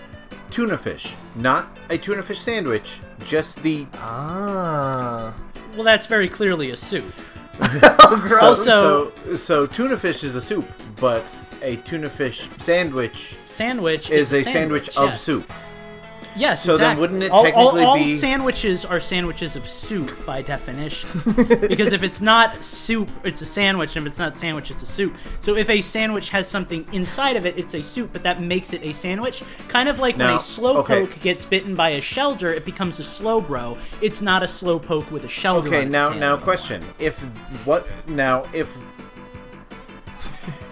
tuna 0.52 0.78
fish? 0.78 1.16
Not 1.36 1.68
a 1.90 1.98
tuna 1.98 2.24
fish 2.24 2.40
sandwich, 2.40 3.00
just 3.24 3.62
the. 3.64 3.88
Ah. 3.96 5.36
Well, 5.76 5.84
that's 5.84 6.06
very 6.06 6.30
clearly 6.30 6.72
a 6.72 6.76
soup. 6.76 7.14
Oh, 8.08 8.22
gross. 8.22 8.42
Also, 8.44 9.12
so, 9.26 9.36
so 9.36 9.66
tuna 9.66 9.98
fish 9.98 10.24
is 10.24 10.36
a 10.36 10.42
soup, 10.42 10.66
but 10.98 11.24
a 11.66 11.78
tuna 11.78 12.10
fish 12.10 12.48
sandwich 12.60 13.36
sandwich 13.36 14.10
is 14.10 14.32
a 14.32 14.44
sandwich, 14.44 14.90
of 14.96 15.10
yes. 15.10 15.22
soup. 15.22 15.52
Yes. 16.36 16.64
So 16.64 16.78
then 16.78 16.98
wouldn't 16.98 17.24
it 17.24 17.32
all, 17.32 17.40
all- 17.40 17.44
technically 17.46 17.84
all 17.84 17.96
be- 17.96 18.16
sandwiches 18.16 18.86
are 18.86 19.00
sandwiches 19.00 19.56
of 19.56 19.68
soup 19.68 20.26
by 20.26 20.42
definition? 20.42 21.10
because 21.62 21.94
if 21.94 22.04
it's 22.04 22.22
not 22.22 22.64
soup, 22.64 23.10
it's 23.24 23.42
a 23.42 23.46
sandwich, 23.46 23.96
and 23.96 24.06
if 24.06 24.12
it's 24.12 24.20
not 24.20 24.36
sandwich, 24.36 24.70
it's 24.70 24.82
a 24.82 24.86
soup. 24.86 25.16
So 25.40 25.56
if 25.56 25.70
a 25.70 25.82
sandwich 25.82 26.30
has 26.30 26.48
something 26.48 26.86
inside 26.92 27.38
of 27.38 27.46
it, 27.46 27.58
it's 27.58 27.74
a 27.74 27.82
soup, 27.82 28.10
but 28.12 28.24
that 28.24 28.42
makes 28.42 28.74
it 28.74 28.84
a 28.84 28.92
sandwich. 28.92 29.44
Kind 29.70 29.88
of 29.88 30.00
like 30.00 30.18
when 30.18 30.30
a 30.30 30.40
slow 30.40 30.78
okay. 30.80 31.06
poke 31.06 31.20
gets 31.22 31.46
bitten 31.46 31.76
by 31.76 31.90
a 31.90 32.02
Shellder, 32.02 32.54
it 32.54 32.66
becomes 32.66 33.00
a 33.00 33.04
Slowbro. 33.04 33.78
It's 34.02 34.22
not 34.22 34.44
a 34.44 34.48
Slowpoke 34.48 35.10
with 35.12 35.24
a 35.24 35.28
Shellder. 35.28 35.68
Okay, 35.68 35.86
now 35.86 36.10
now 36.10 36.38
question: 36.38 36.84
If 37.00 37.18
what 37.66 37.88
now 38.08 38.46
if 38.54 38.76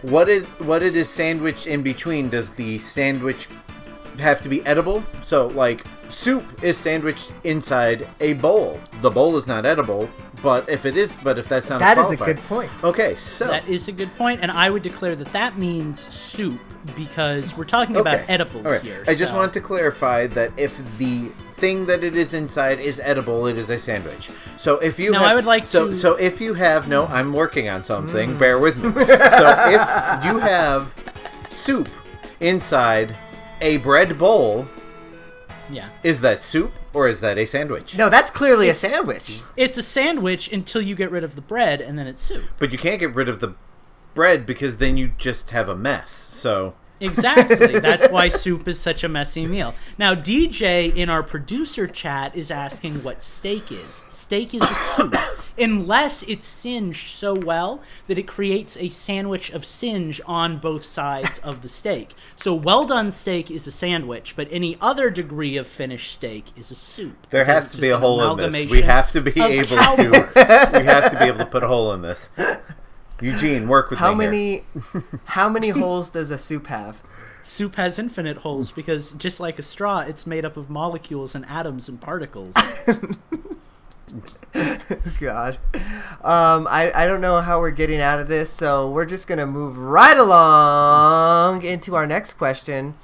what 0.04 0.30
it 0.30 0.44
what 0.62 0.84
it 0.84 0.96
is 0.96 1.10
sandwiched 1.10 1.66
in 1.68 1.82
between? 1.82 2.30
Does 2.30 2.52
the 2.52 2.78
sandwich 2.80 3.48
have 4.20 4.42
to 4.44 4.50
be 4.50 4.64
edible? 4.66 5.04
So 5.24 5.48
like 5.48 5.84
soup 6.10 6.46
is 6.64 6.78
sandwiched 6.78 7.34
inside 7.44 8.08
a 8.20 8.34
bowl. 8.34 8.80
The 9.02 9.10
bowl 9.10 9.36
is 9.38 9.48
not 9.48 9.66
edible, 9.66 10.08
but 10.44 10.70
if 10.70 10.86
it 10.86 10.96
is, 10.96 11.16
but 11.24 11.40
if 11.40 11.48
that's 11.48 11.70
not 11.70 11.80
That 11.80 11.98
is 11.98 12.04
a 12.12 12.18
qualified- 12.18 12.36
good 12.36 12.44
point. 12.46 12.72
Okay, 12.84 13.16
so 13.16 13.48
That 13.48 13.68
is 13.68 13.88
a 13.88 13.92
good 13.92 14.14
point, 14.16 14.42
and 14.44 14.52
I 14.52 14.70
would 14.70 14.84
declare 14.84 15.16
that 15.16 15.34
that 15.34 15.58
means 15.58 16.00
soup 16.14 16.60
because 16.96 17.58
we're 17.58 17.64
talking 17.66 17.96
about 17.96 18.22
edibles 18.30 18.66
All 18.66 18.72
right. 18.74 18.82
here. 18.82 19.04
I 19.08 19.16
just 19.16 19.32
so- 19.32 19.38
wanted 19.38 19.54
to 19.54 19.62
clarify 19.62 20.28
that 20.28 20.52
if 20.58 20.80
the 21.00 21.32
thing 21.64 21.86
that 21.86 22.04
it 22.04 22.14
is 22.14 22.34
inside 22.34 22.78
is 22.82 23.00
edible, 23.06 23.48
it 23.48 23.58
is 23.58 23.70
a 23.70 23.80
sandwich. 23.80 24.30
So 24.58 24.80
if 24.80 25.00
you 25.00 25.12
No, 25.12 25.20
have, 25.20 25.28
I 25.32 25.36
would 25.36 25.46
like 25.46 25.66
so 25.66 25.88
to- 25.88 25.96
so 25.96 26.16
if 26.16 26.42
you 26.42 26.56
have 26.56 26.90
no, 26.90 27.06
I'm 27.06 27.32
working 27.32 27.70
on 27.70 27.84
Mm. 27.84 27.86
something. 27.86 28.38
Bear 28.38 28.60
with 28.60 28.76
me. 28.84 28.92
so 29.40 29.46
if 29.70 30.26
you 30.26 30.40
have 30.40 30.94
soup 31.50 31.88
inside 32.42 33.16
a 33.62 33.78
bread 33.78 34.18
bowl, 34.18 34.68
Yeah. 35.70 35.88
is 36.04 36.20
that 36.20 36.44
soup 36.44 36.74
or 36.94 37.08
is 37.08 37.22
that 37.22 37.38
a 37.38 37.46
sandwich? 37.46 37.98
No, 37.98 38.10
that's 38.10 38.30
clearly 38.30 38.68
a 38.68 38.74
sandwich. 38.74 39.40
It's 39.56 39.78
a 39.78 39.84
sandwich 39.84 40.52
until 40.52 40.82
you 40.82 40.96
get 40.96 41.10
rid 41.12 41.24
of 41.24 41.36
the 41.36 41.42
bread, 41.42 41.80
and 41.80 41.98
then 41.98 42.08
it's 42.08 42.22
soup. 42.22 42.44
But 42.60 42.74
you 42.74 42.78
can't 42.78 43.00
get 43.00 43.16
rid 43.16 43.30
of 43.30 43.40
the 43.40 43.54
bread 44.14 44.46
because 44.46 44.78
then 44.78 44.98
you 44.98 45.14
just 45.18 45.52
have 45.52 45.70
a 45.70 45.78
mess. 45.78 46.12
So 46.12 46.74
Exactly. 47.04 47.80
That's 47.80 48.10
why 48.10 48.30
soup 48.30 48.68
is 48.68 48.80
such 48.80 49.04
a 49.04 49.10
messy 49.10 49.46
meal. 49.46 49.76
Now, 49.98 50.16
DJ 50.16 50.96
in 50.96 51.10
our 51.10 51.22
producer 51.22 51.88
chat 51.88 52.36
is 52.36 52.50
asking 52.50 53.04
what 53.04 53.22
steak 53.22 53.72
is. 53.72 54.04
Steak 54.10 54.54
is 54.54 54.62
a 54.62 54.66
soup, 54.66 55.16
unless 55.58 56.24
it's 56.24 56.46
singed 56.46 57.10
so 57.10 57.34
well 57.34 57.82
that 58.08 58.18
it 58.18 58.28
creates 58.28 58.78
a 58.78 58.90
sandwich 58.90 59.52
of 59.52 59.66
singe 59.66 60.22
on 60.26 60.60
both 60.60 60.84
sides 60.86 61.40
of 61.40 61.62
the 61.62 61.70
steak. 61.70 62.14
So, 62.36 62.54
well 62.54 62.86
done 62.86 63.12
steak 63.12 63.52
is 63.52 63.68
a 63.68 63.72
sandwich, 63.72 64.36
but 64.36 64.48
any 64.52 64.78
other 64.80 65.10
degree 65.10 65.58
of 65.58 65.68
finished 65.68 66.14
steak 66.14 66.46
is 66.56 66.72
a 66.72 66.76
soup. 66.76 67.28
there 67.30 67.46
has 67.46 67.66
it's 67.66 67.76
to 67.76 67.82
be 67.82 67.90
a 67.90 67.98
hole 67.98 68.24
in 68.32 68.52
this. 68.52 68.72
We 68.72 68.82
have 68.82 69.12
to 69.12 69.22
be 69.22 69.40
able 69.40 69.76
how- 69.76 69.96
to. 69.96 70.10
we 70.80 70.86
have 70.86 71.12
to 71.12 71.18
be 71.20 71.26
able 71.26 71.40
to 71.40 71.46
put 71.46 71.64
a 71.64 71.68
hole 71.68 71.92
in 71.94 72.02
this. 72.02 72.30
Eugene, 73.22 73.68
work 73.68 73.90
with 73.90 74.00
How 74.00 74.14
me 74.14 74.24
here. 74.24 74.32
many 74.32 74.64
how 75.26 75.50
many 75.50 75.70
holes 75.70 76.10
does 76.10 76.32
a 76.32 76.38
soup 76.38 76.68
have? 76.68 77.02
Soup 77.42 77.76
has 77.76 78.00
infinite 78.00 78.38
holes 78.38 78.72
because, 78.72 79.14
just 79.14 79.40
like 79.40 79.60
a 79.60 79.62
straw, 79.62 80.00
it's 80.00 80.26
made 80.26 80.46
up 80.46 80.56
of 80.56 80.70
molecules 80.70 81.36
and 81.36 81.46
atoms 81.48 81.90
and 81.90 82.00
particles. 82.00 82.56
God. 85.20 85.58
Um, 86.24 86.68
I, 86.70 86.92
I 86.96 87.06
don't 87.06 87.22
know 87.22 87.42
how 87.42 87.60
we're 87.60 87.72
getting 87.72 88.00
out 88.00 88.20
of 88.20 88.28
this, 88.28 88.50
so 88.50 88.90
we're 88.90 89.06
just 89.06 89.28
going 89.28 89.40
to 89.40 89.48
move 89.48 89.78
right 89.78 90.18
along 90.18 91.64
into 91.64 91.96
our 91.96 92.08
next 92.08 92.34
question. 92.34 92.96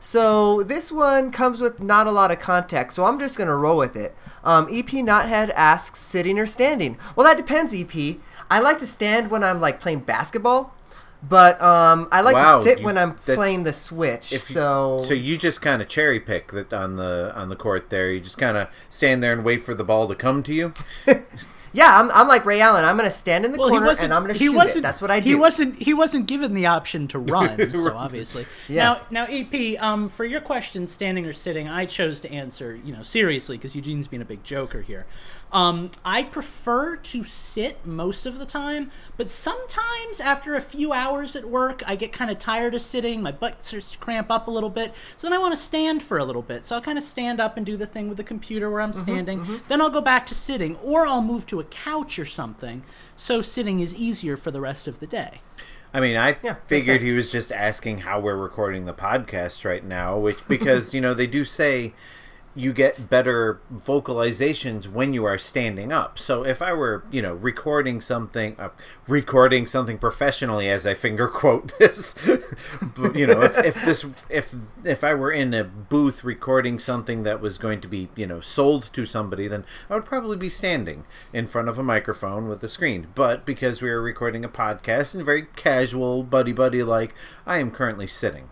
So 0.00 0.62
this 0.62 0.92
one 0.92 1.30
comes 1.30 1.60
with 1.60 1.80
not 1.80 2.06
a 2.06 2.10
lot 2.10 2.30
of 2.30 2.38
context, 2.38 2.96
so 2.96 3.04
I'm 3.04 3.18
just 3.18 3.38
going 3.38 3.48
to 3.48 3.54
roll 3.54 3.78
with 3.78 3.96
it. 3.96 4.14
Um, 4.42 4.66
EP 4.70 4.86
Knothead 4.86 5.50
asks, 5.54 5.98
sitting 5.98 6.38
or 6.38 6.46
standing? 6.46 6.98
Well, 7.16 7.26
that 7.26 7.38
depends, 7.38 7.72
EP. 7.74 8.16
I 8.50 8.60
like 8.60 8.78
to 8.80 8.86
stand 8.86 9.30
when 9.30 9.42
I'm 9.44 9.60
like 9.60 9.80
playing 9.80 10.00
basketball, 10.00 10.74
but 11.22 11.60
um, 11.62 12.08
I 12.12 12.20
like 12.20 12.34
Wow, 12.34 12.58
to 12.58 12.64
sit 12.64 12.78
you- 12.80 12.84
when 12.84 12.98
I'm 12.98 13.14
playing 13.14 13.64
the 13.64 13.72
Switch. 13.72 14.26
If 14.32 14.48
you- 14.50 14.54
so 14.54 15.02
so 15.04 15.14
you 15.14 15.36
just 15.36 15.62
kind 15.62 15.80
of 15.82 15.88
cherry 15.88 16.20
pick 16.20 16.52
that 16.52 16.72
on 16.72 16.96
the 16.96 17.32
on 17.34 17.48
the 17.48 17.56
court 17.56 17.90
there. 17.90 18.10
You 18.10 18.20
just 18.20 18.38
kind 18.38 18.56
of 18.56 18.68
stand 18.90 19.22
there 19.22 19.32
and 19.32 19.44
wait 19.44 19.64
for 19.64 19.74
the 19.74 19.84
ball 19.84 20.06
to 20.08 20.14
come 20.14 20.42
to 20.44 20.52
you. 20.54 20.74
yeah, 21.72 21.98
I'm, 22.00 22.08
I'm 22.12 22.28
like 22.28 22.44
Ray 22.44 22.60
Allen. 22.60 22.84
I'm 22.84 22.96
going 22.96 23.10
to 23.10 23.16
stand 23.16 23.44
in 23.44 23.50
the 23.52 23.58
Well, 23.58 23.68
corner 23.68 23.90
and 24.00 24.14
I'm 24.14 24.22
going 24.22 24.32
to 24.32 24.38
he 24.38 24.46
shoot 24.46 24.54
wasn't, 24.54 24.78
it. 24.78 24.82
That's 24.82 25.02
what 25.02 25.10
I 25.10 25.18
do. 25.20 25.28
He 25.30 25.34
wasn't. 25.34 25.76
He 25.76 25.92
wasn't 25.94 26.26
given 26.28 26.54
the 26.54 26.66
option 26.66 27.08
to 27.08 27.18
run. 27.34 27.74
so 27.74 27.96
obviously. 27.96 28.46
Yeah. 28.68 28.98
Now, 29.10 29.26
now, 29.26 29.26
EP. 29.28 29.82
Um, 29.82 30.08
for 30.08 30.24
your 30.24 30.40
question, 30.40 30.86
standing 30.86 31.26
or 31.26 31.32
sitting, 31.32 31.68
I 31.68 31.86
chose 31.86 32.20
to 32.20 32.30
answer. 32.30 32.76
You 32.84 32.92
know, 32.94 33.02
seriously, 33.02 33.56
because 33.56 33.74
Eugene's 33.74 34.06
being 34.08 34.22
a 34.22 34.26
big 34.26 34.44
joker 34.44 34.82
here. 34.82 35.06
Um, 35.54 35.92
I 36.04 36.24
prefer 36.24 36.96
to 36.96 37.24
sit 37.24 37.86
most 37.86 38.26
of 38.26 38.38
the 38.38 38.44
time, 38.44 38.90
but 39.16 39.30
sometimes 39.30 40.18
after 40.20 40.56
a 40.56 40.60
few 40.60 40.92
hours 40.92 41.36
at 41.36 41.44
work, 41.48 41.80
I 41.86 41.94
get 41.94 42.12
kind 42.12 42.28
of 42.30 42.40
tired 42.40 42.74
of 42.74 42.82
sitting. 42.82 43.22
My 43.22 43.30
butt 43.30 43.64
starts 43.64 43.92
to 43.92 43.98
cramp 43.98 44.32
up 44.32 44.48
a 44.48 44.50
little 44.50 44.68
bit, 44.68 44.92
so 45.16 45.28
then 45.28 45.32
I 45.32 45.38
want 45.40 45.52
to 45.52 45.56
stand 45.56 46.02
for 46.02 46.18
a 46.18 46.24
little 46.24 46.42
bit. 46.42 46.66
So 46.66 46.74
I'll 46.74 46.82
kind 46.82 46.98
of 46.98 47.04
stand 47.04 47.38
up 47.40 47.56
and 47.56 47.64
do 47.64 47.76
the 47.76 47.86
thing 47.86 48.08
with 48.08 48.16
the 48.18 48.24
computer 48.24 48.68
where 48.68 48.80
I'm 48.80 48.92
Mm-hmm, 48.94 49.18
standing. 49.18 49.42
Then 49.68 49.80
I'll 49.80 49.90
go 49.90 50.00
back 50.00 50.26
to 50.26 50.34
sitting, 50.34 50.74
or 50.78 51.06
I'll 51.06 51.22
move 51.22 51.46
to 51.46 51.60
a 51.60 51.64
couch 51.64 52.18
or 52.18 52.24
something. 52.26 52.82
So 53.16 53.40
sitting 53.40 53.78
is 53.78 53.94
easier 53.98 54.36
for 54.36 54.50
the 54.50 54.60
rest 54.60 54.88
of 54.88 54.98
the 54.98 55.06
day. 55.06 55.42
I 55.92 56.00
mean, 56.00 56.16
I 56.16 56.38
Yeah, 56.42 56.56
figured 56.66 57.02
he 57.02 57.12
was 57.12 57.30
just 57.30 57.52
asking 57.52 57.98
how 57.98 58.18
we're 58.20 58.36
recording 58.36 58.84
the 58.84 58.94
podcast 58.94 59.64
right 59.64 59.84
now, 59.84 60.18
which 60.18 60.46
because 60.48 60.92
you 60.94 61.00
know 61.00 61.14
they 61.14 61.26
do 61.28 61.44
say 61.44 61.94
you 62.56 62.72
get 62.72 63.10
better 63.10 63.60
vocalizations 63.72 64.86
when 64.86 65.12
you 65.12 65.24
are 65.24 65.36
standing 65.36 65.92
up. 65.92 66.18
So 66.18 66.44
if 66.44 66.62
I 66.62 66.72
were, 66.72 67.04
you 67.10 67.20
know, 67.20 67.34
recording 67.34 68.00
something, 68.00 68.54
uh, 68.58 68.68
recording 69.08 69.66
something 69.66 69.98
professionally, 69.98 70.68
as 70.68 70.86
I 70.86 70.94
finger 70.94 71.26
quote 71.26 71.76
this, 71.78 72.14
but, 72.96 73.16
you 73.16 73.26
know, 73.26 73.42
if, 73.42 73.58
if 73.64 73.84
this, 73.84 74.06
if 74.28 74.54
if 74.84 75.02
I 75.02 75.14
were 75.14 75.32
in 75.32 75.52
a 75.52 75.64
booth 75.64 76.22
recording 76.22 76.78
something 76.78 77.24
that 77.24 77.40
was 77.40 77.58
going 77.58 77.80
to 77.80 77.88
be, 77.88 78.08
you 78.14 78.26
know, 78.26 78.40
sold 78.40 78.90
to 78.92 79.04
somebody, 79.04 79.48
then 79.48 79.64
I 79.90 79.94
would 79.94 80.04
probably 80.04 80.36
be 80.36 80.48
standing 80.48 81.04
in 81.32 81.48
front 81.48 81.68
of 81.68 81.78
a 81.78 81.82
microphone 81.82 82.48
with 82.48 82.62
a 82.62 82.68
screen. 82.68 83.08
But 83.16 83.44
because 83.44 83.82
we 83.82 83.90
are 83.90 84.00
recording 84.00 84.44
a 84.44 84.48
podcast 84.48 85.14
and 85.14 85.24
very 85.24 85.46
casual, 85.56 86.22
buddy 86.22 86.52
buddy 86.52 86.84
like, 86.84 87.14
I 87.46 87.58
am 87.58 87.72
currently 87.72 88.06
sitting. 88.06 88.50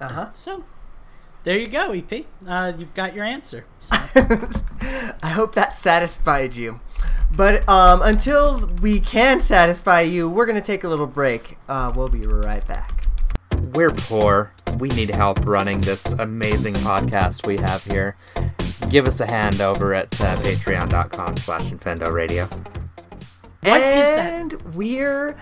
Uh 0.00 0.12
huh. 0.12 0.28
So 0.32 0.64
there 1.48 1.58
you 1.58 1.68
go, 1.68 1.92
EP. 1.92 2.26
Uh, 2.46 2.74
you've 2.76 2.92
got 2.92 3.14
your 3.14 3.24
answer. 3.24 3.64
So, 3.80 3.96
I 5.22 5.30
hope 5.30 5.54
that 5.54 5.78
satisfied 5.78 6.54
you. 6.54 6.80
But 7.34 7.66
um, 7.66 8.02
until 8.02 8.66
we 8.82 9.00
can 9.00 9.40
satisfy 9.40 10.02
you, 10.02 10.28
we're 10.28 10.44
going 10.44 10.60
to 10.60 10.66
take 10.66 10.84
a 10.84 10.90
little 10.90 11.06
break. 11.06 11.56
Uh, 11.66 11.90
we'll 11.96 12.08
be 12.08 12.20
right 12.20 12.66
back. 12.68 13.06
We're 13.72 13.92
poor. 13.92 14.52
We 14.76 14.90
need 14.90 15.08
help 15.08 15.46
running 15.46 15.80
this 15.80 16.04
amazing 16.12 16.74
podcast 16.74 17.46
we 17.46 17.56
have 17.56 17.82
here. 17.82 18.18
Give 18.90 19.06
us 19.06 19.20
a 19.20 19.26
hand 19.26 19.62
over 19.62 19.94
at 19.94 20.20
uh, 20.20 20.36
patreon.com 20.36 21.38
slash 21.38 21.62
Infendo 21.70 22.12
Radio. 22.12 22.44
What 23.62 23.80
is 23.80 24.04
that? 24.04 24.34
and 24.34 24.74
we're 24.74 25.34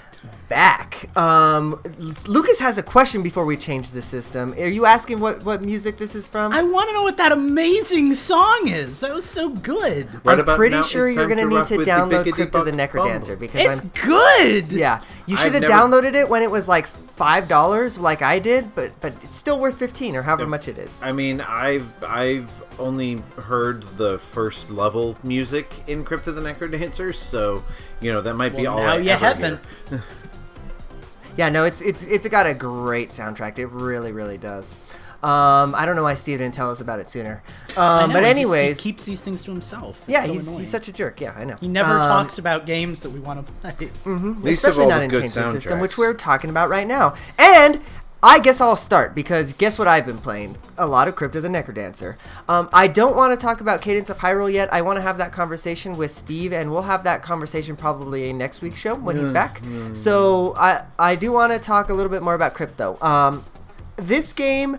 back. 0.49 1.17
Um, 1.17 1.81
Lucas 2.27 2.59
has 2.61 2.79
a 2.79 2.83
question 2.83 3.23
before 3.23 3.45
we 3.45 3.57
change 3.57 3.91
the 3.91 4.03
system. 4.03 4.53
Are 4.55 4.67
you 4.67 4.87
asking 4.87 5.21
what, 5.21 5.45
what 5.45 5.63
music 5.63 5.99
this 5.99 6.15
is 6.15 6.29
from? 6.29 6.53
I 6.53 6.63
want 6.63 6.89
to 6.89 6.95
know 6.95 7.03
what 7.03 7.17
that 7.19 7.33
amazing 7.33 8.15
song 8.15 8.63
is. 8.69 9.01
That 9.01 9.13
was 9.15 9.25
so 9.25 9.49
good. 9.51 10.09
Right 10.25 10.39
I'm 10.39 10.45
pretty 10.57 10.83
sure 10.83 11.09
you're 11.09 11.29
gonna 11.29 11.45
need 11.47 11.67
to 11.69 11.79
download 11.79 12.25
Biggity 12.25 12.33
Crypto 12.33 12.65
the 12.65 12.73
Buck 12.73 12.91
Necrodancer 12.91 13.39
because 13.39 13.65
It's 13.65 13.83
I'm 13.83 13.89
good. 14.09 14.73
yeah. 14.73 15.01
You 15.27 15.37
should 15.37 15.49
I've 15.55 15.63
have 15.63 15.63
never- 15.63 15.73
downloaded 15.75 16.15
it 16.15 16.29
when 16.29 16.43
it 16.43 16.51
was 16.51 16.69
like 16.69 16.87
five 16.87 17.49
dollars, 17.49 17.99
like 17.99 18.23
I 18.23 18.39
did, 18.39 18.75
but 18.75 18.93
but 19.01 19.13
it's 19.25 19.37
still 19.37 19.59
worth 19.59 19.79
fifteen 19.79 20.15
or 20.15 20.23
however 20.23 20.47
much 20.47 20.69
it 20.69 20.79
is. 20.79 21.03
I 21.03 21.13
mean, 21.13 21.41
I've 21.41 21.91
I've 22.05 22.51
only 22.79 23.23
heard 23.39 23.83
the 23.97 24.19
first 24.19 24.71
level 24.71 25.17
music 25.25 25.83
in 25.89 26.05
Crypt 26.05 26.27
of 26.29 26.35
the 26.37 26.43
Necrodancers, 26.43 27.15
so 27.17 27.65
you 28.01 28.13
know 28.13 28.21
that 28.21 28.35
might 28.35 28.55
be 28.55 28.67
all 28.67 28.79
now 28.79 28.93
I 28.93 28.97
you 28.99 29.11
ever 29.11 29.25
haven't. 29.25 29.61
hear. 31.37 31.47
Yeah, 31.47 31.49
no, 31.51 31.65
it's 31.65 31.81
it's 31.81 32.03
it's 32.05 32.27
got 32.29 32.47
a 32.47 32.55
great 32.55 33.11
soundtrack. 33.11 33.59
It 33.59 33.67
really 33.67 34.13
really 34.13 34.39
does. 34.39 34.79
Um, 35.23 35.75
I 35.75 35.87
don't 35.87 35.97
know 35.97 36.03
why 36.03 36.15
Steve 36.15 36.39
didn't 36.39 36.55
tell 36.55 36.71
us 36.71 36.81
about 36.81 37.01
it 37.01 37.09
sooner. 37.09 37.43
Um, 37.77 38.11
know, 38.11 38.13
but 38.13 38.23
he 38.23 38.29
just- 38.29 38.31
anyways, 38.31 38.77
he 38.81 38.83
keeps 38.93 39.05
these 39.07 39.23
things 39.23 39.43
to 39.45 39.51
himself. 39.51 39.99
It's 40.03 40.13
yeah, 40.13 40.25
so 40.27 40.33
he's, 40.35 40.59
he's 40.59 40.71
such 40.71 40.89
a 40.89 40.93
jerk. 40.93 41.21
Yeah, 41.21 41.33
I 41.37 41.45
know. 41.45 41.57
He 41.57 41.69
never 41.69 41.91
Um, 41.99 42.03
talks 42.07 42.39
about 42.39 42.67
games 42.67 43.01
that 43.01 43.11
we 43.11 43.19
want 43.21 43.45
to 43.45 43.53
play. 43.55 43.73
Least 43.81 44.05
of 44.05 44.69
especially 44.71 44.85
all 44.85 44.91
not 44.91 44.99
the 44.99 45.05
in 45.05 45.11
good 45.11 45.21
Change 45.23 45.35
the 45.35 45.53
System, 45.53 45.81
which 45.81 45.97
we're 45.99 46.15
talking 46.15 46.51
about 46.51 46.69
right 46.69 46.87
now. 46.87 47.15
And 47.39 47.81
I 48.27 48.41
guess 48.41 48.61
I'll 48.61 48.75
start 48.75 49.15
because 49.15 49.53
guess 49.53 49.79
what 49.79 49.87
I've 49.87 50.05
been 50.05 50.19
playing? 50.19 50.57
A 50.79 50.87
lot 50.87 51.07
of 51.07 51.15
Crypt 51.15 51.37
of 51.37 51.45
the 51.45 51.49
Necrodancer. 51.49 52.17
Um, 52.49 52.69
I 52.73 52.89
don't 52.89 53.15
want 53.15 53.39
to 53.39 53.47
talk 53.47 53.61
about 53.61 53.81
Cadence 53.83 54.11
of 54.11 54.19
Hyrule 54.19 54.53
yet. 54.53 54.69
I 54.75 54.83
want 54.83 54.97
to 54.97 55.03
have 55.03 55.19
that 55.19 55.33
conversation 55.33 55.97
with 55.97 56.11
Steve, 56.11 56.53
and 56.53 56.73
we'll 56.73 56.83
have 56.83 57.05
that 57.05 57.23
conversation 57.23 57.77
probably 57.77 58.33
next 58.33 58.63
week's 58.63 58.79
show 58.79 58.97
when 58.97 59.17
he's 59.17 59.31
back. 59.31 59.61
So 59.93 60.55
I 60.57 60.83
I 60.99 61.15
do 61.15 61.31
want 61.31 61.53
to 61.53 61.61
talk 61.61 61.89
a 61.89 61.95
little 61.95 62.11
bit 62.11 62.21
more 62.21 62.35
about 62.35 62.53
Crypto. 62.55 62.99
Um, 63.01 63.45
this 63.97 64.33
game. 64.33 64.79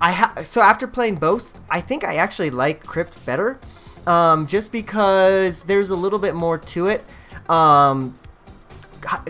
I 0.00 0.12
ha- 0.12 0.42
so 0.42 0.62
after 0.62 0.86
playing 0.86 1.16
both, 1.16 1.52
I 1.68 1.82
think 1.82 2.04
I 2.04 2.16
actually 2.16 2.48
like 2.48 2.82
Crypt 2.86 3.24
better, 3.26 3.60
um, 4.06 4.46
just 4.46 4.72
because 4.72 5.64
there's 5.64 5.90
a 5.90 5.96
little 5.96 6.18
bit 6.18 6.34
more 6.34 6.56
to 6.56 6.86
it. 6.86 7.04
Um, 7.50 8.18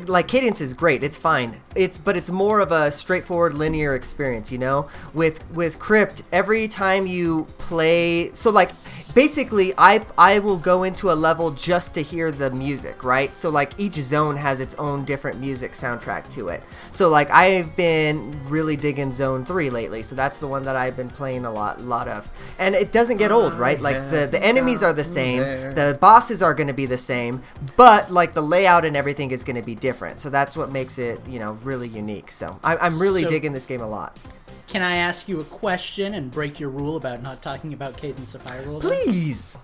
like 0.06 0.28
cadence 0.28 0.60
is 0.60 0.74
great 0.74 1.02
it's 1.02 1.16
fine. 1.16 1.60
It's 1.74 1.98
but 1.98 2.16
it's 2.16 2.30
more 2.30 2.60
of 2.60 2.72
a 2.72 2.90
straightforward 2.90 3.54
linear 3.54 3.94
experience 3.94 4.50
you 4.52 4.58
know? 4.58 4.88
With 5.14 5.48
with 5.52 5.78
crypt 5.78 6.22
every 6.32 6.68
time 6.68 7.06
you 7.06 7.46
play 7.58 8.32
so 8.34 8.50
like 8.50 8.70
basically 9.16 9.72
i 9.78 10.04
i 10.18 10.38
will 10.38 10.58
go 10.58 10.82
into 10.82 11.10
a 11.10 11.14
level 11.14 11.50
just 11.50 11.94
to 11.94 12.02
hear 12.02 12.30
the 12.30 12.50
music 12.50 13.02
right? 13.02 13.34
So 13.34 13.48
like 13.48 13.72
each 13.78 13.94
zone 13.94 14.36
has 14.36 14.60
its 14.60 14.74
own 14.74 15.06
different 15.06 15.40
music 15.40 15.72
soundtrack 15.72 16.28
to 16.32 16.48
it. 16.48 16.62
So 16.90 17.08
like 17.08 17.30
i've 17.30 17.74
been 17.76 18.38
really 18.48 18.76
digging 18.76 19.12
zone 19.12 19.46
3 19.46 19.70
lately 19.70 20.02
so 20.02 20.14
that's 20.14 20.38
the 20.38 20.46
one 20.46 20.64
that 20.64 20.76
i've 20.76 20.96
been 20.96 21.08
playing 21.08 21.46
a 21.46 21.50
lot 21.52 21.80
lot 21.80 22.08
of. 22.08 22.30
And 22.58 22.74
it 22.74 22.92
doesn't 22.92 23.16
get 23.16 23.32
old 23.32 23.54
right? 23.54 23.80
Like 23.80 24.10
the 24.10 24.28
the 24.30 24.42
enemies 24.44 24.82
are 24.82 24.92
the 24.92 25.04
same. 25.18 25.40
The 25.74 25.96
bosses 25.98 26.42
are 26.42 26.52
going 26.52 26.68
to 26.68 26.74
be 26.74 26.86
the 26.86 26.98
same 26.98 27.42
but 27.76 28.12
like 28.12 28.34
the 28.34 28.42
layout 28.42 28.84
and 28.84 28.96
everything 28.96 29.30
is 29.30 29.44
going 29.44 29.56
to 29.56 29.62
be 29.62 29.74
different. 29.74 30.20
So 30.20 30.28
that's 30.28 30.56
what 30.58 30.70
makes 30.70 30.98
it 30.98 31.20
you 31.26 31.38
know 31.38 31.52
really 31.64 31.88
unique. 31.88 32.30
So 32.30 32.46
I, 32.62 32.76
i'm 32.76 32.98
really 32.98 33.22
So- 33.22 33.30
digging 33.30 33.54
this 33.54 33.64
game 33.64 33.80
a 33.80 33.88
lot 33.88 34.18
Can 34.66 34.82
I 34.82 34.96
ask 34.96 35.28
you 35.28 35.40
a 35.40 35.44
question 35.44 36.14
and 36.14 36.30
break 36.30 36.58
your 36.58 36.70
rule 36.70 36.96
about 36.96 37.22
not 37.22 37.40
talking 37.40 37.72
about 37.72 37.96
Cadence 37.96 38.34
of 38.34 38.44
Hyrule? 38.44 38.80
please 38.80 39.58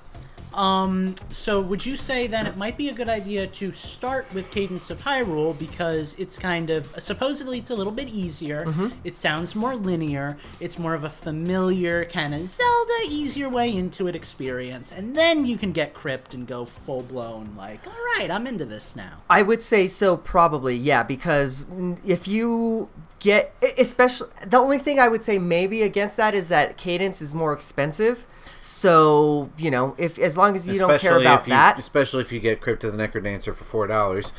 Um, 0.54 1.14
so 1.30 1.60
would 1.60 1.84
you 1.84 1.96
say 1.96 2.26
then 2.26 2.46
it 2.46 2.56
might 2.56 2.76
be 2.76 2.88
a 2.88 2.92
good 2.92 3.08
idea 3.08 3.46
to 3.46 3.72
start 3.72 4.32
with 4.34 4.50
Cadence 4.50 4.90
of 4.90 5.02
Hyrule 5.02 5.58
because 5.58 6.14
it's 6.18 6.38
kind 6.38 6.70
of 6.70 6.86
supposedly 6.98 7.58
it's 7.58 7.70
a 7.70 7.74
little 7.74 7.92
bit 7.92 8.08
easier. 8.08 8.66
It 9.04 9.16
sounds 9.16 9.54
more 9.54 9.74
linear. 9.74 10.36
It's 10.60 10.78
more 10.78 10.94
of 10.94 11.04
a 11.04 11.10
familiar 11.10 12.04
kind 12.06 12.34
of 12.34 12.40
Zelda, 12.42 12.92
easier 13.08 13.48
way 13.48 13.74
into 13.74 14.08
it 14.08 14.16
experience, 14.16 14.92
and 14.92 15.16
then 15.16 15.46
you 15.46 15.56
can 15.56 15.72
get 15.72 15.94
Crypt 15.94 16.34
and 16.34 16.46
go 16.46 16.64
full 16.64 17.02
blown 17.02 17.54
like, 17.56 17.86
all 17.86 17.92
right, 18.16 18.30
I'm 18.30 18.46
into 18.46 18.64
this 18.64 18.94
now. 18.96 19.22
I 19.30 19.42
would 19.42 19.62
say 19.62 19.88
so, 19.88 20.16
probably, 20.16 20.76
yeah, 20.76 21.02
because 21.02 21.66
if 22.06 22.28
you 22.28 22.88
get, 23.18 23.54
especially, 23.78 24.28
the 24.46 24.58
only 24.58 24.78
thing 24.78 24.98
I 24.98 25.08
would 25.08 25.22
say 25.22 25.38
maybe 25.38 25.82
against 25.82 26.16
that 26.16 26.34
is 26.34 26.48
that 26.48 26.76
cadence 26.76 27.22
is 27.22 27.34
more 27.34 27.52
expensive. 27.52 28.26
So 28.62 29.50
you 29.58 29.72
know, 29.72 29.96
if 29.98 30.18
as 30.18 30.36
long 30.36 30.54
as 30.54 30.68
you 30.68 30.78
don't 30.78 31.00
care 31.00 31.18
about 31.18 31.46
you, 31.46 31.50
that, 31.50 31.78
especially 31.80 32.22
if 32.22 32.30
you 32.30 32.38
get 32.38 32.60
Crypt 32.60 32.84
of 32.84 32.96
the 32.96 33.08
Necrodancer 33.08 33.52
for 33.54 33.64
four 33.64 33.88
dollars. 33.88 34.32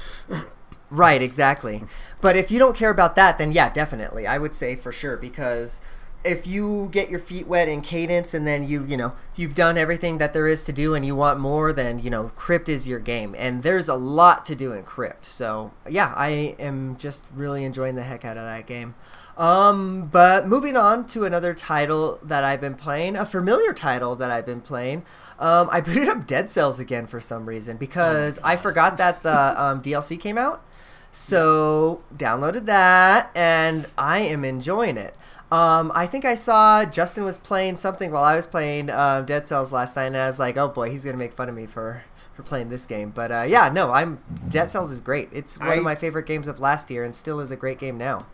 right? 0.90 1.22
Exactly. 1.22 1.84
But 2.22 2.38
if 2.38 2.50
you 2.50 2.58
don't 2.58 2.76
care 2.76 2.90
about 2.90 3.18
that, 3.18 3.38
then 3.38 3.52
yeah, 3.52 3.70
definitely, 3.70 4.26
I 4.26 4.38
would 4.38 4.56
say 4.56 4.78
for 4.78 4.94
sure 4.94 5.18
because 5.18 5.82
if 6.24 6.48
you 6.48 6.88
get 6.92 7.10
your 7.10 7.20
feet 7.20 7.48
wet 7.48 7.68
in 7.68 7.82
cadence 7.82 8.34
and 8.34 8.48
then 8.48 8.64
you 8.64 8.86
you 8.86 8.96
know 8.96 9.14
you've 9.36 9.56
done 9.56 9.78
everything 9.78 10.20
that 10.20 10.32
there 10.32 10.48
is 10.48 10.64
to 10.64 10.72
do 10.72 10.96
and 10.96 11.06
you 11.06 11.16
want 11.16 11.40
more 11.40 11.74
then 11.74 12.00
you 12.00 12.10
know 12.10 12.32
crypt 12.36 12.70
is 12.70 12.88
your 12.88 13.00
game 13.00 13.36
and 13.38 13.62
there's 13.62 13.90
a 13.90 13.96
lot 13.96 14.46
to 14.46 14.56
do 14.56 14.72
in 14.72 14.84
crypt 14.84 15.26
so 15.26 15.74
yeah 15.90 16.14
i 16.16 16.30
am 16.60 16.96
just 16.96 17.26
really 17.36 17.66
enjoying 17.66 17.96
the 17.96 18.04
heck 18.04 18.24
out 18.24 18.38
of 18.38 18.44
that 18.44 18.66
game 18.66 18.96
um 19.38 20.08
but 20.12 20.48
moving 20.48 20.78
on 20.78 21.06
to 21.08 21.24
another 21.26 21.54
title 21.54 22.20
that 22.22 22.44
i've 22.44 22.62
been 22.62 22.76
playing 22.76 23.16
a 23.16 23.26
familiar 23.26 23.74
title 23.74 24.16
that 24.16 24.30
i've 24.30 24.46
been 24.46 24.62
playing 24.62 25.04
um 25.40 25.68
i 25.72 25.82
booted 25.86 26.08
up 26.08 26.28
dead 26.28 26.50
cells 26.50 26.80
again 26.80 27.08
for 27.08 27.20
some 27.20 27.46
reason 27.48 27.76
because 27.78 28.40
i 28.44 28.56
forgot 28.56 28.98
that 28.98 29.24
the 29.24 29.30
um, 29.64 29.82
dlc 29.82 30.20
came 30.20 30.38
out 30.38 30.64
so 31.12 32.02
downloaded 32.16 32.66
that 32.66 33.30
and 33.36 33.86
I 33.98 34.22
am 34.22 34.44
enjoying 34.44 34.98
it. 34.98 35.16
Um, 35.52 35.92
I 35.94 36.08
think 36.08 36.26
I 36.26 36.34
saw 36.34 36.86
Justin 36.86 37.24
was 37.24 37.38
playing 37.38 37.78
something 37.78 38.12
while 38.12 38.24
I 38.24 38.36
was 38.36 38.48
playing 38.48 38.90
um, 38.90 39.26
Dead 39.28 39.48
Cells 39.48 39.72
last 39.72 39.96
night, 39.96 40.08
and 40.08 40.18
I 40.18 40.26
was 40.26 40.40
like, 40.40 40.58
"Oh 40.58 40.70
boy, 40.70 40.90
he's 40.90 41.06
gonna 41.06 41.18
make 41.18 41.32
fun 41.34 41.50
of 41.50 41.54
me 41.54 41.68
for 41.68 42.04
for 42.34 42.42
playing 42.42 42.70
this 42.70 42.88
game." 42.88 43.12
But 43.12 43.32
uh, 43.32 43.46
yeah, 43.48 43.70
no, 43.70 43.92
I'm 43.92 44.24
Dead 44.50 44.72
Cells 44.72 44.90
is 44.90 45.02
great. 45.02 45.30
It's 45.32 45.60
one 45.60 45.70
I- 45.70 45.76
of 45.76 45.84
my 45.84 45.94
favorite 45.94 46.26
games 46.26 46.48
of 46.48 46.60
last 46.60 46.90
year, 46.90 47.04
and 47.04 47.14
still 47.14 47.40
is 47.40 47.52
a 47.52 47.56
great 47.56 47.78
game 47.78 47.96
now. 48.00 48.26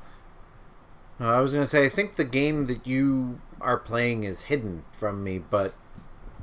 Uh, 1.20 1.28
I 1.28 1.40
was 1.42 1.52
gonna 1.52 1.66
say, 1.66 1.86
I 1.86 1.90
think 1.90 2.16
the 2.16 2.24
game 2.24 2.66
that 2.68 2.88
you 2.88 3.42
are 3.60 3.78
playing 3.78 4.24
is 4.24 4.44
hidden 4.44 4.84
from 4.92 5.24
me, 5.24 5.38
but 5.40 5.74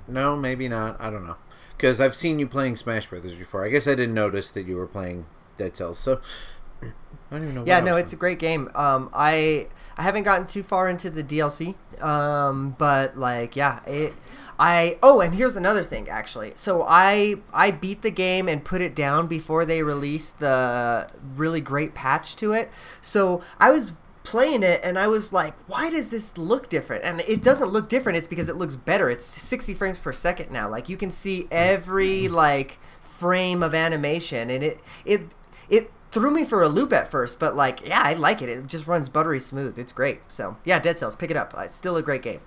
no, 0.07 0.37
maybe 0.37 0.69
not. 0.69 1.01
I 1.01 1.11
don't 1.11 1.27
know, 1.27 1.37
because 1.77 2.01
I've 2.01 2.15
seen 2.15 2.39
you 2.39 2.47
playing 2.47 2.77
Smash 2.77 3.07
Brothers 3.07 3.35
before. 3.35 3.65
I 3.65 3.71
guess 3.71 3.87
I 3.87 3.95
didn't 3.95 4.15
notice 4.15 4.51
that 4.51 4.67
you 4.67 4.77
were 4.77 4.87
playing 4.87 5.27
Dead 5.57 5.77
Cells. 5.77 5.99
So 5.99 6.21
I 6.83 6.87
don't 7.31 7.45
even 7.45 7.55
know. 7.55 7.65
Yeah, 7.67 7.81
no, 7.81 7.97
it's 7.97 8.13
a 8.13 8.17
great 8.17 8.39
game. 8.39 8.71
Um, 8.75 9.09
I 9.15 9.69
I 9.97 10.03
haven't 10.03 10.25
gotten 10.25 10.47
too 10.47 10.63
far 10.63 10.91
into 10.91 11.09
the 11.09 11.25
DLC, 11.25 11.75
um, 12.03 12.77
but 12.79 13.19
like, 13.19 13.57
yeah, 13.57 13.83
it. 13.87 14.13
I 14.59 14.99
oh, 15.03 15.21
and 15.21 15.35
here's 15.35 15.57
another 15.57 15.83
thing 15.83 16.09
actually. 16.09 16.53
So 16.55 16.85
I 16.87 17.37
I 17.53 17.71
beat 17.71 18.03
the 18.03 18.11
game 18.11 18.49
and 18.49 18.65
put 18.65 18.81
it 18.81 18.95
down 18.95 19.27
before 19.27 19.65
they 19.65 19.83
released 19.83 20.39
the 20.39 21.11
really 21.35 21.61
great 21.61 21.95
patch 21.95 22.37
to 22.37 22.53
it. 22.53 22.71
So 23.01 23.43
I 23.59 23.71
was 23.71 23.93
playing 24.27 24.65
it 24.65 24.81
and 24.83 24.99
I 24.99 25.07
was 25.07 25.33
like, 25.33 25.55
why 25.69 25.89
does 25.89 26.11
this 26.11 26.37
look 26.37 26.69
different? 26.69 27.05
And 27.05 27.21
it 27.21 27.43
doesn't 27.43 27.69
look 27.69 27.89
different. 27.89 28.19
It's 28.19 28.27
because 28.27 28.49
it 28.49 28.57
looks 28.57 28.75
better. 28.75 29.09
It's 29.09 29.25
60 29.25 29.73
frames 29.75 29.99
per 29.99 30.13
second 30.13 30.51
now. 30.51 30.69
Like 30.69 30.89
you 30.89 30.97
can 30.97 31.13
see 31.13 31.47
every 31.51 32.29
like 32.29 32.79
frame 33.01 33.63
of 33.63 33.73
animation 33.73 34.51
and 34.51 34.63
it 34.63 34.81
it 35.05 35.23
it 35.71 35.91
threw 36.11 36.31
me 36.31 36.45
for 36.45 36.63
a 36.63 36.69
loop 36.69 36.93
at 36.93 37.11
first, 37.11 37.39
but 37.39 37.55
like, 37.55 37.87
yeah, 37.87 38.03
I 38.03 38.15
like 38.15 38.43
it. 38.43 38.49
It 38.49 38.67
just 38.67 38.87
runs 38.87 39.09
buttery 39.09 39.39
smooth. 39.39 39.79
It's 39.79 39.93
great. 39.93 40.21
So 40.29 40.57
yeah, 40.65 40.81
Dead 40.81 40.99
Cells, 40.99 41.15
pick 41.15 41.31
it 41.31 41.37
up. 41.37 41.55
It's 41.57 41.75
still 41.75 41.97
a 41.97 42.03
great 42.03 42.23
game. 42.23 42.41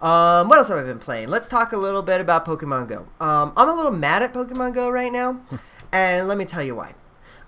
Um, 0.00 0.48
what 0.48 0.58
else 0.58 0.68
have 0.68 0.78
I 0.78 0.84
been 0.84 0.98
playing? 0.98 1.28
Let's 1.28 1.48
talk 1.48 1.72
a 1.72 1.76
little 1.76 2.02
bit 2.02 2.20
about 2.20 2.46
Pokemon 2.46 2.88
Go. 2.88 3.08
Um, 3.20 3.52
I'm 3.56 3.68
a 3.68 3.74
little 3.74 3.90
mad 3.90 4.22
at 4.22 4.32
Pokemon 4.32 4.74
Go 4.74 4.90
right 4.90 5.12
now, 5.12 5.40
and 5.92 6.28
let 6.28 6.38
me 6.38 6.44
tell 6.44 6.62
you 6.62 6.76
why. 6.76 6.94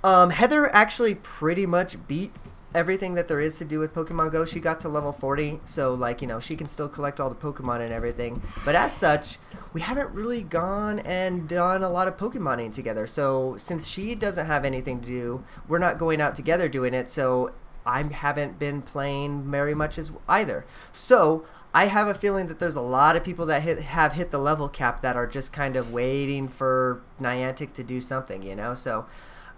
Um, 0.02 0.30
Heather 0.30 0.74
actually 0.74 1.14
pretty 1.14 1.66
much 1.66 1.96
beat 2.08 2.32
everything 2.74 3.14
that 3.14 3.28
there 3.28 3.40
is 3.40 3.58
to 3.58 3.64
do 3.64 3.78
with 3.78 3.94
Pokemon 3.94 4.32
Go. 4.32 4.44
She 4.44 4.60
got 4.60 4.80
to 4.80 4.88
level 4.88 5.12
40, 5.12 5.60
so 5.64 5.94
like, 5.94 6.20
you 6.20 6.28
know, 6.28 6.40
she 6.40 6.56
can 6.56 6.68
still 6.68 6.88
collect 6.88 7.20
all 7.20 7.28
the 7.28 7.36
Pokemon 7.36 7.80
and 7.80 7.92
everything. 7.92 8.42
But 8.64 8.74
as 8.74 8.92
such, 8.92 9.38
we 9.72 9.80
haven't 9.80 10.10
really 10.10 10.42
gone 10.42 10.98
and 11.00 11.48
done 11.48 11.82
a 11.82 11.90
lot 11.90 12.08
of 12.08 12.16
Pokemoning 12.16 12.72
together. 12.72 13.06
So 13.06 13.56
since 13.56 13.86
she 13.86 14.14
doesn't 14.14 14.46
have 14.46 14.64
anything 14.64 15.00
to 15.00 15.06
do, 15.06 15.44
we're 15.66 15.78
not 15.78 15.98
going 15.98 16.20
out 16.20 16.36
together 16.36 16.68
doing 16.68 16.94
it. 16.94 17.08
So 17.08 17.52
I 17.86 18.02
haven't 18.02 18.58
been 18.58 18.82
playing 18.82 19.50
very 19.50 19.74
much 19.74 19.98
as 19.98 20.12
either. 20.28 20.66
So 20.92 21.44
I 21.72 21.86
have 21.86 22.08
a 22.08 22.14
feeling 22.14 22.46
that 22.46 22.58
there's 22.58 22.76
a 22.76 22.82
lot 22.82 23.16
of 23.16 23.24
people 23.24 23.46
that 23.46 23.62
hit, 23.62 23.78
have 23.78 24.12
hit 24.12 24.30
the 24.30 24.38
level 24.38 24.68
cap 24.68 25.02
that 25.02 25.16
are 25.16 25.26
just 25.26 25.52
kind 25.52 25.76
of 25.76 25.92
waiting 25.92 26.48
for 26.48 27.02
Niantic 27.20 27.72
to 27.74 27.82
do 27.82 28.00
something, 28.00 28.42
you 28.42 28.54
know. 28.54 28.74
So 28.74 29.06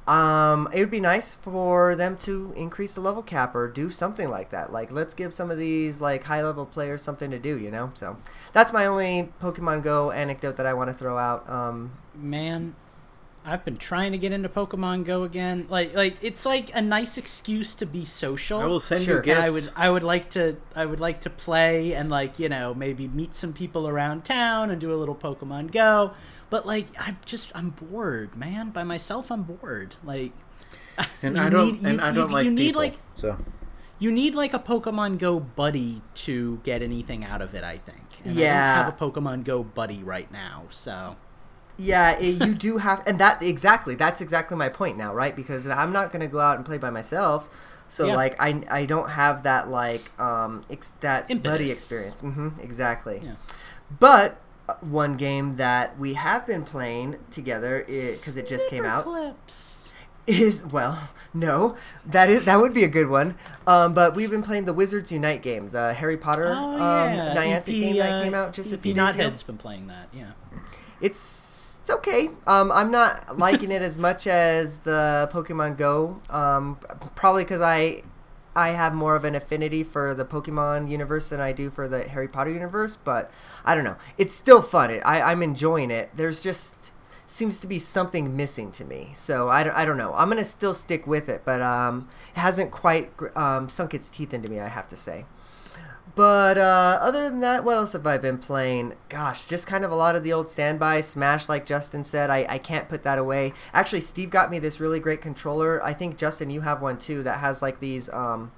um, 0.06 0.68
it 0.72 0.80
would 0.80 0.90
be 0.90 1.00
nice 1.00 1.34
for 1.34 1.94
them 1.94 2.16
to 2.18 2.52
increase 2.56 2.94
the 2.94 3.00
level 3.00 3.22
cap 3.22 3.54
or 3.54 3.68
do 3.68 3.90
something 3.90 4.28
like 4.28 4.50
that. 4.50 4.72
Like, 4.72 4.90
let's 4.90 5.14
give 5.14 5.32
some 5.32 5.50
of 5.50 5.58
these 5.58 6.00
like 6.00 6.24
high 6.24 6.42
level 6.42 6.66
players 6.66 7.02
something 7.02 7.30
to 7.30 7.38
do, 7.38 7.58
you 7.58 7.70
know. 7.70 7.90
So 7.94 8.16
that's 8.52 8.72
my 8.72 8.86
only 8.86 9.32
Pokemon 9.40 9.82
Go 9.84 10.10
anecdote 10.10 10.56
that 10.56 10.66
I 10.66 10.74
want 10.74 10.90
to 10.90 10.94
throw 10.94 11.16
out. 11.18 11.48
Um, 11.48 11.92
Man, 12.14 12.74
I've 13.44 13.64
been 13.64 13.76
trying 13.76 14.12
to 14.12 14.18
get 14.18 14.32
into 14.32 14.48
Pokemon 14.48 15.04
Go 15.04 15.22
again. 15.22 15.66
Like 15.70 15.94
like 15.94 16.16
it's 16.22 16.44
like 16.44 16.74
a 16.74 16.82
nice 16.82 17.16
excuse 17.16 17.74
to 17.76 17.86
be 17.86 18.04
social. 18.04 18.58
I 18.60 18.66
will 18.66 18.80
send 18.80 19.04
Sure. 19.04 19.18
you 19.18 19.22
gifts. 19.22 19.38
And 19.38 19.46
I 19.46 19.50
would 19.50 19.70
I 19.76 19.90
would 19.90 20.02
like 20.02 20.30
to 20.30 20.56
I 20.74 20.86
would 20.86 21.00
like 21.00 21.20
to 21.22 21.30
play 21.30 21.94
and 21.94 22.10
like 22.10 22.38
you 22.38 22.48
know 22.48 22.74
maybe 22.74 23.06
meet 23.06 23.34
some 23.34 23.52
people 23.52 23.86
around 23.86 24.24
town 24.24 24.70
and 24.70 24.80
do 24.80 24.92
a 24.92 24.96
little 24.96 25.14
Pokemon 25.14 25.70
Go. 25.72 26.12
But 26.50 26.66
like 26.66 26.88
I'm 26.98 27.16
just 27.24 27.52
I'm 27.54 27.70
bored, 27.70 28.36
man. 28.36 28.70
By 28.70 28.84
myself, 28.84 29.30
I'm 29.30 29.42
bored. 29.44 29.96
Like 30.04 30.32
and 31.22 31.38
I 31.38 31.48
don't 31.48 31.74
need- 31.82 31.86
and 31.86 31.98
you- 32.00 32.04
I 32.04 32.12
don't 32.12 32.28
you- 32.28 32.34
like 32.34 32.44
you 32.44 32.50
need, 32.50 32.66
people. 32.66 32.82
like- 32.82 32.98
so 33.14 33.38
you 33.98 34.10
need 34.12 34.34
like 34.34 34.52
a 34.54 34.58
Pokemon 34.58 35.18
Go 35.18 35.38
buddy 35.40 36.02
to 36.14 36.58
get 36.64 36.82
anything 36.82 37.24
out 37.24 37.40
of 37.42 37.54
it. 37.54 37.64
I 37.64 37.78
think. 37.78 38.00
And 38.24 38.36
I 38.38 38.40
Yeah. 38.42 38.74
don't 38.82 38.84
have 38.92 39.00
a 39.00 39.10
Pokemon 39.10 39.44
Go 39.44 39.62
buddy 39.62 40.02
right 40.02 40.30
now, 40.32 40.64
so. 40.70 41.16
Yeah, 41.76 42.18
it, 42.18 42.44
you 42.46 42.54
do 42.68 42.76
have, 42.78 43.02
and 43.06 43.18
that 43.20 43.42
exactly. 43.42 43.94
That's 43.94 44.20
exactly 44.20 44.56
my 44.56 44.68
point 44.68 44.98
now, 44.98 45.14
right? 45.14 45.34
Because 45.34 45.66
I'm 45.66 45.92
not 45.92 46.12
going 46.12 46.20
to 46.20 46.26
go 46.28 46.38
out 46.40 46.56
and 46.56 46.66
play 46.66 46.76
by 46.76 46.90
myself, 46.90 47.48
so 47.88 48.08
Yeah. 48.08 48.16
like 48.16 48.36
I 48.40 48.62
I 48.68 48.84
don't 48.86 49.08
have 49.10 49.44
that 49.44 49.68
like 49.68 50.10
um 50.20 50.62
ex- 50.70 50.92
that 51.00 51.28
buddy 51.28 51.34
Impetus. 51.34 51.70
experience. 51.70 52.20
hmm 52.20 52.48
exactly. 52.60 53.20
Yeah. 53.22 53.32
But 53.98 54.38
one 54.80 55.16
game 55.16 55.56
that 55.56 55.98
we 55.98 56.14
have 56.14 56.46
been 56.46 56.64
playing 56.64 57.16
together 57.30 57.84
because 57.86 58.36
it 58.36 58.46
just 58.46 58.68
came 58.68 58.84
out 58.84 59.04
Clips. 59.04 59.92
is 60.26 60.64
well 60.66 61.10
no 61.34 61.76
that 62.04 62.30
is 62.30 62.44
that 62.44 62.60
would 62.60 62.74
be 62.74 62.84
a 62.84 62.88
good 62.88 63.08
one 63.08 63.34
um, 63.66 63.94
but 63.94 64.14
we've 64.14 64.30
been 64.30 64.42
playing 64.42 64.64
the 64.64 64.72
wizards 64.72 65.10
unite 65.10 65.42
game 65.42 65.70
the 65.70 65.94
harry 65.94 66.16
potter 66.16 66.52
Oh 66.56 66.74
um, 66.74 66.78
yeah, 66.78 67.34
niantic 67.36 67.66
game 67.66 67.96
that 67.96 68.12
uh, 68.12 68.24
came 68.24 68.34
out 68.34 68.52
just 68.52 68.72
a 68.72 68.78
few 68.78 68.94
days 68.94 69.14
ago 69.14 69.30
Knothead's 69.30 69.42
been 69.42 69.58
playing 69.58 69.86
that. 69.88 70.08
Yeah. 70.12 70.32
it's, 71.00 71.78
it's 71.80 71.90
okay 71.90 72.28
um, 72.46 72.70
i'm 72.72 72.90
not 72.90 73.38
liking 73.38 73.70
it 73.70 73.82
as 73.82 73.98
much 73.98 74.26
as 74.26 74.78
the 74.80 75.28
pokemon 75.32 75.76
go 75.76 76.20
um, 76.28 76.78
probably 77.14 77.44
because 77.44 77.60
i 77.60 78.02
I 78.54 78.70
have 78.70 78.94
more 78.94 79.14
of 79.16 79.24
an 79.24 79.34
affinity 79.34 79.84
for 79.84 80.12
the 80.14 80.24
Pokemon 80.24 80.90
universe 80.90 81.28
than 81.28 81.40
I 81.40 81.52
do 81.52 81.70
for 81.70 81.86
the 81.86 82.08
Harry 82.08 82.28
Potter 82.28 82.50
universe, 82.50 82.96
but 82.96 83.30
I 83.64 83.74
don't 83.74 83.84
know. 83.84 83.96
It's 84.18 84.34
still 84.34 84.62
fun. 84.62 84.90
It, 84.90 85.02
I, 85.04 85.22
I'm 85.22 85.42
enjoying 85.42 85.90
it. 85.90 86.10
There's 86.14 86.42
just 86.42 86.90
seems 87.26 87.60
to 87.60 87.68
be 87.68 87.78
something 87.78 88.36
missing 88.36 88.72
to 88.72 88.84
me. 88.84 89.10
So 89.14 89.48
I 89.48 89.62
don't, 89.62 89.76
I 89.76 89.84
don't 89.84 89.96
know. 89.96 90.12
I'm 90.14 90.28
going 90.28 90.42
to 90.42 90.44
still 90.44 90.74
stick 90.74 91.06
with 91.06 91.28
it, 91.28 91.42
but 91.44 91.62
um, 91.62 92.08
it 92.34 92.40
hasn't 92.40 92.72
quite 92.72 93.12
um, 93.36 93.68
sunk 93.68 93.94
its 93.94 94.10
teeth 94.10 94.34
into 94.34 94.50
me, 94.50 94.58
I 94.58 94.66
have 94.66 94.88
to 94.88 94.96
say. 94.96 95.26
But 96.14 96.58
uh, 96.58 96.98
other 97.00 97.28
than 97.28 97.40
that, 97.40 97.64
what 97.64 97.76
else 97.76 97.92
have 97.92 98.06
I 98.06 98.18
been 98.18 98.38
playing? 98.38 98.94
Gosh, 99.08 99.46
just 99.46 99.66
kind 99.66 99.84
of 99.84 99.90
a 99.90 99.94
lot 99.96 100.16
of 100.16 100.24
the 100.24 100.32
old 100.32 100.48
standby 100.48 101.02
Smash, 101.02 101.48
like 101.48 101.66
Justin 101.66 102.04
said. 102.04 102.30
I, 102.30 102.46
I 102.48 102.58
can't 102.58 102.88
put 102.88 103.02
that 103.04 103.18
away. 103.18 103.52
Actually, 103.72 104.00
Steve 104.00 104.30
got 104.30 104.50
me 104.50 104.58
this 104.58 104.80
really 104.80 104.98
great 104.98 105.20
controller. 105.20 105.82
I 105.84 105.92
think 105.92 106.16
Justin, 106.16 106.50
you 106.50 106.62
have 106.62 106.82
one 106.82 106.98
too 106.98 107.22
that 107.22 107.38
has 107.38 107.62
like 107.62 107.80
these 107.80 108.08
um, 108.12 108.50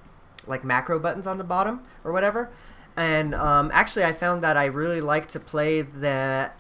like 0.47 0.65
macro 0.65 0.99
buttons 0.99 1.27
on 1.27 1.39
the 1.39 1.45
bottom 1.45 1.83
or 2.05 2.13
whatever. 2.13 2.51
And 2.97 3.35
um, 3.35 3.71
actually, 3.73 4.05
I 4.05 4.13
found 4.13 4.43
that 4.43 4.57
I 4.57 4.67
really 4.67 5.01
like 5.01 5.29
to 5.31 5.41
play 5.41 5.83
that 5.83 6.57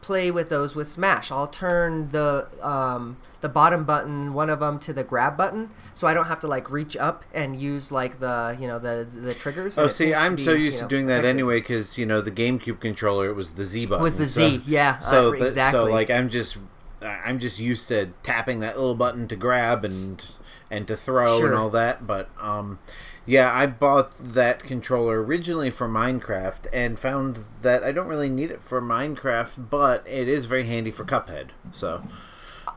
play 0.00 0.30
with 0.30 0.48
those 0.48 0.74
with 0.76 0.88
Smash. 0.88 1.30
I'll 1.30 1.46
turn 1.46 2.10
the 2.10 2.46
um, 2.60 3.16
the 3.40 3.48
bottom 3.48 3.84
button, 3.84 4.34
one 4.34 4.50
of 4.50 4.60
them, 4.60 4.78
to 4.80 4.92
the 4.92 5.04
grab 5.04 5.36
button, 5.36 5.70
so 5.94 6.06
I 6.06 6.14
don't 6.14 6.26
have 6.26 6.40
to 6.40 6.46
like 6.46 6.70
reach 6.70 6.96
up 6.96 7.24
and 7.32 7.58
use 7.58 7.90
like 7.90 8.20
the 8.20 8.56
you 8.60 8.66
know 8.68 8.78
the 8.78 9.06
the 9.10 9.34
triggers. 9.34 9.78
Oh, 9.78 9.86
see, 9.86 10.14
I'm 10.14 10.36
be, 10.36 10.44
so 10.44 10.52
you 10.52 10.64
used 10.64 10.82
know, 10.82 10.88
to 10.88 10.94
doing 10.94 11.06
that 11.06 11.20
effective. 11.20 11.30
anyway 11.30 11.60
because 11.60 11.98
you 11.98 12.06
know 12.06 12.20
the 12.20 12.30
GameCube 12.30 12.80
controller 12.80 13.28
it 13.28 13.34
was 13.34 13.52
the 13.52 13.64
Z 13.64 13.86
button. 13.86 14.00
It 14.00 14.04
Was 14.04 14.16
the 14.18 14.26
so, 14.26 14.48
Z, 14.48 14.62
yeah, 14.66 14.98
So 14.98 15.34
uh, 15.34 15.50
that- 15.52 15.72
so 15.72 15.84
like 15.84 16.10
I'm 16.10 16.28
just 16.28 16.58
I'm 17.04 17.38
just 17.38 17.58
used 17.58 17.88
to 17.88 18.10
tapping 18.22 18.60
that 18.60 18.76
little 18.76 18.94
button 18.94 19.28
to 19.28 19.36
grab 19.36 19.84
and 19.84 20.24
and 20.70 20.86
to 20.88 20.96
throw 20.96 21.38
Sure. 21.38 21.46
and 21.46 21.54
all 21.54 21.70
that. 21.70 22.06
But 22.06 22.30
um, 22.40 22.78
yeah, 23.26 23.52
I 23.52 23.66
bought 23.66 24.12
that 24.18 24.62
controller 24.62 25.22
originally 25.22 25.70
for 25.70 25.88
Minecraft 25.88 26.66
and 26.72 26.98
found 26.98 27.44
that 27.60 27.84
I 27.84 27.92
don't 27.92 28.08
really 28.08 28.30
need 28.30 28.50
it 28.50 28.62
for 28.62 28.80
Minecraft, 28.80 29.68
but 29.70 30.04
it 30.08 30.28
is 30.28 30.46
very 30.46 30.64
handy 30.64 30.90
for 30.90 31.04
Cuphead. 31.04 31.48
So 31.72 32.02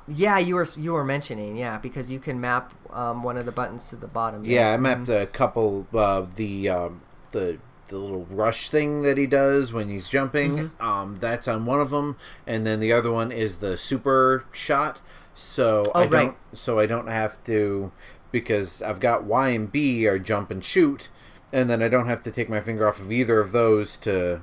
Yeah, 0.08 0.38
you 0.40 0.56
were 0.56 0.68
you 0.78 0.94
were 0.94 1.06
mentioning 1.06 1.58
yeah 1.58 1.78
because 1.78 2.12
you 2.12 2.20
can 2.20 2.40
map 2.40 2.74
um, 2.92 3.24
one 3.24 3.38
of 3.38 3.46
the 3.46 3.52
buttons 3.52 3.90
to 3.90 3.96
the 3.96 4.08
bottom. 4.08 4.44
Yeah, 4.46 4.72
I 4.74 4.78
mapped 4.78 5.10
a 5.10 5.26
couple 5.28 5.88
of 5.94 6.36
the 6.36 6.70
um, 6.70 7.02
the 7.32 7.58
the 7.88 7.98
little 7.98 8.26
rush 8.26 8.70
thing 8.70 9.02
that 9.04 9.18
he 9.18 9.28
does 9.28 9.72
when 9.74 9.90
he's 9.90 10.10
jumping. 10.10 10.58
Mm-hmm. 10.58 10.86
Um, 10.86 11.18
that's 11.20 11.48
on 11.48 11.66
one 11.66 11.80
of 11.82 11.90
them, 11.92 12.18
and 12.48 12.66
then 12.66 12.80
the 12.80 12.92
other 12.94 13.12
one 13.12 13.32
is 13.32 13.58
the 13.58 13.78
super 13.78 14.46
shot. 14.52 15.00
So 15.34 15.84
Oh, 15.94 16.00
I 16.02 16.06
right. 16.06 16.10
don't 16.12 16.38
so 16.54 16.80
I 16.80 16.86
don't 16.86 17.08
have 17.08 17.44
to 17.46 17.92
because 18.32 18.82
I've 18.82 19.00
got 19.00 19.24
Y 19.26 19.50
and 19.50 19.72
B 19.72 20.08
are 20.08 20.18
jump 20.20 20.50
and 20.52 20.64
shoot, 20.64 21.10
and 21.54 21.70
then 21.70 21.82
I 21.82 21.88
don't 21.90 22.08
have 22.08 22.24
to 22.24 22.32
take 22.32 22.50
my 22.50 22.62
finger 22.62 22.88
off 22.88 23.00
of 23.00 23.12
either 23.12 23.40
of 23.40 23.52
those 23.52 23.98
to 23.98 24.42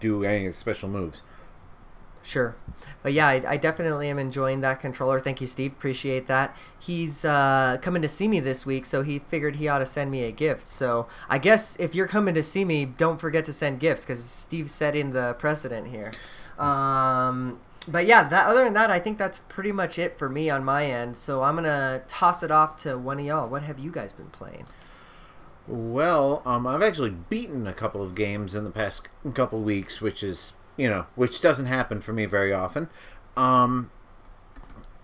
do 0.00 0.24
any 0.24 0.46
of 0.46 0.52
the 0.52 0.58
special 0.58 0.88
moves. 0.88 1.22
Sure. 2.24 2.56
But 3.02 3.12
yeah, 3.12 3.28
I, 3.28 3.42
I 3.46 3.56
definitely 3.58 4.08
am 4.08 4.18
enjoying 4.18 4.62
that 4.62 4.80
controller. 4.80 5.20
Thank 5.20 5.42
you, 5.42 5.46
Steve. 5.46 5.72
Appreciate 5.72 6.26
that. 6.26 6.56
He's 6.78 7.22
uh, 7.22 7.76
coming 7.82 8.00
to 8.00 8.08
see 8.08 8.28
me 8.28 8.40
this 8.40 8.64
week, 8.64 8.86
so 8.86 9.02
he 9.02 9.18
figured 9.18 9.56
he 9.56 9.68
ought 9.68 9.80
to 9.80 9.86
send 9.86 10.10
me 10.10 10.24
a 10.24 10.32
gift. 10.32 10.66
So 10.66 11.06
I 11.28 11.36
guess 11.36 11.76
if 11.76 11.94
you're 11.94 12.08
coming 12.08 12.34
to 12.34 12.42
see 12.42 12.64
me, 12.64 12.86
don't 12.86 13.20
forget 13.20 13.44
to 13.44 13.52
send 13.52 13.78
gifts 13.78 14.06
because 14.06 14.24
Steve's 14.24 14.72
setting 14.72 15.12
the 15.12 15.34
precedent 15.34 15.88
here. 15.88 16.12
Um, 16.58 17.60
but 17.86 18.06
yeah, 18.06 18.26
that 18.26 18.46
other 18.46 18.64
than 18.64 18.72
that, 18.72 18.90
I 18.90 18.98
think 19.00 19.18
that's 19.18 19.40
pretty 19.40 19.72
much 19.72 19.98
it 19.98 20.18
for 20.18 20.30
me 20.30 20.48
on 20.48 20.64
my 20.64 20.86
end. 20.86 21.18
So 21.18 21.42
I'm 21.42 21.56
gonna 21.56 22.02
toss 22.08 22.42
it 22.42 22.50
off 22.50 22.78
to 22.78 22.96
one 22.96 23.18
of 23.18 23.26
y'all. 23.26 23.48
What 23.48 23.64
have 23.64 23.78
you 23.78 23.90
guys 23.90 24.14
been 24.14 24.30
playing? 24.30 24.64
Well, 25.66 26.42
um, 26.46 26.66
I've 26.66 26.82
actually 26.82 27.10
beaten 27.10 27.66
a 27.66 27.74
couple 27.74 28.02
of 28.02 28.14
games 28.14 28.54
in 28.54 28.64
the 28.64 28.70
past 28.70 29.08
couple 29.34 29.60
weeks, 29.60 30.00
which 30.00 30.22
is 30.22 30.54
you 30.76 30.88
know, 30.88 31.06
which 31.14 31.40
doesn't 31.40 31.66
happen 31.66 32.00
for 32.00 32.12
me 32.12 32.26
very 32.26 32.52
often. 32.52 32.88
Um, 33.36 33.90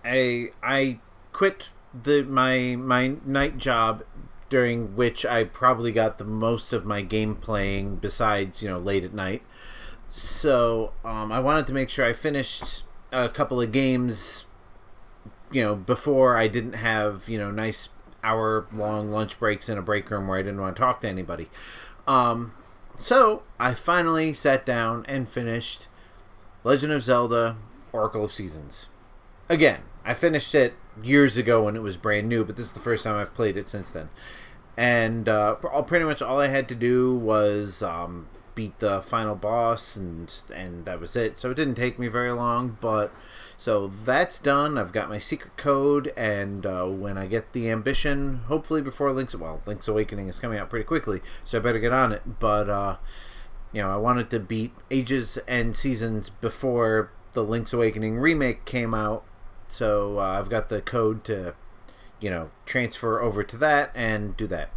I 0.03 0.51
I 0.63 0.99
quit 1.33 1.69
the 1.93 2.23
my 2.23 2.75
my 2.75 3.15
night 3.25 3.57
job 3.57 4.03
during 4.49 4.95
which 4.95 5.25
I 5.25 5.45
probably 5.45 5.91
got 5.91 6.17
the 6.17 6.25
most 6.25 6.73
of 6.73 6.85
my 6.85 7.01
game 7.01 7.35
playing 7.35 7.97
besides 7.97 8.61
you 8.61 8.69
know 8.69 8.79
late 8.79 9.03
at 9.03 9.13
night. 9.13 9.43
So 10.09 10.93
um, 11.05 11.31
I 11.31 11.39
wanted 11.39 11.67
to 11.67 11.73
make 11.73 11.89
sure 11.89 12.05
I 12.05 12.13
finished 12.13 12.83
a 13.13 13.29
couple 13.29 13.61
of 13.61 13.71
games 13.71 14.45
you 15.51 15.61
know, 15.61 15.75
before 15.75 16.37
I 16.37 16.47
didn't 16.47 16.73
have, 16.73 17.27
you 17.27 17.37
know, 17.37 17.51
nice 17.51 17.89
hour 18.23 18.67
long 18.73 19.11
lunch 19.11 19.37
breaks 19.37 19.67
in 19.67 19.77
a 19.77 19.81
break 19.81 20.09
room 20.09 20.27
where 20.27 20.39
I 20.39 20.43
didn't 20.43 20.61
want 20.61 20.75
to 20.75 20.79
talk 20.79 21.01
to 21.01 21.07
anybody. 21.07 21.49
Um, 22.07 22.53
so 23.01 23.43
I 23.59 23.73
finally 23.73 24.33
sat 24.33 24.65
down 24.65 25.05
and 25.07 25.27
finished 25.27 25.87
Legend 26.63 26.93
of 26.93 27.03
Zelda 27.03 27.57
Oracle 27.91 28.25
of 28.25 28.31
Seasons. 28.31 28.89
Again, 29.49 29.81
I 30.05 30.13
finished 30.13 30.55
it 30.55 30.73
years 31.01 31.37
ago 31.37 31.63
when 31.63 31.75
it 31.75 31.81
was 31.81 31.97
brand 31.97 32.29
new, 32.29 32.43
but 32.43 32.55
this 32.55 32.65
is 32.65 32.73
the 32.73 32.79
first 32.79 33.03
time 33.03 33.15
I've 33.15 33.33
played 33.33 33.57
it 33.57 33.67
since 33.67 33.89
then. 33.89 34.09
And 34.77 35.27
uh, 35.27 35.55
all, 35.71 35.83
pretty 35.83 36.05
much 36.05 36.21
all 36.21 36.39
I 36.39 36.47
had 36.47 36.69
to 36.69 36.75
do 36.75 37.13
was 37.15 37.83
um, 37.83 38.27
beat 38.55 38.79
the 38.79 39.01
final 39.01 39.35
boss, 39.35 39.95
and 39.95 40.33
and 40.53 40.85
that 40.85 40.99
was 40.99 41.15
it. 41.15 41.37
So 41.37 41.51
it 41.51 41.55
didn't 41.55 41.75
take 41.75 41.99
me 41.99 42.07
very 42.07 42.31
long, 42.31 42.77
but 42.79 43.11
so 43.61 43.85
that's 43.85 44.39
done. 44.39 44.75
I've 44.75 44.91
got 44.91 45.07
my 45.07 45.19
secret 45.19 45.55
code, 45.55 46.11
and 46.17 46.65
uh, 46.65 46.87
when 46.87 47.15
I 47.15 47.27
get 47.27 47.53
the 47.53 47.69
ambition, 47.69 48.37
hopefully 48.47 48.81
before 48.81 49.13
Link's 49.13 49.35
well, 49.35 49.61
Link's 49.67 49.87
Awakening 49.87 50.27
is 50.29 50.39
coming 50.39 50.57
out 50.57 50.71
pretty 50.71 50.83
quickly, 50.83 51.21
so 51.43 51.59
I 51.59 51.61
better 51.61 51.77
get 51.77 51.91
on 51.91 52.11
it. 52.11 52.39
But 52.39 52.71
uh, 52.71 52.97
you 53.71 53.83
know, 53.83 53.91
I 53.91 53.97
wanted 53.97 54.31
to 54.31 54.39
beat 54.39 54.73
Ages 54.89 55.37
and 55.47 55.75
Seasons 55.75 56.31
before 56.31 57.11
the 57.33 57.43
Link's 57.43 57.71
Awakening 57.71 58.17
remake 58.17 58.65
came 58.65 58.95
out, 58.95 59.23
so 59.67 60.17
uh, 60.17 60.39
I've 60.39 60.49
got 60.49 60.69
the 60.69 60.81
code 60.81 61.23
to 61.25 61.53
you 62.19 62.31
know 62.31 62.49
transfer 62.65 63.21
over 63.21 63.43
to 63.43 63.57
that 63.57 63.91
and 63.93 64.35
do 64.35 64.47
that. 64.47 64.71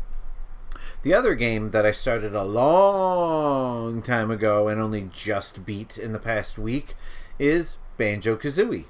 The 1.00 1.14
other 1.14 1.34
game 1.34 1.70
that 1.70 1.86
I 1.86 1.92
started 1.92 2.34
a 2.34 2.44
long 2.44 4.02
time 4.02 4.30
ago 4.30 4.68
and 4.68 4.78
only 4.78 5.08
just 5.10 5.64
beat 5.64 5.96
in 5.96 6.12
the 6.12 6.18
past 6.18 6.58
week 6.58 6.96
is 7.38 7.78
Banjo 7.96 8.36
Kazooie. 8.36 8.84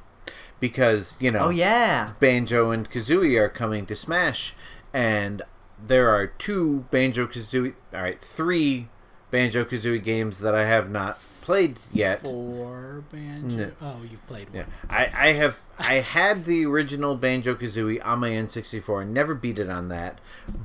Because, 0.61 1.17
you 1.21 1.31
know, 1.31 1.47
Oh 1.47 1.51
yeah. 1.51 2.13
Banjo 2.21 2.71
and 2.71 2.91
Kazooie 2.91 3.39
are 3.39 3.49
coming 3.49 3.87
to 3.87 3.97
Smash, 3.97 4.55
and 4.93 5.43
there 5.85 6.09
are 6.09 6.27
two 6.27 6.87
Banjo 6.91 7.27
Kazooie, 7.27 7.75
alright, 7.93 8.21
three 8.21 8.89
Banjo 9.31 9.65
Kazooie 9.65 10.03
games 10.03 10.39
that 10.39 10.55
I 10.55 10.65
have 10.65 10.91
not 10.91 11.19
played 11.43 11.79
yet. 11.93 12.21
Four 12.23 13.05
banjo. 13.13 13.57
No. 13.57 13.71
Oh, 13.83 13.97
you've 14.11 14.27
played 14.27 14.49
Yeah, 14.55 14.63
one. 14.63 14.71
I, 14.89 15.13
I 15.15 15.33
have 15.33 15.59
I 15.79 15.95
had 15.97 16.45
the 16.47 16.65
original 16.65 17.17
Banjo 17.17 17.55
Kazooie 17.57 18.01
on 18.07 18.21
my 18.21 18.31
N64. 18.31 19.03
and 19.03 19.13
Never 19.13 19.35
beat 19.35 19.59
it 19.59 19.69
on 19.69 19.89
that, 19.89 20.21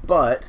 but 0.06 0.44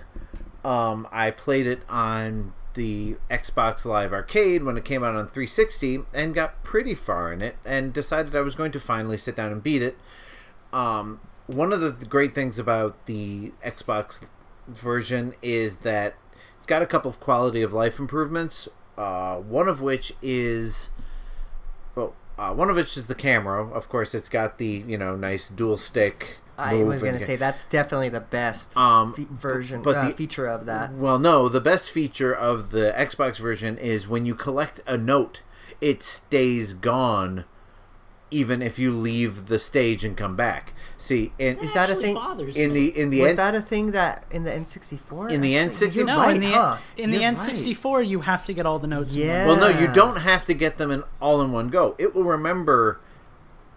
um, 0.64 1.08
I 1.10 1.30
played 1.32 1.66
it 1.66 1.80
on 1.88 2.52
the 2.74 3.16
Xbox 3.30 3.84
Live 3.84 4.12
Arcade 4.12 4.62
when 4.62 4.76
it 4.76 4.84
came 4.84 5.02
out 5.02 5.14
on 5.14 5.26
360 5.26 6.04
and 6.14 6.34
got 6.34 6.62
pretty 6.62 6.94
far 6.94 7.32
in 7.32 7.42
it 7.42 7.56
and 7.64 7.92
decided 7.92 8.34
I 8.34 8.40
was 8.40 8.54
going 8.54 8.72
to 8.72 8.80
finally 8.80 9.18
sit 9.18 9.36
down 9.36 9.52
and 9.52 9.62
beat 9.62 9.82
it. 9.82 9.98
Um, 10.72 11.20
one 11.46 11.72
of 11.72 11.80
the 11.80 12.06
great 12.06 12.34
things 12.34 12.58
about 12.58 13.06
the 13.06 13.52
Xbox 13.64 14.26
version 14.68 15.34
is 15.42 15.78
that 15.78 16.14
it's 16.58 16.66
got 16.66 16.82
a 16.82 16.86
couple 16.86 17.10
of 17.10 17.20
quality 17.20 17.62
of 17.62 17.72
life 17.72 17.98
improvements. 17.98 18.68
Uh, 18.96 19.36
one 19.36 19.66
of 19.66 19.80
which 19.80 20.12
is 20.20 20.90
well, 21.94 22.14
uh, 22.38 22.52
one 22.52 22.70
of 22.70 22.76
which 22.76 22.96
is 22.96 23.06
the 23.06 23.14
camera. 23.14 23.68
Of 23.68 23.88
course, 23.88 24.14
it's 24.14 24.28
got 24.28 24.58
the 24.58 24.84
you 24.86 24.98
know 24.98 25.16
nice 25.16 25.48
dual 25.48 25.76
stick. 25.76 26.38
I 26.60 26.82
was 26.84 27.02
gonna 27.02 27.20
say 27.20 27.36
that's 27.36 27.64
definitely 27.64 28.08
the 28.10 28.20
best 28.20 28.76
Um, 28.76 29.14
fe- 29.14 29.26
version, 29.30 29.82
but 29.82 29.96
uh, 29.96 30.08
the- 30.08 30.12
feature 30.14 30.46
of 30.46 30.66
that. 30.66 30.92
Well, 30.94 31.18
no, 31.18 31.48
the 31.48 31.60
best 31.60 31.90
feature 31.90 32.32
of 32.34 32.70
the 32.70 32.94
Xbox 32.96 33.38
version 33.38 33.78
is 33.78 34.06
when 34.06 34.26
you 34.26 34.34
collect 34.34 34.80
a 34.86 34.96
note, 34.96 35.42
it 35.80 36.02
stays 36.02 36.72
gone, 36.74 37.44
even 38.30 38.62
if 38.62 38.78
you 38.78 38.92
leave 38.92 39.46
the 39.48 39.58
stage 39.58 40.04
and 40.04 40.16
come 40.16 40.36
back. 40.36 40.72
See, 40.96 41.32
in 41.38 41.56
Is 41.58 41.72
that 41.74 41.88
a 41.90 41.94
thing? 41.96 42.16
in 42.54 42.72
me. 42.74 42.90
the 42.90 43.00
in 43.00 43.10
the 43.10 43.22
Was 43.22 43.30
N- 43.30 43.36
that 43.38 43.54
a 43.54 43.62
thing 43.62 43.90
that 43.92 44.24
in 44.30 44.44
the 44.44 44.50
N64? 44.50 45.30
In 45.30 45.40
the 45.40 45.54
N64 45.54 45.94
you're 45.96 46.04
no, 46.06 46.18
right, 46.18 46.34
in 46.36 46.42
the 46.42 46.50
huh? 46.52 46.76
in 46.98 47.10
the 47.10 47.20
N64 47.20 48.06
you 48.06 48.20
have 48.20 48.44
to 48.44 48.52
get 48.52 48.66
all 48.66 48.78
the 48.78 48.86
notes. 48.86 49.14
in 49.14 49.20
one 49.20 49.26
Yeah. 49.28 49.46
well, 49.46 49.56
no, 49.56 49.68
you 49.68 49.86
don't 49.88 50.18
have 50.18 50.44
to 50.44 50.54
get 50.54 50.76
them 50.76 50.90
in 50.90 51.02
all 51.20 51.40
in 51.40 51.52
one 51.52 51.68
go. 51.68 51.94
It 51.98 52.14
will 52.14 52.24
remember 52.24 53.00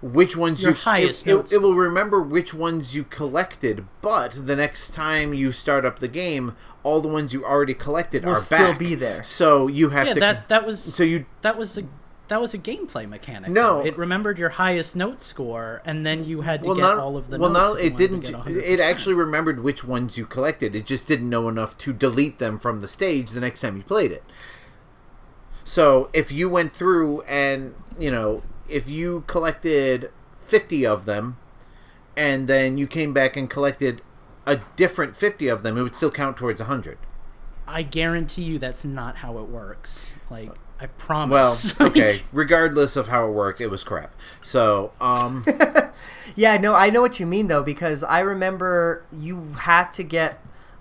which 0.04 0.36
ones 0.36 0.62
Your 0.62 0.72
you 0.72 0.78
highest 0.78 1.26
it, 1.26 1.30
it- 1.30 1.34
notes. 1.34 1.51
It, 1.54 1.62
will 1.62 1.76
remember 1.76 2.22
which 2.22 2.54
ones 2.54 2.93
you 2.93 3.06
collected, 3.06 3.88
but 4.01 4.45
the 4.47 4.56
next 4.56 4.93
time 4.93 5.34
you 5.34 5.51
start 5.54 5.86
up 5.86 5.99
the 5.99 6.08
game, 6.10 6.56
all 6.84 6.99
the 6.99 7.08
ones 7.08 7.32
you 7.34 7.45
already 7.45 7.74
collected 7.74 8.26
Will 8.26 8.34
are 8.34 8.36
still 8.36 8.72
back. 8.72 8.80
be 8.80 8.95
there. 8.95 9.24
So 9.24 9.68
you 9.68 9.89
have 9.89 10.08
Yeah, 10.08 10.14
to 10.16 10.20
that 10.20 10.49
that 10.49 10.66
was 10.66 10.82
so 10.84 11.04
you 11.04 11.26
that 11.41 11.58
was 11.58 11.78
a 11.78 11.84
that 12.28 12.41
was 12.41 12.54
a 12.54 12.58
gameplay 12.58 13.08
mechanic. 13.08 13.51
No. 13.51 13.78
though. 13.82 13.86
it 13.86 13.97
remembered 13.97 14.38
your 14.39 14.49
highest 14.49 14.95
note 14.95 15.22
score, 15.22 15.82
and 15.86 16.06
then 16.06 16.26
you 16.26 16.41
had 16.41 16.64
to 16.64 16.68
well, 16.68 16.76
get 16.76 16.82
not 16.82 16.97
all 16.97 17.16
of 17.16 17.30
the 17.30 17.38
well, 17.39 17.49
not 17.49 17.80
it 17.80 17.95
didn't. 17.95 18.28
It 18.47 18.80
actually 18.82 19.16
remembered 19.16 19.64
which 19.64 19.84
ones 19.86 20.18
you 20.18 20.26
collected. 20.26 20.76
It 20.76 20.86
just 20.86 21.08
didn't 21.08 21.30
know 21.30 21.47
enough 21.47 21.78
to 21.80 21.93
delete 21.93 22.39
them 22.39 22.60
from 22.60 22.82
the 22.82 22.88
stage 22.88 23.32
the 23.32 23.41
next 23.41 23.62
time 23.62 23.78
you 23.78 23.84
played 23.84 24.12
it. 24.12 24.24
So 25.64 26.10
if 26.14 26.32
you 26.32 26.49
went 26.49 26.74
through 26.74 27.22
and 27.22 27.76
you 27.97 28.12
know 28.12 28.41
if 28.68 28.89
you 28.89 29.24
collected 29.28 30.11
fifty 30.45 30.86
of 30.86 31.05
them, 31.05 31.38
and 32.16 32.47
then 32.47 32.78
you 32.78 32.88
came 32.88 33.14
back 33.14 33.36
and 33.36 33.49
collected 33.49 34.01
a 34.45 34.61
different 34.76 35.16
fifty 35.16 35.47
of 35.47 35.64
them, 35.64 35.78
it 35.78 35.84
would 35.84 35.95
still 35.95 36.11
count 36.11 36.38
towards 36.38 36.61
hundred. 36.61 36.97
I 37.68 37.84
guarantee 37.84 38.43
you 38.43 38.59
that's 38.59 38.84
not 38.86 39.18
how 39.18 39.38
it 39.38 39.47
works. 39.47 40.16
Like 40.30 40.51
I 40.80 40.88
promise. 40.88 41.78
Well, 41.80 41.88
okay. 41.91 42.20
Regardless 42.32 42.95
of 42.95 43.07
how 43.07 43.26
it 43.28 43.32
worked, 43.32 43.61
it 43.61 43.68
was 43.68 43.84
crap. 43.84 44.14
So, 44.41 44.91
um, 44.99 45.45
Yeah, 46.36 46.57
no, 46.57 46.74
I 46.74 46.89
know 46.89 47.01
what 47.01 47.20
you 47.20 47.26
mean 47.26 47.47
though 47.47 47.64
because 47.64 48.03
I 48.03 48.20
remember 48.20 49.05
you 49.11 49.53
had 49.59 49.91
to 49.93 50.03
get 50.03 50.39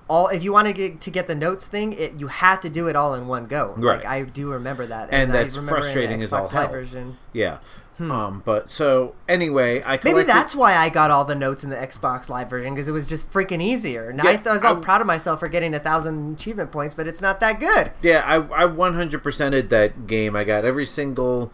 all 0.09 0.29
if 0.29 0.43
you 0.43 0.53
wanted 0.53 0.75
to 0.77 0.89
get, 0.89 1.01
to 1.03 1.11
get 1.11 1.27
the 1.27 1.35
notes 1.35 1.67
thing, 1.67 1.93
it 1.93 2.19
you 2.19 2.27
had 2.29 2.61
to 2.63 2.71
do 2.71 2.89
it 2.89 2.97
all 2.97 3.15
in 3.15 3.27
one 3.29 3.47
go. 3.47 3.75
Right. 3.77 3.97
Like 3.99 4.05
I 4.07 4.23
do 4.23 4.51
remember 4.51 4.87
that, 4.87 5.09
And 5.13 5.31
I 5.33 5.43
that's 5.45 5.57
remember 5.57 5.77
in 5.77 5.81
the 5.81 5.83
frustrating 5.83 6.23
as 6.23 6.33
all 6.33 6.49
hell. 6.49 6.69
Version. 6.69 7.17
yeah. 7.33 7.59
Um, 8.01 8.43
but 8.45 8.69
so 8.69 9.15
anyway, 9.29 9.77
I 9.87 9.97
collected, 9.97 10.05
Maybe 10.15 10.23
that's 10.27 10.57
why 10.57 10.75
I 10.77 10.89
got 10.89 11.13
all 11.13 11.25
the 11.25 11.37
notes 11.37 11.63
in 11.63 11.71
the 11.71 11.77
Xbox 11.77 12.29
Live 12.29 12.51
version 12.51 12.75
because 12.75 12.89
it 12.89 12.93
was 12.93 13.07
just 13.07 13.31
freaking 13.31 13.63
easier. 13.63 14.11
And 14.11 14.21
I, 14.21 14.33
Yeah, 14.33 14.43
I 14.47 14.53
was 14.55 14.65
all 14.65 14.79
I- 14.79 14.81
proud 14.81 15.01
of 15.03 15.07
myself 15.07 15.39
for 15.39 15.47
getting 15.47 15.73
a 15.73 15.79
thousand 15.79 16.35
achievement 16.35 16.73
points, 16.73 16.97
but 16.97 17.07
it's 17.07 17.21
not 17.21 17.39
that 17.39 17.61
good. 17.61 17.93
Yeah, 18.03 18.25
I 18.27 18.65
I 18.65 18.67
100%ed 18.67 19.71
that 19.71 20.09
game. 20.09 20.35
I 20.35 20.43
got 20.43 20.65
every 20.65 20.87
single 20.87 21.53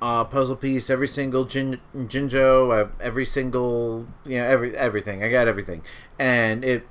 uh, 0.00 0.22
puzzle 0.24 0.54
piece, 0.54 0.90
every 0.90 1.08
single 1.08 1.44
Jin, 1.44 1.80
Jinjo, 1.96 2.84
uh, 2.84 2.88
every 3.00 3.24
single 3.24 4.06
you 4.24 4.36
know 4.38 4.44
every 4.44 4.76
everything. 4.76 5.24
I 5.24 5.30
got 5.30 5.48
everything, 5.48 5.82
and 6.20 6.64
it. 6.64 6.86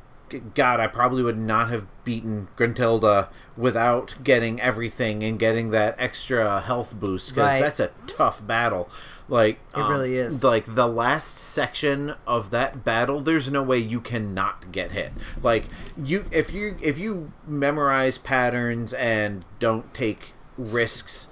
God, 0.55 0.79
I 0.79 0.87
probably 0.87 1.23
would 1.23 1.37
not 1.37 1.69
have 1.69 1.87
beaten 2.03 2.47
Gruntilda 2.57 3.29
without 3.57 4.15
getting 4.23 4.59
everything 4.61 5.23
and 5.23 5.37
getting 5.37 5.71
that 5.71 5.95
extra 5.99 6.61
health 6.61 6.95
boost 6.99 7.29
because 7.29 7.53
Right. 7.53 7.61
that's 7.61 7.79
a 7.79 7.91
tough 8.07 8.45
battle. 8.45 8.89
Like 9.27 9.59
It 9.75 9.79
really 9.81 10.17
is. 10.17 10.43
Like 10.43 10.73
the 10.75 10.87
last 10.87 11.37
section 11.37 12.15
of 12.25 12.49
that 12.51 12.83
battle, 12.83 13.21
there's 13.21 13.49
no 13.51 13.61
way 13.61 13.77
you 13.77 14.01
cannot 14.01 14.71
get 14.71 14.91
hit. 14.91 15.11
Like 15.43 15.65
you, 16.03 16.25
if 16.31 16.51
you 16.51 16.77
if 16.81 16.97
you 16.97 17.31
memorize 17.45 18.17
patterns 18.17 18.93
and 18.93 19.45
don't 19.59 19.93
take 19.93 20.33
risks, 20.57 21.27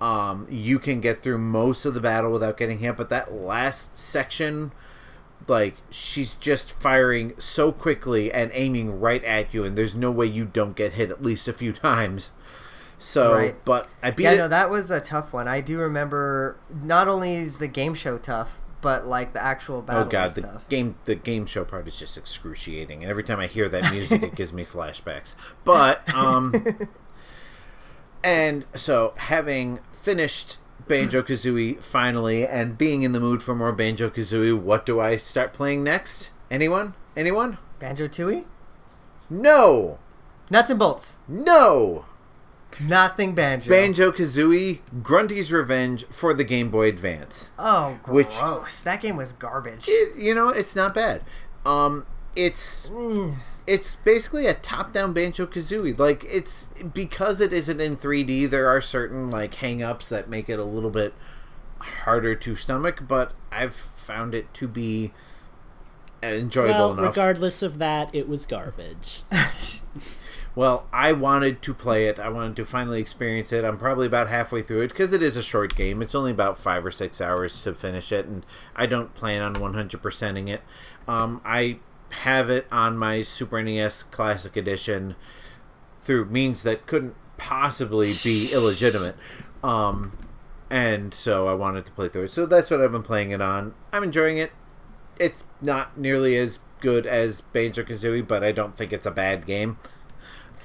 um, 0.00 0.46
you 0.50 0.78
can 0.78 1.00
get 1.00 1.22
through 1.22 1.38
most 1.38 1.84
of 1.84 1.94
the 1.94 2.00
battle 2.00 2.32
without 2.32 2.56
getting 2.56 2.78
hit. 2.78 2.96
But 2.96 3.10
that 3.10 3.32
last 3.34 3.98
section, 3.98 4.72
like 5.48 5.76
she's 5.90 6.34
just 6.34 6.72
firing 6.72 7.34
so 7.38 7.72
quickly 7.72 8.32
and 8.32 8.50
aiming 8.54 9.00
right 9.00 9.22
at 9.24 9.52
you, 9.54 9.64
and 9.64 9.76
there's 9.76 9.94
no 9.94 10.10
way 10.10 10.26
you 10.26 10.44
don't 10.44 10.76
get 10.76 10.94
hit 10.94 11.10
at 11.10 11.22
least 11.22 11.48
a 11.48 11.52
few 11.52 11.72
times. 11.88 12.30
So, 12.98 13.34
Right. 13.34 13.64
but 13.64 13.88
I 14.02 14.12
beat 14.12 14.24
Yeah, 14.24 14.32
it. 14.32 14.36
no, 14.36 14.48
that 14.48 14.70
was 14.70 14.90
a 14.90 15.00
tough 15.00 15.32
one. 15.32 15.48
I 15.48 15.60
do 15.60 15.78
remember. 15.78 16.56
Not 16.84 17.08
only 17.08 17.34
is 17.36 17.58
the 17.58 17.66
game 17.66 17.94
show 17.94 18.16
tough, 18.16 18.58
but 18.80 19.06
like 19.08 19.32
the 19.32 19.42
actual 19.42 19.82
battle 19.82 20.02
Oh 20.04 20.08
god, 20.08 20.30
the 20.30 20.42
tough. 20.42 20.68
game 20.68 20.94
the 21.04 21.14
game 21.16 21.46
show 21.46 21.64
part 21.64 21.86
is 21.88 21.96
just 21.98 22.16
excruciating, 22.16 23.02
and 23.02 23.10
every 23.10 23.24
time 23.24 23.40
I 23.40 23.46
hear 23.48 23.68
that 23.68 23.90
music, 23.92 24.22
it 24.22 24.34
gives 24.36 24.52
me 24.52 24.64
flashbacks. 24.64 25.34
But 25.64 26.12
um, 26.14 26.54
and 28.24 28.64
so 28.74 29.14
having 29.16 29.80
finished 29.92 30.58
Banjo 30.88 31.22
Kazooie 31.22 31.80
finally, 31.82 32.46
and 32.46 32.76
being 32.78 33.02
in 33.02 33.12
the 33.12 33.20
mood 33.20 33.42
for 33.42 33.54
more 33.54 33.72
Banjo 33.72 34.10
Kazooie, 34.10 34.58
what 34.58 34.84
do 34.86 35.00
I 35.00 35.16
start 35.16 35.52
playing 35.52 35.82
next? 35.84 36.30
Anyone? 36.50 36.94
Anyone? 37.16 37.58
Banjo 37.78 38.06
Tooie, 38.08 38.44
No, 39.28 39.98
nuts 40.50 40.70
and 40.70 40.78
bolts, 40.78 41.18
no. 41.28 42.04
nothing 42.80 43.34
banjo. 43.34 43.68
Banjo 43.70 44.12
Kazooie 44.12 44.78
Grunty's 45.02 45.50
Revenge 45.52 46.04
for 46.06 46.32
the 46.32 46.44
Game 46.44 46.70
Boy 46.70 46.88
Advance. 46.88 47.50
Oh, 47.58 47.98
Which- 48.06 48.38
gross! 48.38 48.82
That 48.82 49.00
game 49.02 49.16
was 49.16 49.32
garbage. 49.32 49.84
It, 49.88 50.16
you 50.16 50.34
know, 50.34 50.48
it's 50.48 50.74
not 50.76 50.94
bad. 50.94 51.22
Um, 51.66 52.06
it's 52.36 52.90
it's 53.66 53.96
basically 53.96 54.46
a 54.46 54.54
top-down 54.54 55.12
Banjo 55.12 55.46
Kazooie. 55.46 55.98
Like 55.98 56.24
it's 56.24 56.68
because 56.92 57.40
it 57.40 57.52
isn't 57.52 57.80
in 57.80 57.96
3D. 57.96 58.48
There 58.50 58.68
are 58.68 58.80
certain 58.80 59.30
like 59.30 59.54
hang-ups 59.54 60.08
that 60.08 60.28
make 60.28 60.48
it 60.48 60.58
a 60.58 60.64
little 60.64 60.90
bit 60.90 61.14
harder 61.78 62.34
to 62.34 62.54
stomach, 62.54 63.04
but 63.06 63.32
I've 63.50 63.74
found 63.74 64.34
it 64.34 64.52
to 64.54 64.68
be 64.68 65.12
enjoyable 66.22 66.74
well, 66.74 66.92
enough. 66.92 67.16
regardless 67.16 67.62
of 67.62 67.78
that, 67.78 68.14
it 68.14 68.28
was 68.28 68.46
garbage. 68.46 69.22
Well, 70.54 70.86
I 70.92 71.12
wanted 71.12 71.62
to 71.62 71.72
play 71.72 72.06
it. 72.06 72.18
I 72.18 72.28
wanted 72.28 72.56
to 72.56 72.66
finally 72.66 73.00
experience 73.00 73.52
it. 73.52 73.64
I'm 73.64 73.78
probably 73.78 74.06
about 74.06 74.28
halfway 74.28 74.60
through 74.62 74.82
it 74.82 74.88
because 74.88 75.12
it 75.12 75.22
is 75.22 75.36
a 75.36 75.42
short 75.42 75.74
game. 75.74 76.02
It's 76.02 76.14
only 76.14 76.30
about 76.30 76.58
five 76.58 76.84
or 76.84 76.90
six 76.90 77.20
hours 77.22 77.62
to 77.62 77.74
finish 77.74 78.12
it, 78.12 78.26
and 78.26 78.44
I 78.76 78.84
don't 78.84 79.14
plan 79.14 79.40
on 79.40 79.54
100%ing 79.54 80.48
it. 80.48 80.60
Um, 81.08 81.40
I 81.44 81.78
have 82.20 82.50
it 82.50 82.66
on 82.70 82.96
my 82.96 83.22
Super 83.22 83.62
NES 83.62 84.04
Classic 84.04 84.56
Edition 84.56 85.16
through 86.00 86.26
means 86.26 86.62
that 86.62 86.86
couldn't 86.86 87.14
possibly 87.36 88.12
be 88.22 88.50
illegitimate. 88.52 89.16
Um, 89.62 90.16
and 90.70 91.12
so 91.14 91.48
I 91.48 91.54
wanted 91.54 91.86
to 91.86 91.92
play 91.92 92.08
through 92.08 92.24
it. 92.24 92.32
So 92.32 92.46
that's 92.46 92.70
what 92.70 92.80
I've 92.80 92.92
been 92.92 93.02
playing 93.02 93.30
it 93.30 93.40
on. 93.40 93.74
I'm 93.92 94.02
enjoying 94.02 94.38
it. 94.38 94.52
It's 95.18 95.44
not 95.60 95.98
nearly 95.98 96.36
as 96.36 96.58
good 96.80 97.06
as 97.06 97.40
Banjo 97.40 97.82
Kazooie, 97.82 98.26
but 98.26 98.42
I 98.42 98.52
don't 98.52 98.76
think 98.76 98.92
it's 98.92 99.06
a 99.06 99.10
bad 99.10 99.46
game. 99.46 99.78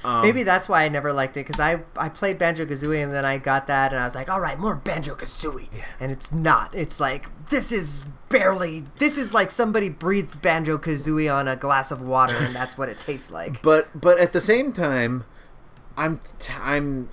Um, 0.04 0.22
Maybe 0.22 0.44
that's 0.44 0.70
why 0.70 0.84
I 0.84 0.90
never 0.90 1.12
liked 1.12 1.36
it 1.38 1.46
because 1.46 1.60
I 1.60 1.82
I 1.96 2.10
played 2.10 2.38
Banjo 2.38 2.66
Kazooie 2.66 3.04
and 3.04 3.14
then 3.14 3.26
I 3.26 3.38
got 3.38 3.68
that 3.68 3.92
and 3.92 4.02
I 4.02 4.06
was 4.06 4.16
like, 4.16 4.30
all 4.30 4.40
right, 4.40 4.58
more 4.58 4.76
Banjo 4.76 5.16
Kazooie, 5.16 5.70
and 6.00 6.12
it's 6.12 6.32
not. 6.32 6.76
It's 6.76 7.00
like 7.00 7.30
this 7.50 7.72
is 7.72 8.06
barely. 8.30 8.84
This 8.98 9.18
is 9.18 9.34
like 9.34 9.52
somebody 9.52 9.90
breathed 9.90 10.42
Banjo 10.42 10.78
Kazooie 10.78 11.34
on 11.34 11.48
a 11.48 11.56
glass 11.56 11.92
of 11.92 12.02
water 12.02 12.36
and 12.36 12.56
that's 12.56 12.78
what 12.78 12.90
it 12.90 13.00
tastes 13.00 13.32
like. 13.32 13.62
but 13.64 13.88
but 14.00 14.20
at 14.20 14.34
the 14.34 14.42
same 14.42 14.72
time, 14.72 15.26
I'm 15.98 16.20
I'm 16.62 17.10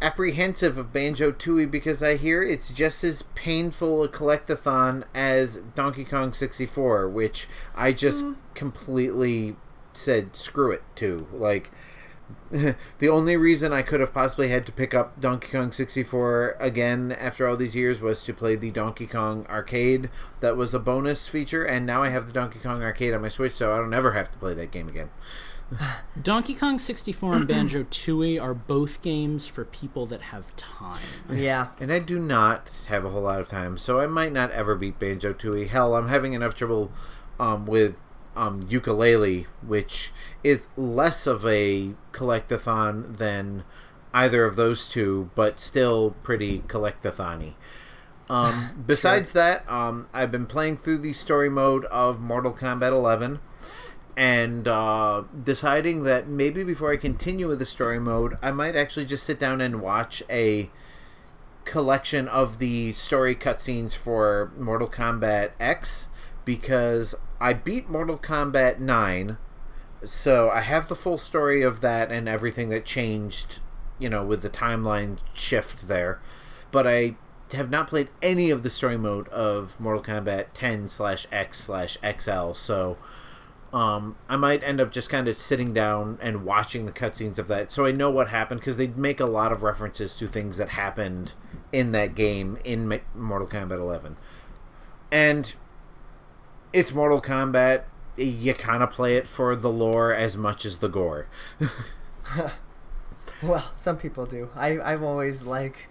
apprehensive 0.00 0.78
of 0.78 0.92
Banjo 0.92 1.32
Tooie 1.32 1.70
because 1.70 2.02
I 2.02 2.16
hear 2.16 2.42
it's 2.42 2.70
just 2.70 3.02
as 3.02 3.22
painful 3.34 4.04
a 4.04 4.08
collectathon 4.08 5.04
as 5.14 5.56
Donkey 5.74 6.04
Kong 6.04 6.32
64, 6.32 7.08
which 7.08 7.48
I 7.74 7.92
just 7.92 8.24
completely 8.54 9.56
said 9.92 10.36
screw 10.36 10.70
it 10.70 10.82
to. 10.96 11.26
Like 11.32 11.70
the 12.50 13.08
only 13.08 13.36
reason 13.36 13.72
I 13.72 13.82
could 13.82 14.00
have 14.00 14.14
possibly 14.14 14.48
had 14.48 14.64
to 14.66 14.72
pick 14.72 14.94
up 14.94 15.20
Donkey 15.20 15.48
Kong 15.48 15.70
64 15.72 16.56
again 16.58 17.12
after 17.12 17.46
all 17.46 17.56
these 17.56 17.76
years 17.76 18.00
was 18.00 18.24
to 18.24 18.32
play 18.32 18.56
the 18.56 18.70
Donkey 18.70 19.06
Kong 19.06 19.46
arcade 19.48 20.08
that 20.40 20.56
was 20.56 20.72
a 20.72 20.78
bonus 20.78 21.28
feature 21.28 21.64
and 21.64 21.84
now 21.86 22.02
I 22.02 22.08
have 22.08 22.26
the 22.26 22.32
Donkey 22.32 22.58
Kong 22.58 22.82
arcade 22.82 23.12
on 23.12 23.22
my 23.22 23.28
Switch 23.28 23.54
so 23.54 23.72
I 23.72 23.76
don't 23.76 23.92
ever 23.92 24.12
have 24.12 24.32
to 24.32 24.38
play 24.38 24.54
that 24.54 24.70
game 24.70 24.88
again. 24.88 25.10
Donkey 26.22 26.54
Kong 26.54 26.78
64 26.78 27.34
and 27.34 27.48
Banjo 27.48 27.84
Tooie 27.84 28.40
are 28.40 28.54
both 28.54 29.02
games 29.02 29.46
for 29.46 29.64
people 29.64 30.06
that 30.06 30.22
have 30.22 30.54
time. 30.56 31.00
Yeah, 31.30 31.68
And 31.80 31.92
I 31.92 31.98
do 31.98 32.18
not 32.18 32.86
have 32.88 33.04
a 33.04 33.10
whole 33.10 33.22
lot 33.22 33.40
of 33.40 33.48
time, 33.48 33.76
so 33.76 34.00
I 34.00 34.06
might 34.06 34.32
not 34.32 34.50
ever 34.52 34.74
beat 34.74 34.98
Banjo 34.98 35.32
Tooie. 35.32 35.68
Hell, 35.68 35.94
I'm 35.94 36.08
having 36.08 36.32
enough 36.32 36.54
trouble 36.54 36.90
um, 37.38 37.66
with 37.66 38.00
um, 38.38 38.62
Yooka-Laylee, 38.62 39.46
which 39.66 40.12
is 40.44 40.68
less 40.76 41.26
of 41.26 41.44
a 41.44 41.94
collectathon 42.12 43.16
than 43.16 43.64
either 44.14 44.44
of 44.44 44.54
those 44.54 44.88
two, 44.88 45.30
but 45.34 45.58
still 45.58 46.14
pretty 46.22 46.60
collectathon-y. 46.60 47.54
Um, 48.30 48.82
besides 48.86 49.32
that, 49.32 49.68
um, 49.68 50.06
I've 50.14 50.30
been 50.30 50.46
playing 50.46 50.76
through 50.76 50.98
the 50.98 51.12
story 51.12 51.50
mode 51.50 51.84
of 51.86 52.20
Mortal 52.20 52.52
Kombat 52.52 52.92
11 52.92 53.40
and 54.16 54.68
uh, 54.68 55.24
deciding 55.44 56.04
that 56.04 56.28
maybe 56.28 56.62
before 56.62 56.92
I 56.92 56.96
continue 56.96 57.48
with 57.48 57.58
the 57.58 57.66
story 57.66 57.98
mode, 57.98 58.36
I 58.40 58.52
might 58.52 58.76
actually 58.76 59.06
just 59.06 59.24
sit 59.24 59.38
down 59.40 59.60
and 59.60 59.80
watch 59.80 60.22
a 60.30 60.70
collection 61.64 62.28
of 62.28 62.60
the 62.60 62.92
story 62.92 63.34
cutscenes 63.34 63.94
for 63.94 64.52
Mortal 64.56 64.88
Kombat 64.88 65.50
X 65.60 66.07
because 66.48 67.14
I 67.42 67.52
beat 67.52 67.90
Mortal 67.90 68.16
Kombat 68.16 68.78
9, 68.78 69.36
so 70.06 70.48
I 70.48 70.62
have 70.62 70.88
the 70.88 70.96
full 70.96 71.18
story 71.18 71.60
of 71.60 71.82
that 71.82 72.10
and 72.10 72.26
everything 72.26 72.70
that 72.70 72.86
changed, 72.86 73.58
you 73.98 74.08
know, 74.08 74.24
with 74.24 74.40
the 74.40 74.48
timeline 74.48 75.18
shift 75.34 75.88
there. 75.88 76.22
But 76.70 76.86
I 76.86 77.16
have 77.52 77.68
not 77.68 77.86
played 77.86 78.08
any 78.22 78.48
of 78.48 78.62
the 78.62 78.70
story 78.70 78.96
mode 78.96 79.28
of 79.28 79.78
Mortal 79.78 80.02
Kombat 80.02 80.46
10 80.54 80.88
slash 80.88 81.26
X 81.30 81.60
slash 81.60 81.98
XL, 82.02 82.54
so 82.54 82.96
um, 83.70 84.16
I 84.26 84.36
might 84.36 84.64
end 84.64 84.80
up 84.80 84.90
just 84.90 85.10
kind 85.10 85.28
of 85.28 85.36
sitting 85.36 85.74
down 85.74 86.18
and 86.22 86.46
watching 86.46 86.86
the 86.86 86.92
cutscenes 86.92 87.38
of 87.38 87.48
that, 87.48 87.70
so 87.70 87.84
I 87.84 87.92
know 87.92 88.10
what 88.10 88.30
happened 88.30 88.60
because 88.60 88.78
they 88.78 88.86
make 88.86 89.20
a 89.20 89.26
lot 89.26 89.52
of 89.52 89.62
references 89.62 90.16
to 90.16 90.26
things 90.26 90.56
that 90.56 90.70
happened 90.70 91.34
in 91.72 91.92
that 91.92 92.14
game 92.14 92.56
in 92.64 92.88
Mortal 93.14 93.46
Kombat 93.46 93.78
11, 93.78 94.16
and 95.12 95.52
it's 96.72 96.92
Mortal 96.92 97.20
Kombat. 97.20 97.82
You 98.16 98.52
kind 98.54 98.82
of 98.82 98.90
play 98.90 99.16
it 99.16 99.26
for 99.28 99.54
the 99.54 99.70
lore 99.70 100.12
as 100.12 100.36
much 100.36 100.64
as 100.64 100.78
the 100.78 100.88
gore. 100.88 101.26
Well, 103.42 103.72
some 103.76 103.96
people 103.98 104.26
do. 104.26 104.50
I 104.56 104.80
I've 104.80 105.02
always 105.02 105.44
like 105.44 105.88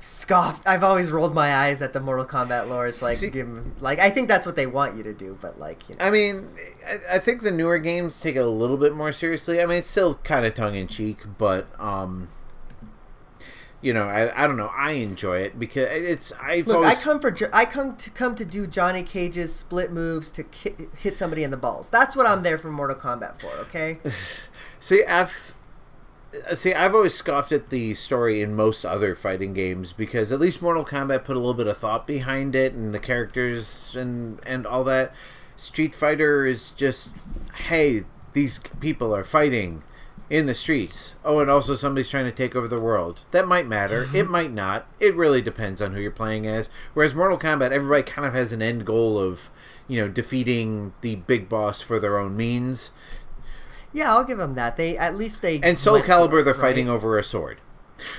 scoffed. 0.00 0.66
I've 0.66 0.82
always 0.82 1.10
rolled 1.12 1.34
my 1.34 1.54
eyes 1.54 1.80
at 1.82 1.92
the 1.92 2.00
Mortal 2.00 2.24
Kombat 2.26 2.68
lore. 2.68 2.84
It's 2.86 3.00
like 3.00 3.18
See- 3.18 3.30
give 3.30 3.46
'em- 3.46 3.76
like 3.80 4.00
I 4.00 4.10
think 4.10 4.28
that's 4.28 4.44
what 4.44 4.56
they 4.56 4.66
want 4.66 4.96
you 4.96 5.04
to 5.04 5.12
do, 5.12 5.38
but 5.40 5.58
like 5.60 5.88
you 5.88 5.94
know. 5.94 6.04
I 6.04 6.10
mean, 6.10 6.48
I, 6.84 7.16
I 7.16 7.18
think 7.20 7.42
the 7.42 7.52
newer 7.52 7.78
games 7.78 8.20
take 8.20 8.34
it 8.34 8.40
a 8.40 8.46
little 8.48 8.76
bit 8.76 8.92
more 8.94 9.12
seriously. 9.12 9.60
I 9.62 9.66
mean, 9.66 9.78
it's 9.78 9.88
still 9.88 10.16
kind 10.16 10.44
of 10.44 10.54
tongue 10.54 10.74
in 10.74 10.88
cheek, 10.88 11.18
but 11.38 11.68
um, 11.80 12.28
you 13.82 13.94
know, 13.94 14.08
I, 14.08 14.44
I 14.44 14.46
don't 14.46 14.56
know. 14.56 14.70
I 14.76 14.92
enjoy 14.92 15.38
it 15.38 15.58
because 15.58 15.88
it's 15.90 16.32
I've 16.40 16.66
Look, 16.66 16.76
always 16.76 17.00
I 17.00 17.02
come 17.02 17.20
for 17.20 17.34
I 17.52 17.64
come 17.64 17.96
to 17.96 18.10
come 18.10 18.34
to 18.34 18.44
do 18.44 18.66
Johnny 18.66 19.02
Cage's 19.02 19.54
split 19.54 19.90
moves 19.90 20.30
to 20.32 20.44
ki- 20.44 20.74
hit 20.98 21.16
somebody 21.16 21.44
in 21.44 21.50
the 21.50 21.56
balls. 21.56 21.88
That's 21.88 22.14
what 22.14 22.26
I'm 22.26 22.42
there 22.42 22.58
for 22.58 22.70
Mortal 22.70 22.96
Kombat 22.96 23.40
for. 23.40 23.50
Okay. 23.60 23.98
see 24.80 25.04
I've 25.04 25.54
see 26.54 26.74
I've 26.74 26.94
always 26.94 27.14
scoffed 27.14 27.52
at 27.52 27.70
the 27.70 27.94
story 27.94 28.42
in 28.42 28.54
most 28.54 28.84
other 28.84 29.14
fighting 29.14 29.54
games 29.54 29.92
because 29.92 30.30
at 30.30 30.40
least 30.40 30.60
Mortal 30.60 30.84
Kombat 30.84 31.24
put 31.24 31.36
a 31.36 31.40
little 31.40 31.54
bit 31.54 31.66
of 31.66 31.78
thought 31.78 32.06
behind 32.06 32.54
it 32.54 32.74
and 32.74 32.94
the 32.94 33.00
characters 33.00 33.96
and 33.96 34.40
and 34.46 34.66
all 34.66 34.84
that. 34.84 35.14
Street 35.56 35.94
Fighter 35.94 36.46
is 36.46 36.70
just 36.70 37.14
hey, 37.68 38.04
these 38.34 38.60
people 38.80 39.14
are 39.14 39.24
fighting 39.24 39.82
in 40.30 40.46
the 40.46 40.54
streets. 40.54 41.16
Oh, 41.24 41.40
and 41.40 41.50
also 41.50 41.74
somebody's 41.74 42.08
trying 42.08 42.24
to 42.24 42.32
take 42.32 42.54
over 42.54 42.68
the 42.68 42.80
world. 42.80 43.24
That 43.32 43.48
might 43.48 43.66
matter. 43.66 44.08
It 44.14 44.30
might 44.30 44.52
not. 44.52 44.86
It 45.00 45.16
really 45.16 45.42
depends 45.42 45.82
on 45.82 45.92
who 45.92 46.00
you're 46.00 46.12
playing 46.12 46.46
as. 46.46 46.70
Whereas 46.94 47.14
Mortal 47.16 47.36
Kombat, 47.36 47.72
everybody 47.72 48.04
kind 48.04 48.26
of 48.26 48.32
has 48.32 48.52
an 48.52 48.62
end 48.62 48.86
goal 48.86 49.18
of, 49.18 49.50
you 49.88 50.00
know, 50.00 50.08
defeating 50.08 50.94
the 51.00 51.16
big 51.16 51.48
boss 51.48 51.82
for 51.82 51.98
their 51.98 52.16
own 52.16 52.36
means. 52.36 52.92
Yeah, 53.92 54.12
I'll 54.12 54.24
give 54.24 54.38
them 54.38 54.54
that. 54.54 54.76
They 54.76 54.96
at 54.96 55.16
least 55.16 55.42
they 55.42 55.60
And 55.62 55.76
Soul 55.76 56.00
Calibur, 56.00 56.44
they're 56.44 56.54
right? 56.54 56.60
fighting 56.60 56.88
over 56.88 57.18
a 57.18 57.24
sword. 57.24 57.60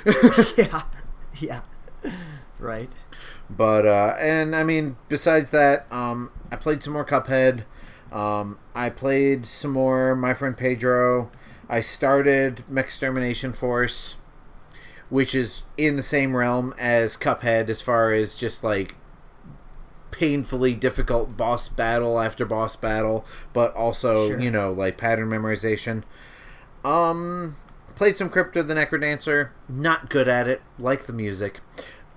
yeah, 0.58 0.84
yeah, 1.40 1.62
right. 2.60 2.90
But 3.50 3.86
uh, 3.86 4.16
and 4.20 4.54
I 4.54 4.64
mean, 4.64 4.98
besides 5.08 5.50
that, 5.52 5.92
um, 5.92 6.30
I 6.52 6.58
played 6.58 6.84
some 6.84 6.92
more 6.94 7.06
Cuphead. 7.06 7.64
Um, 8.12 8.60
I 8.76 8.90
played 8.90 9.46
some 9.46 9.72
more 9.72 10.14
My 10.16 10.34
Friend 10.34 10.58
Pedro. 10.58 11.32
I 11.72 11.80
started 11.80 12.64
Mechstermination 12.70 13.56
Force, 13.56 14.18
which 15.10 15.34
is 15.34 15.64
in 15.78 15.96
the 15.96 16.04
same 16.04 16.36
realm 16.36 16.74
as 16.78 17.16
Cuphead 17.16 17.70
as 17.70 17.82
far 17.82 18.12
as 18.12 18.36
just 18.36 18.62
like 18.62 18.96
painfully 20.12 20.76
difficult 20.76 21.38
boss 21.38 21.70
battle 21.70 22.20
after 22.20 22.46
boss 22.46 22.76
battle, 22.76 23.26
but 23.54 23.74
also 23.74 24.28
Sure. 24.28 24.40
you 24.40 24.52
know 24.52 24.72
like 24.74 24.98
pattern 24.98 25.30
memorization. 25.30 26.04
Um, 26.84 27.56
played 27.96 28.18
some 28.18 28.30
Crypt 28.30 28.58
of 28.58 28.68
the 28.68 28.74
NecroDancer. 28.74 29.52
Not 29.70 30.10
good 30.10 30.28
at 30.28 30.48
it. 30.50 30.62
Like 30.78 31.06
the 31.06 31.14
music. 31.14 31.62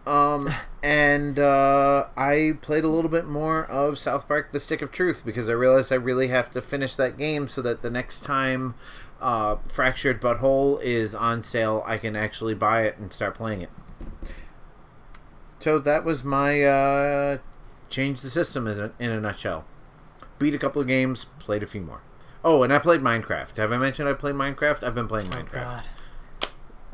Um, 0.06 0.50
and 0.82 1.38
uh, 1.38 2.06
I 2.16 2.58
played 2.60 2.84
a 2.84 2.88
little 2.88 3.10
bit 3.10 3.26
more 3.26 3.64
of 3.66 3.98
South 3.98 4.26
Park: 4.26 4.50
The 4.52 4.60
Stick 4.60 4.82
of 4.82 4.90
Truth 4.90 5.22
because 5.24 5.48
I 5.48 5.52
realized 5.52 5.92
I 5.92 5.96
really 5.96 6.28
have 6.28 6.50
to 6.50 6.60
finish 6.60 6.96
that 6.96 7.16
game 7.16 7.48
so 7.48 7.62
that 7.62 7.82
the 7.82 7.90
next 7.90 8.20
time 8.20 8.74
uh, 9.24 9.56
Fractured 9.66 10.20
But 10.20 10.36
Whole 10.36 10.78
is 10.78 11.14
on 11.14 11.42
sale, 11.42 11.82
I 11.86 11.96
can 11.96 12.14
actually 12.14 12.54
buy 12.54 12.82
it 12.82 12.98
and 12.98 13.12
start 13.12 13.34
playing 13.34 13.62
it. 13.62 13.70
So 15.58 15.78
that 15.78 16.04
was 16.04 16.22
my 16.22 16.62
uh, 16.62 17.38
change 17.88 18.20
the 18.20 18.28
system 18.28 18.66
in 18.66 19.10
a 19.10 19.20
nutshell. 19.20 19.64
Beat 20.38 20.54
a 20.54 20.58
couple 20.58 20.82
of 20.82 20.88
games, 20.88 21.26
played 21.38 21.62
a 21.62 21.66
few 21.66 21.80
more. 21.80 22.02
Oh, 22.44 22.62
and 22.62 22.72
I 22.72 22.78
played 22.78 23.00
Minecraft. 23.00 23.56
Have 23.56 23.72
I 23.72 23.78
mentioned 23.78 24.08
I 24.08 24.12
played 24.12 24.34
Minecraft? 24.34 24.84
I've 24.84 24.94
been 24.94 25.08
playing 25.08 25.28
Minecraft. 25.28 25.52
God. 25.52 25.84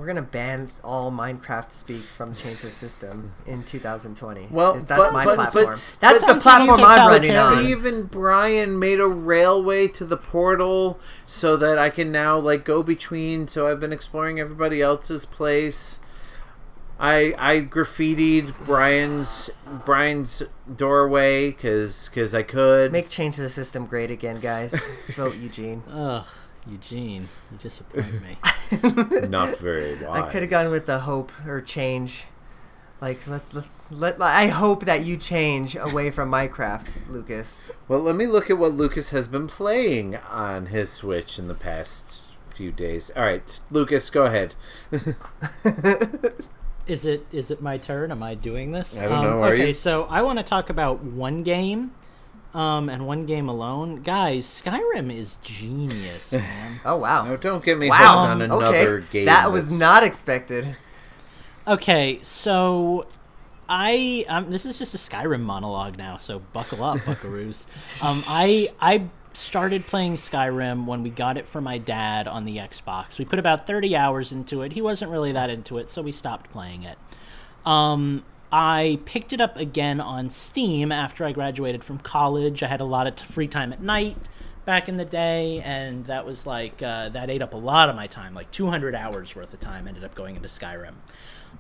We're 0.01 0.07
gonna 0.07 0.23
ban 0.23 0.67
all 0.83 1.13
Minecraft 1.13 1.71
speak 1.73 2.01
from 2.01 2.35
Change 2.35 2.63
the 2.63 2.69
System 2.69 3.33
in 3.47 3.63
2020. 3.65 4.49
Well, 4.51 4.73
'Cause 4.73 4.87
that's 4.87 4.99
but- 5.03 5.13
my 5.13 5.27
but- 5.27 5.35
platform. 5.35 5.65
but- 5.67 5.97
that's 6.01 6.25
but 6.25 6.35
the 6.37 6.41
platform 6.41 6.81
I'm 6.83 7.07
running 7.09 7.37
on. 7.37 7.67
Even 7.67 8.05
Brian 8.05 8.79
made 8.79 8.99
a 8.99 9.07
railway 9.07 9.89
to 9.89 10.07
the 10.07 10.17
portal 10.17 10.99
so 11.27 11.55
that 11.59 11.77
I 11.77 11.91
can 11.91 12.11
now 12.11 12.39
like 12.39 12.65
go 12.65 12.83
between. 12.83 13.47
So 13.47 13.67
I've 13.67 13.79
been 13.79 13.93
exploring 13.93 14.41
everybody 14.41 14.81
else's 14.81 15.27
place. 15.27 16.01
I 16.99 17.35
I 17.39 17.61
graffitied 17.61 18.55
Brian's 18.65 19.51
Brian's 19.85 20.43
doorway 20.75 21.51
because 21.51 22.09
because 22.09 22.33
I 22.35 22.43
could. 22.43 22.91
Make 22.91 23.11
Change 23.11 23.37
the 23.37 23.51
System 23.51 23.85
great 23.85 24.11
again, 24.11 24.41
guys. 24.41 24.75
Vote 25.15 25.37
Eugene. 25.37 25.83
Ugh, 25.93 26.25
Eugene, 26.67 27.29
you 27.51 27.59
disappoint 27.59 28.23
me. 28.23 28.37
not 29.29 29.59
very 29.59 29.95
wise. 29.95 30.23
I 30.23 30.31
could 30.31 30.43
have 30.43 30.51
gone 30.51 30.71
with 30.71 30.87
the 30.87 31.01
hope 31.01 31.33
or 31.47 31.61
change. 31.61 32.25
Like 33.01 33.27
let's 33.27 33.55
let's 33.55 33.91
let. 33.91 34.21
I 34.21 34.49
hope 34.49 34.85
that 34.85 35.05
you 35.05 35.17
change 35.17 35.75
away 35.75 36.11
from 36.11 36.31
Minecraft, 36.31 37.09
Lucas. 37.09 37.65
Well, 37.89 38.01
let 38.01 38.15
me 38.15 38.27
look 38.27 38.51
at 38.51 38.59
what 38.59 38.73
Lucas 38.73 39.09
has 39.09 39.27
been 39.27 39.47
playing 39.47 40.17
on 40.17 40.67
his 40.67 40.91
Switch 40.91 41.39
in 41.39 41.49
the 41.49 41.55
past 41.55 42.29
few 42.51 42.73
days. 42.73 43.11
All 43.17 43.23
right, 43.23 43.61
Lucas, 43.71 44.11
go 44.11 44.25
ahead. 44.25 44.55
Is 46.87 47.07
it 47.07 47.25
is 47.31 47.53
it 47.53 47.63
my 47.63 47.79
turn? 47.79 48.11
Am 48.11 48.21
I 48.21 48.35
doing 48.35 48.73
this? 48.73 49.01
I 49.01 49.05
don't 49.05 49.19
um, 49.19 49.25
know, 49.25 49.43
are 49.43 49.53
okay, 49.53 49.69
you? 49.69 49.73
so 49.73 50.05
I 50.05 50.23
want 50.23 50.41
to 50.41 50.43
talk 50.43 50.71
about 50.71 51.01
one 51.05 51.45
game, 51.45 51.93
um, 52.55 52.89
and 52.89 53.07
one 53.07 53.27
game 53.27 53.49
alone. 53.49 54.03
Guys, 54.03 54.45
Skyrim 54.47 55.13
is 55.15 55.37
genius, 55.43 56.33
man. 56.35 56.81
Oh 56.85 56.97
wow. 56.97 57.25
No, 57.25 57.37
don't 57.37 57.65
get 57.65 57.79
me 57.79 57.89
Wow. 57.89 57.97
hooked 57.99 58.31
on 58.31 58.43
another 58.43 58.99
okay. 58.99 59.07
game. 59.13 59.27
That 59.27 59.51
was 59.53 59.65
that's- 59.65 59.79
not 59.81 60.03
expected. 60.03 60.77
Okay, 61.67 62.19
so 62.23 63.07
I 63.69 64.25
um, 64.29 64.51
this 64.51 64.67
is 64.67 64.79
just 64.79 64.95
a 64.95 64.99
Skyrim 64.99 65.41
monologue 65.43 65.97
now, 65.99 66.17
so 66.17 66.41
buckle 66.53 66.83
up, 66.83 66.99
Buckaroos. 67.01 67.67
um, 68.05 68.23
I 68.27 68.69
I 68.81 69.05
started 69.33 69.87
playing 69.87 70.17
Skyrim 70.17 70.87
when 70.87 71.05
we 71.05 71.11
got 71.11 71.39
it 71.39 71.49
for 71.49 71.61
my 71.61 71.79
dad 71.79 72.27
on 72.27 72.45
the 72.45 72.57
Xbox. 72.57 73.19
We 73.19 73.25
put 73.25 73.39
about 73.39 73.67
thirty 73.67 73.95
hours 73.95 74.33
into 74.33 74.63
it. 74.63 74.73
He 74.73 74.83
wasn't 74.83 75.13
really 75.13 75.31
that 75.33 75.51
into 75.51 75.79
it, 75.79 75.89
so 75.89 76.03
we 76.03 76.11
stopped 76.11 76.51
playing 76.51 76.83
it. 76.83 76.99
Um, 77.65 78.25
I 78.53 78.99
picked 79.05 79.33
it 79.33 79.41
up 79.41 79.57
again 79.57 80.01
on 80.01 80.29
Steam 80.29 80.91
after 80.91 81.25
I 81.25 81.33
graduated 81.33 81.85
from 81.85 81.99
college. 81.99 82.63
I 82.63 82.69
had 82.69 82.81
a 82.81 82.85
lot 82.85 83.07
of 83.07 83.17
t- 83.17 83.25
free 83.25 83.47
time 83.47 83.73
at 83.73 83.81
night 83.81 84.17
back 84.65 84.89
in 84.89 84.97
the 84.97 85.05
day, 85.05 85.61
and 85.65 86.05
that 86.07 86.27
was 86.27 86.47
like 86.47 86.83
uh, 86.83 87.11
that 87.11 87.31
ate 87.31 87.43
up 87.43 87.55
a 87.55 87.57
lot 87.57 87.89
of 87.89 87.97
my 87.97 88.07
time. 88.07 88.35
Like 88.35 88.51
200 88.51 88.95
hours 88.95 89.37
worth 89.37 89.55
of 89.55 89.61
time 89.61 89.87
ended 89.87 90.05
up 90.05 90.15
going 90.15 90.37
into 90.37 90.49
Skyrim. 90.49 90.95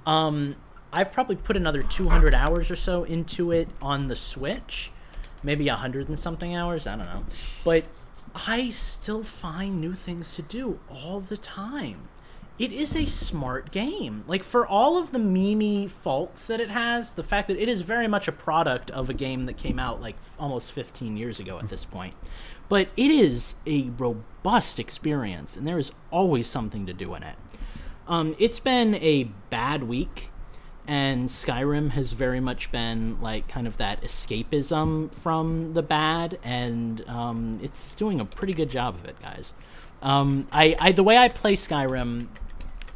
Um, 0.04 0.56
I've 0.92 1.12
probably 1.12 1.36
put 1.36 1.56
another 1.56 1.82
200 1.82 2.34
hours 2.34 2.70
or 2.70 2.76
so 2.76 3.04
into 3.04 3.52
it 3.52 3.68
on 3.80 4.08
the 4.08 4.16
Switch, 4.16 4.90
maybe 5.42 5.68
hundred 5.68 6.08
and 6.08 6.18
something 6.18 6.54
hours. 6.54 6.86
I 6.86 6.96
don't 6.96 7.06
know, 7.06 7.24
but 7.64 7.84
I 8.34 8.70
still 8.70 9.22
find 9.22 9.80
new 9.80 9.94
things 9.94 10.32
to 10.32 10.42
do 10.42 10.80
all 10.88 11.20
the 11.20 11.36
time. 11.36 12.08
It 12.60 12.74
is 12.74 12.94
a 12.94 13.06
smart 13.06 13.70
game. 13.70 14.22
Like 14.26 14.42
for 14.42 14.66
all 14.66 14.98
of 14.98 15.12
the 15.12 15.18
memey 15.18 15.90
faults 15.90 16.46
that 16.46 16.60
it 16.60 16.68
has, 16.68 17.14
the 17.14 17.22
fact 17.22 17.48
that 17.48 17.56
it 17.56 17.70
is 17.70 17.80
very 17.80 18.06
much 18.06 18.28
a 18.28 18.32
product 18.32 18.90
of 18.90 19.08
a 19.08 19.14
game 19.14 19.46
that 19.46 19.56
came 19.56 19.78
out 19.78 20.02
like 20.02 20.16
almost 20.38 20.70
15 20.72 21.16
years 21.16 21.40
ago 21.40 21.58
at 21.58 21.70
this 21.70 21.86
point. 21.86 22.14
But 22.68 22.88
it 22.98 23.10
is 23.10 23.56
a 23.66 23.88
robust 23.96 24.78
experience, 24.78 25.56
and 25.56 25.66
there 25.66 25.78
is 25.78 25.90
always 26.10 26.46
something 26.48 26.84
to 26.84 26.92
do 26.92 27.14
in 27.14 27.22
it. 27.22 27.36
Um, 28.06 28.36
it's 28.38 28.60
been 28.60 28.94
a 28.96 29.24
bad 29.48 29.84
week, 29.84 30.28
and 30.86 31.30
Skyrim 31.30 31.92
has 31.92 32.12
very 32.12 32.40
much 32.40 32.70
been 32.70 33.18
like 33.22 33.48
kind 33.48 33.66
of 33.66 33.78
that 33.78 34.02
escapism 34.02 35.14
from 35.14 35.72
the 35.72 35.82
bad, 35.82 36.38
and 36.44 37.08
um, 37.08 37.58
it's 37.62 37.94
doing 37.94 38.20
a 38.20 38.26
pretty 38.26 38.52
good 38.52 38.68
job 38.68 38.96
of 38.96 39.06
it, 39.06 39.18
guys. 39.22 39.54
Um, 40.02 40.46
I, 40.52 40.76
I 40.78 40.92
the 40.92 41.02
way 41.02 41.16
I 41.16 41.28
play 41.28 41.54
Skyrim 41.54 42.28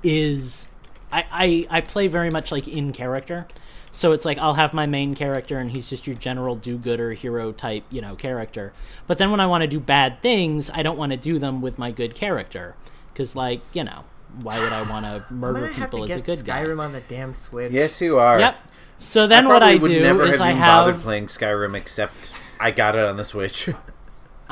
is 0.05 0.69
I, 1.11 1.25
I 1.31 1.79
I 1.79 1.81
play 1.81 2.07
very 2.07 2.31
much 2.31 2.53
like 2.53 2.69
in 2.69 2.93
character. 2.93 3.49
So 3.91 4.13
it's 4.13 4.25
like 4.25 4.39
I'll 4.39 4.55
have 4.55 4.75
my 4.75 4.87
main 4.87 5.15
character 5.15 5.59
and 5.59 5.71
he's 5.71 5.89
just 5.89 6.07
your 6.07 6.17
general 6.17 6.57
do-gooder 6.57 7.13
hero 7.13 7.53
type, 7.53 7.85
you 7.91 8.01
know, 8.01 8.17
character. 8.17 8.73
But 9.07 9.19
then 9.19 9.31
when 9.31 9.39
I 9.39 9.47
want 9.47 9.63
to 9.63 9.69
do 9.69 9.79
bad 9.79 10.21
things, 10.21 10.69
I 10.69 10.83
don't 10.83 10.99
want 10.99 11.13
to 11.13 11.17
do 11.17 11.39
them 11.39 11.63
with 11.63 11.79
my 11.79 11.93
good 11.93 12.15
character 12.15 12.75
cuz 13.15 13.37
like, 13.37 13.61
you 13.73 13.85
know, 13.85 14.05
why 14.43 14.59
would 14.59 14.73
I 14.73 14.83
want 14.83 15.07
to 15.07 15.25
murder 15.33 15.61
gonna 15.61 15.73
have 15.75 15.91
people 15.91 16.07
to 16.07 16.13
as 16.13 16.19
a 16.19 16.23
get 16.23 16.39
good 16.39 16.45
guy? 16.45 16.65
Skyrim 16.65 16.81
on 16.81 16.93
the 16.93 17.01
damn 17.01 17.35
Switch. 17.35 17.73
Yes, 17.73 18.01
you 18.01 18.19
are. 18.19 18.41
Yep. 18.41 18.57
So 18.99 19.27
then 19.27 19.47
what 19.49 19.63
I 19.63 19.77
would 19.77 19.89
do 19.89 20.03
never 20.03 20.25
is 20.25 20.33
have 20.33 20.41
I 20.41 20.51
even 20.51 20.63
bothered 20.63 20.95
have 20.97 21.05
playing 21.05 21.27
Skyrim 21.27 21.77
except 21.77 22.33
I 22.59 22.71
got 22.71 22.97
it 22.97 23.05
on 23.05 23.17
the 23.17 23.25
Switch. 23.25 23.69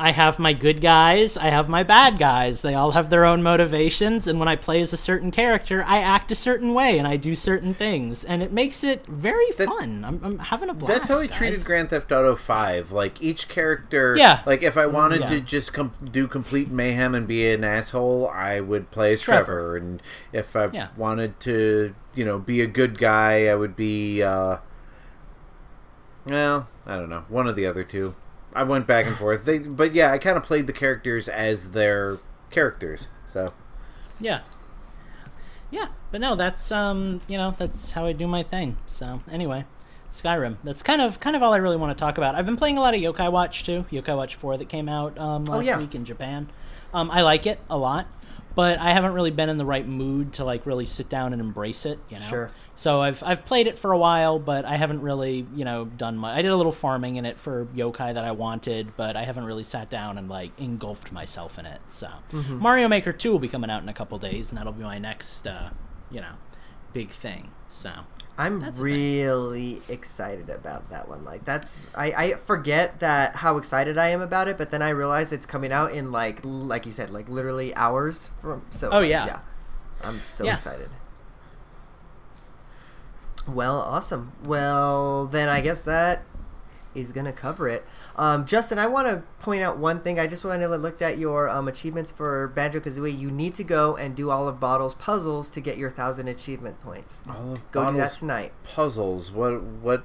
I 0.05 0.11
have 0.11 0.37
my 0.37 0.51
good 0.51 0.81
guys, 0.81 1.37
I 1.37 1.45
have 1.45 1.69
my 1.69 1.81
bad 1.83 2.17
guys. 2.19 2.61
They 2.61 2.73
all 2.75 2.91
have 2.91 3.09
their 3.09 3.23
own 3.23 3.41
motivations, 3.41 4.27
and 4.27 4.37
when 4.37 4.49
I 4.49 4.57
play 4.57 4.81
as 4.81 4.91
a 4.91 4.97
certain 4.97 5.31
character, 5.31 5.81
I 5.87 5.99
act 5.99 6.29
a 6.29 6.35
certain 6.35 6.73
way 6.73 6.99
and 6.99 7.07
I 7.07 7.15
do 7.15 7.35
certain 7.35 7.73
things, 7.73 8.25
and 8.25 8.43
it 8.43 8.51
makes 8.51 8.83
it 8.83 9.05
very 9.07 9.49
That- 9.57 9.69
fun. 9.69 10.03
I'm, 10.03 10.19
I'm 10.21 10.39
having 10.39 10.69
a 10.69 10.73
blast. 10.73 10.93
That's 10.93 11.07
how 11.07 11.19
I 11.19 11.27
guys. 11.27 11.37
treated 11.37 11.63
Grand 11.63 11.89
Theft 11.89 12.11
Auto 12.11 12.35
Five. 12.35 12.91
Like 12.91 13.21
each 13.21 13.47
character, 13.47 14.13
Yeah. 14.17 14.41
Like 14.45 14.61
if 14.61 14.75
I 14.75 14.87
wanted 14.87 15.21
Yeah. 15.21 15.29
to 15.29 15.39
just 15.39 15.71
com- 15.71 15.93
do 16.11 16.27
complete 16.27 16.69
mayhem 16.69 17.15
and 17.15 17.25
be 17.25 17.49
an 17.49 17.63
asshole, 17.63 18.27
I 18.27 18.59
would 18.59 18.91
play 18.91 19.13
as 19.13 19.21
Trevor. 19.21 19.45
Trevor. 19.45 19.77
And 19.77 20.01
if 20.33 20.53
I 20.55 20.67
Yeah. 20.73 20.87
wanted 20.97 21.39
to, 21.41 21.95
you 22.13 22.25
know, 22.25 22.39
be 22.39 22.59
a 22.59 22.67
good 22.67 22.99
guy, 22.99 23.47
I 23.47 23.55
would 23.55 23.77
be. 23.77 24.21
uh 24.21 24.57
Well, 26.25 26.67
I 26.85 26.95
don't 26.97 27.09
know, 27.09 27.23
one 27.29 27.47
of 27.47 27.55
the 27.55 27.65
other 27.65 27.83
two. 27.85 28.15
I 28.55 28.63
went 28.63 28.87
back 28.87 29.05
and 29.05 29.15
forth. 29.15 29.45
They, 29.45 29.59
but 29.59 29.93
yeah, 29.93 30.11
I 30.11 30.17
kind 30.17 30.37
of 30.37 30.43
played 30.43 30.67
the 30.67 30.73
characters 30.73 31.27
as 31.27 31.71
their 31.71 32.19
characters. 32.49 33.07
So 33.25 33.53
Yeah. 34.19 34.41
Yeah, 35.71 35.87
but 36.11 36.21
no, 36.21 36.35
that's 36.35 36.71
um, 36.71 37.21
you 37.27 37.37
know, 37.37 37.55
that's 37.57 37.93
how 37.93 38.05
I 38.05 38.13
do 38.13 38.27
my 38.27 38.43
thing. 38.43 38.77
So 38.85 39.21
anyway, 39.31 39.65
Skyrim. 40.11 40.57
That's 40.63 40.83
kind 40.83 41.01
of 41.01 41.19
kind 41.19 41.35
of 41.35 41.41
all 41.41 41.53
I 41.53 41.57
really 41.57 41.77
want 41.77 41.97
to 41.97 41.99
talk 41.99 42.17
about. 42.17 42.35
I've 42.35 42.45
been 42.45 42.57
playing 42.57 42.77
a 42.77 42.81
lot 42.81 42.93
of 42.93 43.01
Yokai 43.01 43.31
Watch 43.31 43.63
too. 43.63 43.85
Yokai 43.91 44.15
Watch 44.15 44.35
Four 44.35 44.57
that 44.57 44.69
came 44.69 44.87
out 44.87 45.17
um, 45.17 45.45
last 45.45 45.65
yeah. 45.65 45.79
week 45.79 45.95
in 45.95 46.05
Japan. 46.05 46.49
Um, 46.93 47.09
I 47.09 47.21
like 47.23 47.47
it 47.47 47.59
a 47.69 47.77
lot, 47.77 48.07
but 48.55 48.79
I 48.79 48.91
haven't 48.91 49.13
really 49.13 49.31
been 49.31 49.49
in 49.49 49.57
the 49.57 49.65
right 49.65 49.87
mood 49.87 50.33
to 50.33 50.45
like 50.45 50.65
really 50.65 50.85
sit 50.85 51.09
down 51.09 51.33
and 51.33 51.41
embrace 51.41 51.85
it. 51.85 51.99
You 52.09 52.19
know. 52.19 52.25
Sure. 52.25 52.51
So 52.75 53.01
I've 53.01 53.21
I've 53.23 53.45
played 53.45 53.67
it 53.67 53.77
for 53.77 53.91
a 53.91 53.97
while, 53.97 54.39
but 54.39 54.65
I 54.65 54.77
haven't 54.77 55.01
really 55.01 55.45
you 55.55 55.65
know 55.65 55.85
done 55.85 56.17
much. 56.17 56.35
I 56.35 56.41
did 56.41 56.51
a 56.51 56.57
little 56.57 56.71
farming 56.71 57.17
in 57.17 57.25
it 57.25 57.39
for 57.39 57.65
yokai 57.75 58.13
that 58.13 58.23
I 58.23 58.31
wanted, 58.31 58.95
but 58.97 59.15
I 59.15 59.23
haven't 59.23 59.45
really 59.45 59.63
sat 59.63 59.89
down 59.89 60.17
and 60.17 60.27
like 60.29 60.51
engulfed 60.59 61.11
myself 61.11 61.59
in 61.59 61.65
it. 61.65 61.81
So 61.89 62.09
Mario 62.31 62.87
Maker 62.87 63.13
Two 63.13 63.31
will 63.31 63.39
be 63.39 63.47
coming 63.47 63.69
out 63.69 63.83
in 63.83 63.89
a 63.89 63.93
couple 63.93 64.17
days, 64.17 64.49
and 64.49 64.57
that'll 64.57 64.73
be 64.73 64.83
my 64.83 64.97
next 64.97 65.45
uh, 65.47 65.69
you 66.09 66.21
know 66.21 66.33
big 66.93 67.09
thing. 67.09 67.51
So 67.67 67.91
I'm 68.35 68.61
That's 68.61 68.79
really 68.79 69.81
excited 69.87 70.49
about 70.49 70.89
that 70.89 71.07
one. 71.07 71.23
Like 71.23 71.45
that's 71.45 71.89
I, 71.93 72.11
I 72.13 72.33
forget 72.33 72.99
that 72.99 73.35
how 73.37 73.57
excited 73.57 73.97
I 73.97 74.09
am 74.09 74.21
about 74.21 74.47
it, 74.47 74.57
but 74.57 74.71
then 74.71 74.81
I 74.81 74.89
realize 74.89 75.31
it's 75.31 75.45
coming 75.45 75.71
out 75.71 75.93
in 75.93 76.11
like 76.11 76.39
like 76.43 76.85
you 76.87 76.91
said, 76.91 77.11
like 77.11 77.29
literally 77.29 77.75
hours 77.75 78.31
from 78.41 78.63
so 78.71 78.89
Oh, 78.91 79.01
yeah. 79.01 79.25
yeah. 79.25 79.41
I'm 80.03 80.21
so 80.25 80.45
Yeah. 80.45 80.55
excited. 80.55 80.89
Well, 83.47 83.77
awesome. 83.79 84.31
Well, 84.43 85.27
then 85.27 85.49
I 85.49 85.61
guess 85.61 85.83
that 85.83 86.23
is 86.95 87.11
gonna 87.11 87.33
cover 87.33 87.67
it. 87.69 87.85
Um, 88.15 88.45
Justin, 88.45 88.79
I 88.79 88.87
want 88.87 89.07
to 89.07 89.23
point 89.39 89.61
out 89.61 89.77
one 89.77 90.01
thing. 90.01 90.19
I 90.19 90.27
just 90.27 90.43
wanted 90.45 90.67
to 90.67 90.77
look 90.77 91.01
at 91.01 91.17
your 91.17 91.49
um, 91.49 91.67
achievements 91.67 92.11
for 92.11 92.47
Banjo 92.49 92.79
Kazooie. 92.79 93.17
You 93.17 93.31
need 93.31 93.55
to 93.55 93.63
go 93.63 93.95
and 93.95 94.15
do 94.15 94.29
all 94.29 94.47
of 94.47 94.59
Bottle's 94.59 94.93
puzzles 94.93 95.49
to 95.51 95.61
get 95.61 95.77
your 95.77 95.89
thousand 95.89 96.27
achievement 96.27 96.79
points. 96.81 97.23
all 97.29 97.53
of 97.53 97.71
Go 97.71 97.91
do 97.91 97.97
that 97.97 98.11
tonight. 98.11 98.53
puzzles. 98.63 99.31
What? 99.31 99.61
What? 99.61 100.03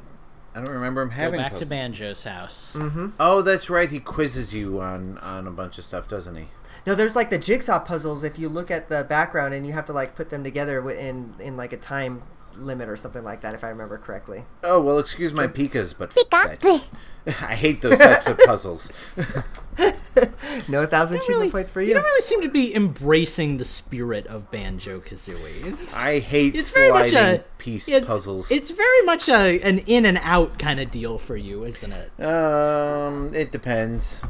I 0.54 0.60
don't 0.60 0.70
remember 0.74 1.02
him 1.02 1.10
having. 1.10 1.38
go 1.38 1.42
having. 1.42 1.52
back 1.52 1.58
to. 1.60 1.66
Banjo's 1.66 2.24
house. 2.24 2.76
Oh, 3.20 3.42
that's 3.42 3.68
right. 3.70 3.90
He 3.90 4.00
quizzes 4.00 4.52
you 4.54 4.80
on 4.80 5.18
on 5.18 5.46
a 5.46 5.50
bunch 5.52 5.78
of 5.78 5.84
stuff, 5.84 6.08
doesn't 6.08 6.34
he? 6.36 6.48
No, 6.86 6.94
there's 6.94 7.14
like 7.14 7.30
the 7.30 7.38
jigsaw 7.38 7.78
puzzles. 7.80 8.24
If 8.24 8.38
you 8.38 8.48
look 8.48 8.70
at 8.70 8.88
the 8.88 9.04
background 9.04 9.52
and 9.52 9.66
you 9.66 9.72
have 9.74 9.86
to 9.86 9.92
like 9.92 10.16
put 10.16 10.30
them 10.30 10.42
together 10.42 10.88
in 10.90 11.34
in 11.38 11.56
like 11.56 11.72
a 11.72 11.76
time 11.76 12.22
limit 12.58 12.88
or 12.88 12.96
something 12.96 13.24
like 13.24 13.40
that, 13.42 13.54
if 13.54 13.64
I 13.64 13.68
remember 13.68 13.98
correctly. 13.98 14.44
Oh 14.62 14.80
well, 14.80 14.98
excuse 14.98 15.32
my 15.34 15.46
pikas, 15.46 15.94
but 15.96 16.12
f- 16.16 16.28
that. 16.30 16.84
I 17.26 17.54
hate 17.54 17.82
those 17.82 17.98
types 17.98 18.26
of 18.26 18.38
puzzles. 18.38 18.90
No 20.68 20.84
thousand 20.84 21.18
achievement 21.18 21.38
Really, 21.38 21.50
points 21.52 21.70
for 21.70 21.80
you 21.80 21.88
you. 21.88 21.94
don't 21.94 22.02
really 22.02 22.22
seem 22.22 22.42
to 22.42 22.48
be 22.48 22.74
embracing 22.74 23.58
the 23.58 23.64
spirit 23.64 24.26
of 24.26 24.50
Banjo 24.50 24.98
Kazooie. 24.98 25.94
I 25.96 26.18
hate 26.18 26.56
it's 26.56 26.70
very 26.70 26.90
much 26.90 27.10
sliding 27.10 27.40
a 27.40 27.44
piece 27.58 27.88
it's, 27.88 28.06
puzzles. 28.08 28.50
It's 28.50 28.70
very 28.70 29.02
much 29.02 29.28
a 29.28 29.60
an 29.62 29.78
in 29.86 30.04
and 30.04 30.18
out 30.22 30.58
kind 30.58 30.80
of 30.80 30.90
deal 30.90 31.18
for 31.18 31.36
you, 31.36 31.62
isn't 31.64 31.92
it? 31.92 32.20
um, 32.24 33.32
it 33.32 33.52
depends. 33.52 34.24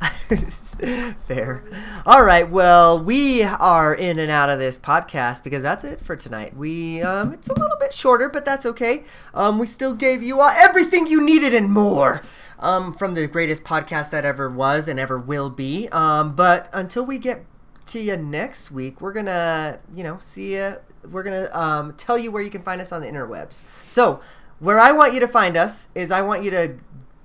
Fair. 1.26 1.62
All 2.06 2.24
right. 2.24 2.48
Well, 2.48 3.02
we 3.02 3.42
are 3.42 3.94
in 3.94 4.18
and 4.18 4.30
out 4.30 4.48
of 4.48 4.58
this 4.58 4.78
podcast 4.78 5.44
because 5.44 5.62
that's 5.62 5.84
it 5.84 6.00
for 6.00 6.16
tonight. 6.16 6.56
We 6.56 7.02
um, 7.02 7.32
it's 7.32 7.48
a 7.48 7.54
little 7.54 7.76
bit 7.78 7.92
shorter, 7.92 8.28
but 8.28 8.44
that's 8.44 8.64
okay. 8.66 9.04
Um, 9.34 9.58
we 9.58 9.66
still 9.66 9.94
gave 9.94 10.22
you 10.22 10.40
all 10.40 10.50
everything 10.50 11.06
you 11.06 11.20
needed 11.20 11.54
and 11.54 11.70
more. 11.70 12.22
Um, 12.58 12.92
from 12.92 13.14
the 13.14 13.26
greatest 13.26 13.64
podcast 13.64 14.10
that 14.10 14.26
ever 14.26 14.50
was 14.50 14.86
and 14.86 15.00
ever 15.00 15.18
will 15.18 15.48
be. 15.48 15.88
Um, 15.92 16.36
but 16.36 16.68
until 16.74 17.06
we 17.06 17.18
get 17.18 17.46
to 17.86 17.98
you 17.98 18.18
next 18.18 18.70
week, 18.70 19.00
we're 19.00 19.14
gonna, 19.14 19.80
you 19.94 20.04
know, 20.04 20.18
see 20.18 20.56
you. 20.56 20.74
We're 21.10 21.22
gonna 21.22 21.48
um, 21.52 21.94
tell 21.94 22.18
you 22.18 22.30
where 22.30 22.42
you 22.42 22.50
can 22.50 22.62
find 22.62 22.80
us 22.80 22.92
on 22.92 23.00
the 23.00 23.08
interwebs. 23.08 23.62
So, 23.86 24.20
where 24.58 24.78
I 24.78 24.92
want 24.92 25.14
you 25.14 25.20
to 25.20 25.28
find 25.28 25.56
us 25.56 25.88
is 25.94 26.10
I 26.10 26.20
want 26.20 26.44
you 26.44 26.50
to 26.50 26.74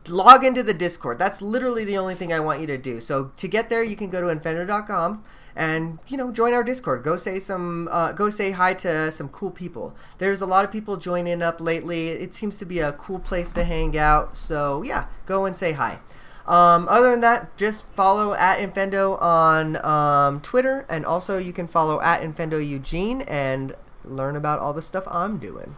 log 0.10 0.44
into 0.44 0.64
the 0.64 0.74
Discord. 0.74 1.20
That's 1.20 1.42
literally 1.42 1.86
the 1.86 1.98
only 1.98 2.16
thing 2.16 2.32
I 2.32 2.40
want 2.40 2.62
you 2.62 2.68
to 2.68 2.78
do. 2.78 3.00
So 3.00 3.32
to 3.38 3.48
get 3.48 3.70
there, 3.70 3.84
you 3.84 3.96
can 3.96 4.10
go 4.10 4.22
to 4.22 4.28
infendo.com 4.36 5.24
and 5.56 6.00
you 6.08 6.18
know 6.18 6.32
join 6.32 6.54
our 6.54 6.64
Discord. 6.64 7.04
Go 7.04 7.16
say 7.16 7.40
some, 7.40 7.88
uh, 7.92 8.12
go 8.12 8.30
say 8.30 8.52
hi 8.52 8.74
to 8.76 9.12
some 9.12 9.30
cool 9.30 9.52
people. 9.52 9.96
There's 10.18 10.42
a 10.42 10.46
lot 10.46 10.66
of 10.66 10.72
people 10.72 10.98
joining 10.98 11.42
up 11.42 11.62
lately. 11.62 12.10
It 12.10 12.34
seems 12.34 12.58
to 12.58 12.66
be 12.66 12.80
a 12.80 12.94
cool 12.94 13.20
place 13.20 13.52
to 13.54 13.64
hang 13.64 13.98
out. 13.98 14.38
So 14.38 14.82
yeah, 14.84 15.06
go 15.26 15.46
and 15.46 15.56
say 15.56 15.74
hi. 15.74 16.00
Um, 16.46 16.88
other 16.88 17.10
than 17.10 17.22
that, 17.22 17.58
just 17.58 17.90
follow 17.94 18.34
at 18.36 18.60
Infendo 18.60 19.20
on 19.20 19.84
um, 19.84 20.42
Twitter, 20.42 20.86
and 20.88 21.04
also 21.04 21.38
you 21.40 21.54
can 21.54 21.68
follow 21.68 22.00
at 22.02 22.22
Infendo 22.22 22.66
Eugene 22.66 23.22
and 23.22 23.74
learn 24.04 24.36
about 24.36 24.60
all 24.60 24.74
the 24.74 24.82
stuff 24.82 25.06
I'm 25.08 25.38
doing. 25.40 25.76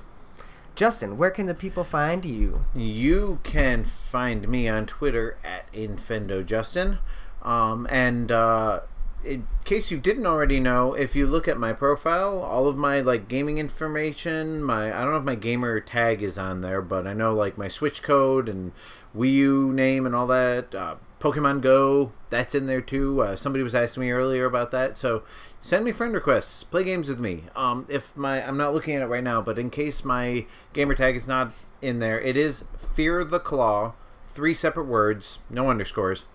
Justin, 0.78 1.18
where 1.18 1.32
can 1.32 1.48
the 1.48 1.56
people 1.56 1.84
find 1.84 2.24
you? 2.24 2.66
You 2.76 3.40
can 3.42 3.84
find 3.84 4.48
me 4.48 4.68
on 4.68 4.86
Twitter 4.86 5.40
at 5.44 5.72
InfendoJustin. 5.74 7.00
Um, 7.42 7.88
and 7.90 8.32
uh, 8.32 8.82
in 9.26 9.48
case 9.66 9.90
you 9.90 9.98
didn't 9.98 10.28
already 10.28 10.60
know, 10.60 10.94
if 10.94 11.16
you 11.16 11.26
look 11.26 11.48
at 11.48 11.58
my 11.58 11.74
profile, 11.74 12.40
all 12.44 12.68
of 12.68 12.78
my 12.78 13.00
like 13.00 13.28
gaming 13.28 13.58
information, 13.58 14.62
my 14.64 14.96
I 14.96 15.02
don't 15.02 15.14
know 15.14 15.18
if 15.18 15.24
my 15.24 15.34
gamer 15.34 15.80
tag 15.80 16.22
is 16.22 16.38
on 16.38 16.62
there, 16.62 16.84
but 16.84 17.08
I 17.08 17.14
know 17.14 17.34
like 17.34 17.58
my 17.58 17.70
Switch 17.70 18.04
code 18.04 18.48
and 18.48 18.72
Wii 19.18 19.34
U 19.34 19.74
name 19.74 20.06
and 20.06 20.14
all 20.14 20.28
that. 20.28 20.76
Uh, 20.76 20.98
Pokemon 21.20 21.62
Go, 21.62 22.12
that's 22.30 22.54
in 22.54 22.68
there 22.68 22.82
too. 22.82 23.24
Uh, 23.24 23.36
somebody 23.36 23.64
was 23.64 23.74
asking 23.74 24.02
me 24.02 24.12
earlier 24.12 24.46
about 24.46 24.70
that, 24.70 24.96
so 24.96 25.24
send 25.62 25.86
me 25.86 25.92
friend 25.92 26.14
requests. 26.14 26.64
Play 26.64 26.84
games 26.84 27.10
with 27.10 27.20
me. 27.20 27.44
Um, 27.56 27.86
if 27.90 28.16
my 28.16 28.46
I'm 28.46 28.58
not 28.58 28.74
looking 28.74 28.96
at 28.96 29.02
it 29.02 29.08
right 29.08 29.24
now, 29.24 29.42
but 29.42 29.60
in 29.60 29.70
case 29.70 30.04
my 30.04 30.46
gamer 30.74 30.96
tag 30.96 31.16
is 31.16 31.28
not 31.28 31.52
in 31.82 32.00
there, 32.00 32.20
it 32.20 32.38
is 32.38 32.66
Fear 32.96 33.24
the 33.26 33.40
Claw, 33.40 33.94
three 34.28 34.54
separate 34.54 34.86
words, 34.86 35.40
no 35.50 35.70
underscores. 35.70 36.26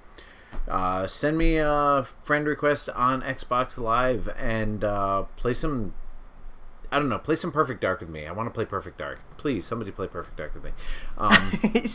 Uh, 0.68 1.06
send 1.06 1.38
me 1.38 1.56
a 1.56 2.06
friend 2.22 2.46
request 2.46 2.88
on 2.90 3.22
Xbox 3.22 3.78
Live 3.78 4.28
and 4.38 4.84
uh, 4.84 5.24
play 5.36 5.54
some. 5.54 5.94
I 6.90 6.98
don't 6.98 7.08
know. 7.08 7.18
Play 7.18 7.36
some 7.36 7.50
Perfect 7.50 7.80
Dark 7.80 8.00
with 8.00 8.10
me. 8.10 8.26
I 8.26 8.32
want 8.32 8.48
to 8.48 8.50
play 8.52 8.66
Perfect 8.66 8.98
Dark. 8.98 9.20
Please, 9.38 9.64
somebody 9.64 9.90
play 9.90 10.06
Perfect 10.06 10.36
Dark 10.36 10.54
with 10.54 10.64
me. 10.64 10.72
Um, 11.16 11.52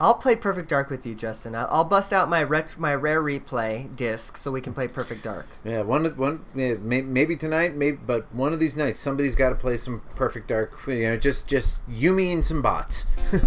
I'll 0.00 0.14
play 0.14 0.36
Perfect 0.36 0.68
Dark 0.68 0.90
with 0.90 1.06
you, 1.06 1.14
Justin. 1.14 1.54
I'll, 1.54 1.84
bust 1.84 2.12
out 2.12 2.28
my 2.28 2.42
ret- 2.42 2.78
my 2.78 2.94
rare 2.94 3.22
replay 3.22 3.94
disc 3.96 4.36
so 4.36 4.50
we 4.50 4.60
can 4.60 4.74
play 4.74 4.88
Perfect 4.88 5.22
Dark. 5.22 5.46
Yeah, 5.64 5.82
one 5.82 6.04
of- 6.06 6.18
one 6.18 6.44
maybe 6.54 7.36
tonight, 7.36 7.76
maybe 7.76 7.98
but 8.04 8.32
one 8.34 8.52
of 8.52 8.60
these 8.60 8.76
nights 8.76 9.00
somebody's 9.00 9.34
got 9.34 9.50
to 9.50 9.54
play 9.54 9.76
some 9.76 10.02
Perfect 10.14 10.48
Dark. 10.48 10.78
You 10.86 11.10
know, 11.10 11.16
just 11.16 11.46
just 11.46 11.86
Yumi 11.88 12.32
and 12.32 12.44
some 12.44 12.62
bots. 12.62 13.06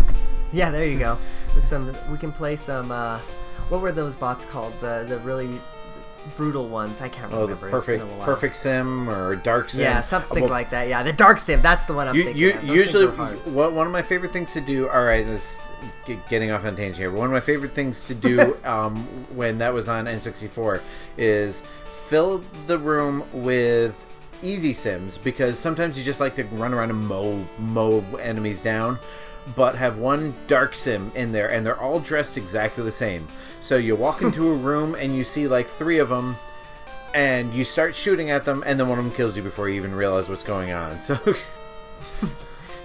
Yeah, 0.52 0.72
there 0.72 0.86
you 0.86 0.98
go. 0.98 1.18
With 1.54 1.64
some, 1.64 1.96
we 2.12 2.18
can 2.18 2.32
play 2.32 2.56
some. 2.56 2.92
Uh, 2.92 3.20
what 3.70 3.82
were 3.82 3.92
those 3.92 4.16
bots 4.16 4.46
called? 4.46 4.74
The 4.82 5.06
the 5.08 5.20
really 5.20 5.48
brutal 6.36 6.68
ones. 6.68 7.02
I 7.02 7.10
can't 7.10 7.32
oh, 7.32 7.46
the 7.46 7.56
remember. 7.56 7.68
It's 7.68 7.88
perfect 7.88 8.20
perfect 8.22 8.56
sim 8.56 9.10
or 9.10 9.36
dark 9.36 9.70
sim. 9.70 9.82
Yeah, 9.82 10.02
something 10.02 10.42
Well, 10.42 10.50
like 10.50 10.72
that. 10.72 10.88
Yeah, 10.88 11.04
the 11.04 11.14
Dark 11.14 11.40
Sim. 11.40 11.62
That's 11.62 11.86
the 11.86 11.94
one 11.94 12.08
I'm 12.08 12.16
You, 12.16 12.24
thinking. 12.24 12.42
you 12.42 12.54
of. 12.54 12.64
Usually 12.64 13.06
one 13.06 13.86
of 13.86 13.94
my 13.94 14.02
favorite 14.02 14.32
things 14.32 14.54
to 14.54 14.62
do. 14.62 14.90
All 14.90 15.04
right, 15.04 15.26
this 15.26 15.60
getting 16.28 16.52
off 16.52 16.66
on 16.66 16.76
tangent 16.76 16.98
here. 16.98 17.12
One 17.12 17.26
of 17.26 17.32
my 17.32 17.40
favorite 17.40 17.72
things 17.72 18.06
to 18.08 18.16
do 18.16 18.58
um, 18.64 18.96
when 19.36 19.58
that 19.60 19.74
was 19.74 19.88
on 19.88 20.06
N64 20.06 20.82
is 21.18 21.62
fill 22.08 22.44
the 22.68 22.78
room 22.78 23.24
with 23.32 24.06
easy 24.42 24.74
sims 24.74 25.18
because 25.18 25.60
sometimes 25.60 25.98
you 25.98 26.04
just 26.04 26.20
like 26.20 26.36
to 26.36 26.44
run 26.46 26.74
around 26.74 26.90
and 26.90 27.08
mow 27.08 27.46
mow 27.60 28.04
enemies 28.22 28.62
down 28.62 28.98
but 29.56 29.76
have 29.76 29.98
one 29.98 30.34
dark 30.48 30.74
sim 30.76 31.12
in 31.14 31.32
there 31.32 31.52
and 31.52 31.66
they're 31.66 31.80
all 31.80 32.00
dressed 32.00 32.38
exactly 32.38 32.84
the 32.84 32.92
same 32.92 33.28
so 33.60 33.76
you 33.76 33.96
walk 33.96 34.22
into 34.22 34.50
a 34.50 34.56
room 34.56 34.96
and 34.96 35.16
you 35.16 35.24
see 35.24 35.48
like 35.48 35.68
three 35.68 36.00
of 36.00 36.10
them 36.10 36.36
and 37.14 37.54
you 37.54 37.66
start 37.66 37.96
shooting 37.96 38.30
at 38.30 38.46
them 38.46 38.64
and 38.66 38.80
then 38.80 38.88
one 38.88 38.98
of 38.98 39.06
them 39.06 39.14
kills 39.14 39.36
you 39.36 39.44
before 39.44 39.68
you 39.68 39.76
even 39.76 39.94
realize 39.94 40.30
what's 40.30 40.44
going 40.44 40.72
on 40.72 41.00
so 41.02 41.18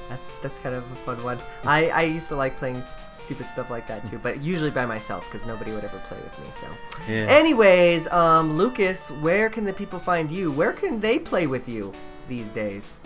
That's 0.08 0.38
that's 0.38 0.58
kind 0.58 0.74
of 0.74 0.82
a 0.92 0.96
fun 0.96 1.22
one. 1.24 1.38
I, 1.64 1.88
I 1.88 2.02
used 2.02 2.28
to 2.28 2.36
like 2.36 2.56
playing 2.58 2.82
stupid 3.12 3.46
stuff 3.46 3.70
like 3.70 3.86
that 3.88 4.04
too, 4.06 4.18
but 4.18 4.42
usually 4.42 4.70
by 4.70 4.84
myself 4.86 5.24
because 5.26 5.46
nobody 5.46 5.72
would 5.72 5.82
ever 5.84 5.98
play 6.08 6.18
with 6.22 6.38
me. 6.40 6.46
So, 6.52 6.66
Yeah. 7.08 7.26
anyways, 7.28 8.06
um, 8.12 8.52
Lucas, 8.52 9.10
where 9.22 9.48
can 9.48 9.64
the 9.64 9.72
people 9.72 9.98
find 9.98 10.30
you? 10.30 10.52
Where 10.52 10.72
can 10.72 11.00
they 11.00 11.18
play 11.18 11.46
with 11.46 11.68
you 11.68 11.92
these 12.28 12.50
days? 12.52 13.00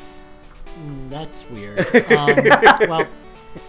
Mm, 0.80 1.08
That's 1.10 1.44
weird. 1.50 1.78
Um, 2.10 2.88
well, 2.88 3.06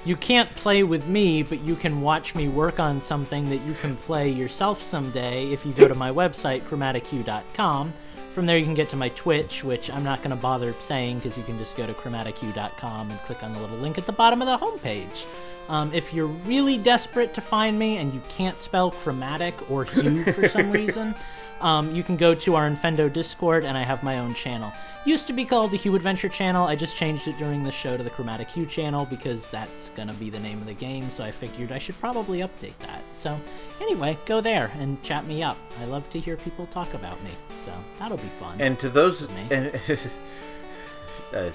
you 0.06 0.15
can't 0.15 0.53
play 0.56 0.84
with 0.84 1.07
me, 1.07 1.43
but 1.43 1.60
you 1.61 1.76
can 1.76 2.01
watch 2.01 2.35
me 2.35 2.47
work 2.47 2.80
on 2.80 2.99
something 2.99 3.45
that 3.49 3.57
you 3.65 3.73
can 3.81 3.95
play 3.95 4.30
yourself 4.30 4.81
someday 4.81 5.51
if 5.53 5.65
you 5.65 5.72
go 5.73 5.88
to 5.88 5.95
my 5.95 6.10
website, 6.11 6.61
chromatichue.com. 6.64 7.93
From 8.31 8.45
there, 8.45 8.57
you 8.57 8.64
can 8.64 8.76
get 8.76 8.89
to 8.89 8.95
my 8.95 9.10
Twitch, 9.10 9.64
which 9.64 9.89
I'm 9.89 10.03
not 10.03 10.19
going 10.19 10.30
to 10.30 10.41
bother 10.41 10.73
saying 10.73 11.18
because 11.18 11.38
you 11.38 11.43
can 11.43 11.57
just 11.57 11.76
go 11.76 11.88
to 11.88 11.93
chromatichue.com 11.93 13.11
and 13.11 13.19
click 13.22 13.43
on 13.43 13.53
the 13.53 13.60
little 13.60 13.77
link 13.77 13.97
at 13.97 14.06
the 14.06 14.11
bottom 14.11 14.41
of 14.41 14.47
the 14.47 14.65
homepage. 14.65 15.26
Um, 15.68 15.93
if 15.93 16.14
you're 16.14 16.27
really 16.27 16.77
desperate 16.77 17.34
to 17.35 17.41
find 17.41 17.77
me 17.77 17.97
and 17.97 18.14
you 18.14 18.22
can't 18.30 18.60
spell 18.60 18.91
chromatic 18.91 19.69
or 19.69 19.84
hue 19.84 20.23
for 20.23 20.47
some 20.47 20.72
reason, 20.72 21.15
um, 21.61 21.94
you 21.94 22.03
can 22.03 22.18
go 22.18 22.34
to 22.34 22.56
our 22.56 22.69
Infendo 22.69 23.11
Discord, 23.11 23.65
and 23.65 23.77
I 23.77 23.84
have 23.84 24.03
my 24.03 24.19
own 24.19 24.34
channel. 24.34 24.72
Used 25.06 25.27
to 25.27 25.34
be 25.34 25.45
called 25.45 25.72
the 25.72 25.77
Hue 25.77 25.95
Adventure 25.95 26.30
channel. 26.30 26.68
I 26.68 26.76
just 26.76 26.98
changed 26.98 27.27
it 27.27 27.38
during 27.38 27.64
the 27.64 27.72
show 27.72 27.95
to 27.95 28.03
the 28.03 28.10
Chromatic 28.10 28.49
Hue 28.49 28.65
channel 28.65 29.06
because 29.06 29.49
that's 29.49 29.90
gonna 29.91 30.14
be 30.14 30.30
the 30.30 30.40
name 30.40 30.60
of 30.60 30.68
the 30.68 30.73
game. 30.73 31.10
So 31.10 31.23
I 31.23 31.31
figured 31.31 31.72
I 31.72 31.80
should 31.80 31.98
probably 31.99 32.40
update 32.40 32.77
that. 32.80 33.02
So 33.14 33.40
anyway, 33.81 34.18
go 34.26 34.41
there 34.41 34.72
and 34.77 35.02
chat 35.02 35.26
me 35.26 35.41
up. 35.41 35.57
I 35.81 35.86
love 35.86 36.10
to 36.11 36.19
hear 36.19 36.36
people 36.36 36.68
talk 36.68 36.94
about 36.94 37.22
me, 37.23 37.31
so 37.57 37.72
that'll 37.98 38.18
be 38.18 38.23
fun. 38.23 38.60
And 38.60 38.77
to 38.80 38.90
those, 38.90 39.27
Me. 39.30 39.48
and, 39.52 39.80
uh, 41.34 41.52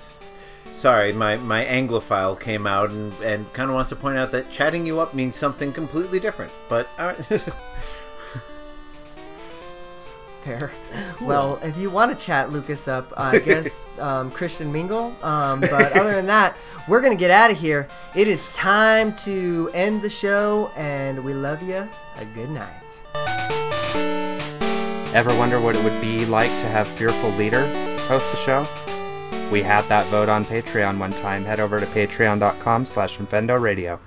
sorry, 0.72 1.12
my 1.12 1.36
my 1.36 1.64
Anglophile 1.64 2.40
came 2.40 2.66
out 2.66 2.90
and, 2.90 3.12
and 3.22 3.52
kind 3.52 3.68
of 3.68 3.74
wants 3.74 3.90
to 3.90 3.96
point 3.96 4.16
out 4.16 4.32
that 4.32 4.50
chatting 4.50 4.86
you 4.86 5.00
up 5.00 5.14
means 5.14 5.36
something 5.36 5.72
completely 5.72 6.18
different. 6.18 6.50
But 6.68 6.88
uh, 6.98 7.14
Well, 11.20 11.58
if 11.62 11.76
you 11.76 11.90
want 11.90 12.16
to 12.16 12.24
chat 12.24 12.50
Lucas 12.50 12.88
up, 12.88 13.12
I 13.16 13.38
guess 13.50 13.88
um, 13.98 14.30
Christian 14.30 14.72
Mingle. 14.72 15.14
Um, 15.22 15.60
but 15.60 15.92
other 15.92 16.14
than 16.14 16.26
that, 16.26 16.56
we're 16.88 17.00
gonna 17.00 17.14
get 17.14 17.30
out 17.30 17.50
of 17.50 17.58
here. 17.58 17.88
It 18.14 18.28
is 18.28 18.46
time 18.52 19.14
to 19.18 19.70
end 19.74 20.02
the 20.02 20.10
show, 20.10 20.70
and 20.76 21.24
we 21.24 21.34
love 21.34 21.62
you. 21.62 21.88
A 22.18 22.24
good 22.34 22.50
night. 22.50 22.70
Ever 25.14 25.36
wonder 25.38 25.60
what 25.60 25.76
it 25.76 25.84
would 25.84 26.00
be 26.00 26.26
like 26.26 26.50
to 26.50 26.66
have 26.66 26.88
Fearful 26.88 27.30
Leader 27.30 27.64
host 28.08 28.30
the 28.32 28.38
show? 28.38 28.66
We 29.50 29.62
had 29.62 29.82
that 29.84 30.06
vote 30.06 30.28
on 30.28 30.44
Patreon 30.44 30.98
one 30.98 31.12
time. 31.12 31.44
Head 31.44 31.60
over 31.60 31.78
to 31.78 31.86
patreon.com 31.86 32.86
slash 32.86 33.18
Infendo 33.18 33.60
Radio. 33.60 34.00